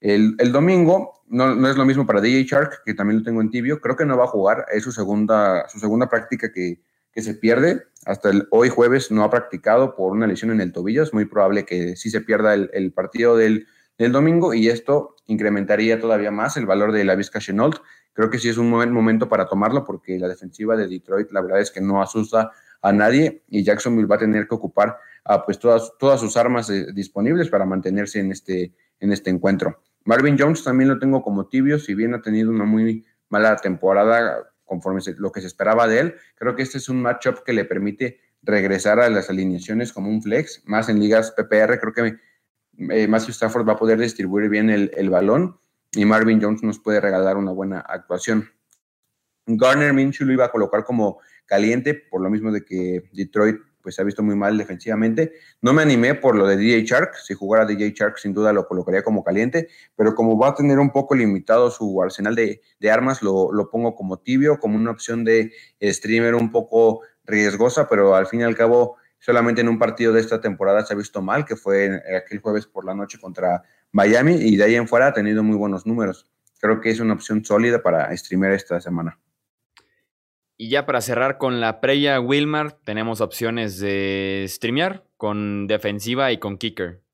El, 0.00 0.52
domingo 0.52 1.22
no, 1.28 1.54
no, 1.54 1.68
es 1.68 1.76
lo 1.76 1.86
mismo 1.86 2.04
para 2.04 2.20
DJ 2.20 2.44
Shark, 2.44 2.82
que 2.84 2.92
también 2.92 3.20
lo 3.20 3.24
tengo 3.24 3.40
en 3.40 3.50
tibio. 3.50 3.80
Creo 3.80 3.96
que 3.96 4.04
no 4.04 4.18
va 4.18 4.24
a 4.24 4.28
jugar. 4.28 4.66
Es 4.70 4.82
su 4.82 4.92
segunda, 4.92 5.66
su 5.68 5.78
segunda 5.78 6.08
práctica 6.08 6.52
que, 6.52 6.80
que 7.12 7.22
se 7.22 7.34
pierde. 7.34 7.84
Hasta 8.04 8.28
el, 8.30 8.46
hoy 8.50 8.68
jueves 8.68 9.10
no 9.10 9.24
ha 9.24 9.30
practicado 9.30 9.94
por 9.94 10.12
una 10.12 10.26
lesión 10.26 10.50
en 10.50 10.60
el 10.60 10.72
tobillo. 10.72 11.02
Es 11.02 11.14
muy 11.14 11.24
probable 11.24 11.64
que 11.64 11.96
sí 11.96 12.10
se 12.10 12.20
pierda 12.20 12.52
el, 12.52 12.68
el 12.74 12.92
partido 12.92 13.36
del, 13.36 13.66
del, 13.96 14.12
domingo 14.12 14.52
y 14.52 14.68
esto 14.68 15.16
incrementaría 15.26 15.98
todavía 16.00 16.30
más 16.30 16.56
el 16.56 16.66
valor 16.66 16.92
de 16.92 17.04
la 17.04 17.14
Vizca 17.14 17.38
Chenault. 17.38 17.76
Creo 18.12 18.28
que 18.28 18.38
sí 18.38 18.48
es 18.48 18.58
un 18.58 18.70
buen 18.70 18.92
momento 18.92 19.28
para 19.28 19.48
tomarlo 19.48 19.84
porque 19.84 20.18
la 20.18 20.28
defensiva 20.28 20.76
de 20.76 20.88
Detroit 20.88 21.30
la 21.32 21.40
verdad 21.40 21.60
es 21.60 21.70
que 21.70 21.80
no 21.80 22.02
asusta 22.02 22.50
a 22.82 22.92
nadie 22.92 23.42
y 23.48 23.64
Jacksonville 23.64 24.06
va 24.06 24.16
a 24.16 24.20
tener 24.20 24.46
que 24.46 24.54
ocupar 24.54 24.98
pues 25.46 25.58
todas, 25.58 25.92
todas 25.98 26.20
sus 26.20 26.36
armas 26.36 26.68
eh, 26.70 26.86
disponibles 26.92 27.48
para 27.48 27.64
mantenerse 27.64 28.20
en 28.20 28.32
este, 28.32 28.74
en 29.00 29.12
este 29.12 29.30
encuentro. 29.30 29.82
Marvin 30.04 30.36
Jones 30.38 30.62
también 30.62 30.90
lo 30.90 30.98
tengo 30.98 31.22
como 31.22 31.46
tibio, 31.46 31.78
si 31.78 31.94
bien 31.94 32.14
ha 32.14 32.20
tenido 32.20 32.50
una 32.50 32.64
muy 32.64 33.04
mala 33.30 33.56
temporada 33.56 34.50
conforme 34.64 35.00
lo 35.16 35.32
que 35.32 35.40
se 35.40 35.46
esperaba 35.46 35.88
de 35.88 36.00
él, 36.00 36.14
creo 36.34 36.54
que 36.54 36.62
este 36.62 36.78
es 36.78 36.88
un 36.88 37.00
matchup 37.00 37.42
que 37.44 37.52
le 37.52 37.64
permite 37.64 38.20
regresar 38.42 39.00
a 39.00 39.08
las 39.08 39.30
alineaciones 39.30 39.92
como 39.92 40.10
un 40.10 40.22
flex, 40.22 40.62
más 40.66 40.88
en 40.88 41.00
ligas 41.00 41.32
PPR, 41.32 41.78
creo 41.80 41.92
que 41.92 42.16
eh, 42.90 43.08
Matthew 43.08 43.30
Stafford 43.30 43.66
va 43.66 43.74
a 43.74 43.78
poder 43.78 43.98
distribuir 43.98 44.50
bien 44.50 44.68
el, 44.68 44.90
el 44.94 45.08
balón 45.08 45.58
y 45.92 46.04
Marvin 46.04 46.42
Jones 46.42 46.62
nos 46.62 46.78
puede 46.78 47.00
regalar 47.00 47.36
una 47.36 47.52
buena 47.52 47.80
actuación. 47.80 48.50
Garner 49.46 49.92
Minshew 49.92 50.26
lo 50.26 50.32
iba 50.32 50.46
a 50.46 50.50
colocar 50.50 50.84
como 50.84 51.20
caliente, 51.46 51.94
por 51.94 52.20
lo 52.20 52.30
mismo 52.30 52.50
de 52.50 52.64
que 52.64 53.08
Detroit 53.12 53.60
pues 53.84 53.94
se 53.94 54.02
ha 54.02 54.04
visto 54.04 54.22
muy 54.22 54.34
mal 54.34 54.56
defensivamente. 54.56 55.34
No 55.60 55.74
me 55.74 55.82
animé 55.82 56.14
por 56.14 56.34
lo 56.34 56.46
de 56.46 56.56
DJ 56.56 56.84
Shark. 56.84 57.14
Si 57.22 57.34
jugara 57.34 57.66
DJ 57.66 57.92
Shark, 57.92 58.18
sin 58.18 58.32
duda 58.32 58.52
lo 58.52 58.66
colocaría 58.66 59.04
como 59.04 59.22
caliente, 59.22 59.68
pero 59.94 60.14
como 60.14 60.36
va 60.38 60.48
a 60.48 60.54
tener 60.54 60.78
un 60.78 60.90
poco 60.90 61.14
limitado 61.14 61.70
su 61.70 62.02
arsenal 62.02 62.34
de, 62.34 62.60
armas, 62.90 63.22
lo, 63.22 63.68
pongo 63.70 63.94
como 63.94 64.18
tibio, 64.18 64.58
como 64.58 64.76
una 64.76 64.90
opción 64.90 65.22
de 65.22 65.52
streamer 65.82 66.34
un 66.34 66.50
poco 66.50 67.02
riesgosa, 67.26 67.88
pero 67.88 68.14
al 68.14 68.26
fin 68.26 68.40
y 68.40 68.44
al 68.44 68.56
cabo, 68.56 68.96
solamente 69.18 69.60
en 69.60 69.68
un 69.68 69.78
partido 69.78 70.12
de 70.12 70.20
esta 70.20 70.40
temporada 70.40 70.84
se 70.84 70.94
ha 70.94 70.96
visto 70.96 71.20
mal, 71.20 71.44
que 71.44 71.56
fue 71.56 72.02
aquel 72.16 72.40
jueves 72.40 72.66
por 72.66 72.84
la 72.84 72.94
noche 72.94 73.20
contra 73.20 73.62
Miami, 73.92 74.34
y 74.34 74.56
de 74.56 74.64
ahí 74.64 74.74
en 74.76 74.88
fuera 74.88 75.08
ha 75.08 75.12
tenido 75.12 75.42
muy 75.42 75.56
buenos 75.56 75.86
números. 75.86 76.26
Creo 76.58 76.80
que 76.80 76.90
es 76.90 77.00
una 77.00 77.12
opción 77.12 77.44
sólida 77.44 77.82
para 77.82 78.16
streamer 78.16 78.52
esta 78.52 78.80
semana. 78.80 79.18
Y 80.64 80.70
ya 80.70 80.86
para 80.86 81.02
cerrar 81.02 81.36
con 81.36 81.60
la 81.60 81.82
previa 81.82 82.18
Wilmar, 82.22 82.80
tenemos 82.86 83.20
opciones 83.20 83.78
de 83.80 84.46
streamear 84.48 85.06
con 85.18 85.66
defensiva 85.66 86.32
y 86.32 86.38
con 86.38 86.56
kicker. 86.56 87.04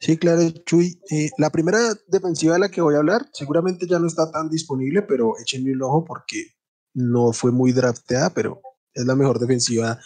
Sí, 0.00 0.16
claro, 0.16 0.40
Chuy. 0.64 0.98
Eh, 1.10 1.28
la 1.36 1.50
primera 1.50 1.80
defensiva 2.08 2.54
de 2.54 2.60
la 2.60 2.70
que 2.70 2.80
voy 2.80 2.94
a 2.94 3.00
hablar 3.00 3.28
seguramente 3.34 3.86
ya 3.86 3.98
no 3.98 4.06
está 4.06 4.32
tan 4.32 4.48
disponible, 4.48 5.02
pero 5.02 5.34
échenle 5.38 5.74
un 5.74 5.82
ojo 5.82 6.02
porque 6.06 6.54
no 6.94 7.34
fue 7.34 7.52
muy 7.52 7.72
drafteada, 7.72 8.32
pero 8.32 8.62
es 8.94 9.04
la 9.04 9.14
mejor 9.14 9.38
defensiva 9.38 9.98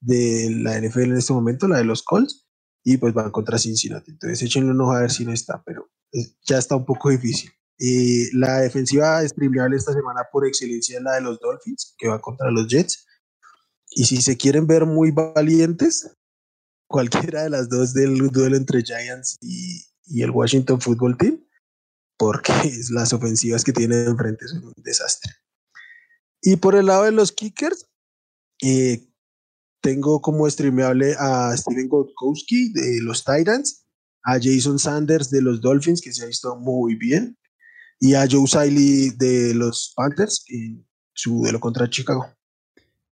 de 0.00 0.50
la 0.60 0.76
NFL 0.76 1.12
en 1.12 1.18
este 1.18 1.34
momento, 1.34 1.68
la 1.68 1.78
de 1.78 1.84
los 1.84 2.02
Colts, 2.02 2.48
y 2.82 2.96
pues 2.96 3.14
van 3.14 3.30
contra 3.30 3.58
Cincinnati. 3.58 4.10
Entonces 4.10 4.42
échenle 4.42 4.72
un 4.72 4.80
ojo 4.80 4.90
a 4.90 5.02
ver 5.02 5.12
si 5.12 5.24
no 5.24 5.32
está, 5.32 5.62
pero 5.64 5.88
ya 6.48 6.58
está 6.58 6.74
un 6.74 6.84
poco 6.84 7.10
difícil. 7.10 7.52
Eh, 7.78 8.28
la 8.32 8.60
defensiva 8.60 9.26
streameable 9.26 9.76
esta 9.76 9.92
semana 9.92 10.22
por 10.32 10.46
excelencia 10.46 10.98
es 10.98 11.02
la 11.02 11.14
de 11.14 11.20
los 11.20 11.38
Dolphins, 11.38 11.94
que 11.96 12.08
va 12.08 12.20
contra 12.20 12.50
los 12.50 12.66
Jets. 12.66 13.06
Y 13.90 14.04
si 14.04 14.20
se 14.20 14.36
quieren 14.36 14.66
ver 14.66 14.84
muy 14.86 15.10
valientes, 15.10 16.10
cualquiera 16.88 17.42
de 17.42 17.50
las 17.50 17.68
dos 17.68 17.94
del 17.94 18.16
duelo 18.28 18.56
entre 18.56 18.82
Giants 18.82 19.36
y, 19.40 19.84
y 20.06 20.22
el 20.22 20.30
Washington 20.30 20.80
Football 20.80 21.16
Team, 21.16 21.44
porque 22.16 22.52
las 22.90 23.12
ofensivas 23.12 23.64
que 23.64 23.72
tienen 23.72 24.08
enfrente 24.08 24.46
son 24.48 24.64
un 24.64 24.74
desastre. 24.76 25.32
Y 26.42 26.56
por 26.56 26.74
el 26.74 26.86
lado 26.86 27.04
de 27.04 27.12
los 27.12 27.32
kickers, 27.32 27.86
eh, 28.62 29.08
tengo 29.80 30.20
como 30.20 30.48
streameable 30.50 31.14
a 31.18 31.56
Steven 31.56 31.88
Godkowski 31.88 32.72
de 32.72 33.00
los 33.02 33.24
Titans, 33.24 33.86
a 34.24 34.34
Jason 34.34 34.78
Sanders 34.78 35.30
de 35.30 35.42
los 35.42 35.60
Dolphins, 35.60 36.00
que 36.00 36.12
se 36.12 36.24
ha 36.24 36.26
visto 36.26 36.56
muy 36.56 36.96
bien, 36.96 37.37
y 38.00 38.14
a 38.14 38.26
Joe 38.30 38.46
Siley 38.46 39.10
de 39.16 39.54
los 39.54 39.92
Panthers 39.96 40.44
en 40.48 40.86
su 41.12 41.38
duelo 41.38 41.60
contra 41.60 41.88
Chicago. 41.88 42.26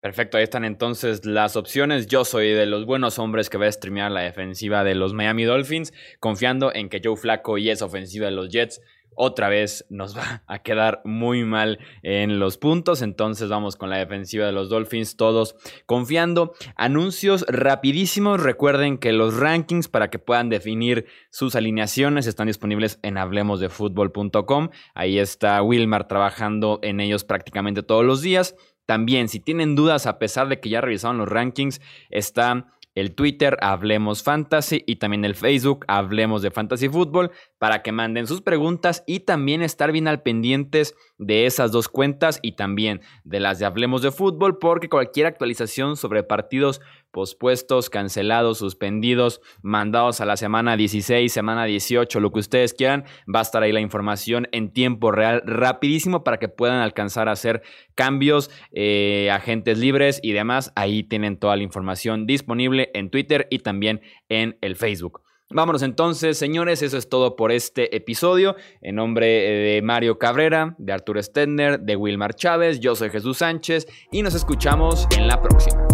Perfecto, 0.00 0.36
ahí 0.36 0.44
están 0.44 0.66
entonces 0.66 1.24
las 1.24 1.56
opciones. 1.56 2.06
Yo 2.06 2.26
soy 2.26 2.50
de 2.50 2.66
los 2.66 2.84
buenos 2.84 3.18
hombres 3.18 3.48
que 3.48 3.56
va 3.56 3.66
a 3.66 3.72
streamear 3.72 4.10
la 4.10 4.20
defensiva 4.20 4.84
de 4.84 4.94
los 4.94 5.14
Miami 5.14 5.44
Dolphins, 5.44 5.94
confiando 6.20 6.74
en 6.74 6.90
que 6.90 7.00
Joe 7.02 7.16
Flaco 7.16 7.56
y 7.56 7.70
esa 7.70 7.86
ofensiva 7.86 8.26
de 8.26 8.32
los 8.32 8.50
Jets 8.50 8.82
otra 9.16 9.48
vez 9.48 9.86
nos 9.88 10.16
va 10.18 10.42
a 10.46 10.60
quedar 10.60 11.00
muy 11.04 11.44
mal 11.44 11.78
en 12.02 12.38
los 12.38 12.58
puntos. 12.58 13.02
Entonces 13.02 13.48
vamos 13.48 13.76
con 13.76 13.90
la 13.90 13.98
defensiva 13.98 14.46
de 14.46 14.52
los 14.52 14.68
Dolphins, 14.68 15.16
todos 15.16 15.56
confiando. 15.86 16.54
Anuncios 16.76 17.44
rapidísimos. 17.48 18.42
Recuerden 18.42 18.98
que 18.98 19.12
los 19.12 19.36
rankings 19.36 19.88
para 19.88 20.10
que 20.10 20.18
puedan 20.18 20.48
definir 20.48 21.06
sus 21.30 21.56
alineaciones 21.56 22.26
están 22.26 22.46
disponibles 22.46 22.98
en 23.02 23.18
hablemosdefutbol.com. 23.18 24.70
Ahí 24.94 25.18
está 25.18 25.62
Wilmar 25.62 26.08
trabajando 26.08 26.78
en 26.82 27.00
ellos 27.00 27.24
prácticamente 27.24 27.82
todos 27.82 28.04
los 28.04 28.22
días. 28.22 28.54
También, 28.86 29.28
si 29.28 29.40
tienen 29.40 29.76
dudas, 29.76 30.06
a 30.06 30.18
pesar 30.18 30.48
de 30.48 30.60
que 30.60 30.68
ya 30.68 30.80
revisaron 30.80 31.18
los 31.18 31.28
rankings, 31.28 31.80
está 32.10 32.66
el 32.94 33.14
Twitter 33.14 33.56
Hablemos 33.60 34.22
Fantasy 34.22 34.84
y 34.86 34.96
también 34.96 35.24
el 35.24 35.34
Facebook 35.34 35.84
Hablemos 35.88 36.42
de 36.42 36.50
Fantasy 36.50 36.88
Fútbol 36.88 37.30
para 37.58 37.82
que 37.82 37.92
manden 37.92 38.26
sus 38.26 38.40
preguntas 38.40 39.02
y 39.06 39.20
también 39.20 39.62
estar 39.62 39.92
bien 39.92 40.08
al 40.08 40.22
pendientes 40.22 40.94
de 41.18 41.46
esas 41.46 41.72
dos 41.72 41.88
cuentas 41.88 42.38
y 42.42 42.52
también 42.52 43.00
de 43.24 43.40
las 43.40 43.58
de 43.58 43.66
Hablemos 43.66 44.02
de 44.02 44.12
Fútbol 44.12 44.58
porque 44.58 44.88
cualquier 44.88 45.26
actualización 45.26 45.96
sobre 45.96 46.22
partidos 46.22 46.80
pospuestos, 47.14 47.88
cancelados, 47.88 48.58
suspendidos, 48.58 49.40
mandados 49.62 50.20
a 50.20 50.26
la 50.26 50.36
semana 50.36 50.76
16, 50.76 51.32
semana 51.32 51.64
18, 51.64 52.20
lo 52.20 52.32
que 52.32 52.40
ustedes 52.40 52.74
quieran, 52.74 53.04
va 53.32 53.38
a 53.38 53.42
estar 53.42 53.62
ahí 53.62 53.72
la 53.72 53.80
información 53.80 54.48
en 54.52 54.72
tiempo 54.72 55.12
real, 55.12 55.42
rapidísimo 55.46 56.24
para 56.24 56.38
que 56.38 56.48
puedan 56.48 56.82
alcanzar 56.82 57.28
a 57.28 57.32
hacer 57.32 57.62
cambios, 57.94 58.50
eh, 58.72 59.30
agentes 59.30 59.78
libres 59.78 60.18
y 60.22 60.32
demás. 60.32 60.72
Ahí 60.74 61.04
tienen 61.04 61.38
toda 61.38 61.56
la 61.56 61.62
información 61.62 62.26
disponible 62.26 62.90
en 62.92 63.08
Twitter 63.08 63.46
y 63.48 63.60
también 63.60 64.02
en 64.28 64.58
el 64.60 64.74
Facebook. 64.74 65.22
Vámonos 65.50 65.82
entonces, 65.82 66.36
señores, 66.36 66.82
eso 66.82 66.98
es 66.98 67.08
todo 67.08 67.36
por 67.36 67.52
este 67.52 67.94
episodio. 67.94 68.56
En 68.80 68.96
nombre 68.96 69.26
de 69.26 69.82
Mario 69.82 70.18
Cabrera, 70.18 70.74
de 70.78 70.92
Arturo 70.92 71.22
Stender, 71.22 71.78
de 71.78 71.94
Wilmar 71.94 72.34
Chávez, 72.34 72.80
yo 72.80 72.96
soy 72.96 73.10
Jesús 73.10 73.38
Sánchez 73.38 73.86
y 74.10 74.22
nos 74.22 74.34
escuchamos 74.34 75.06
en 75.16 75.28
la 75.28 75.40
próxima. 75.40 75.93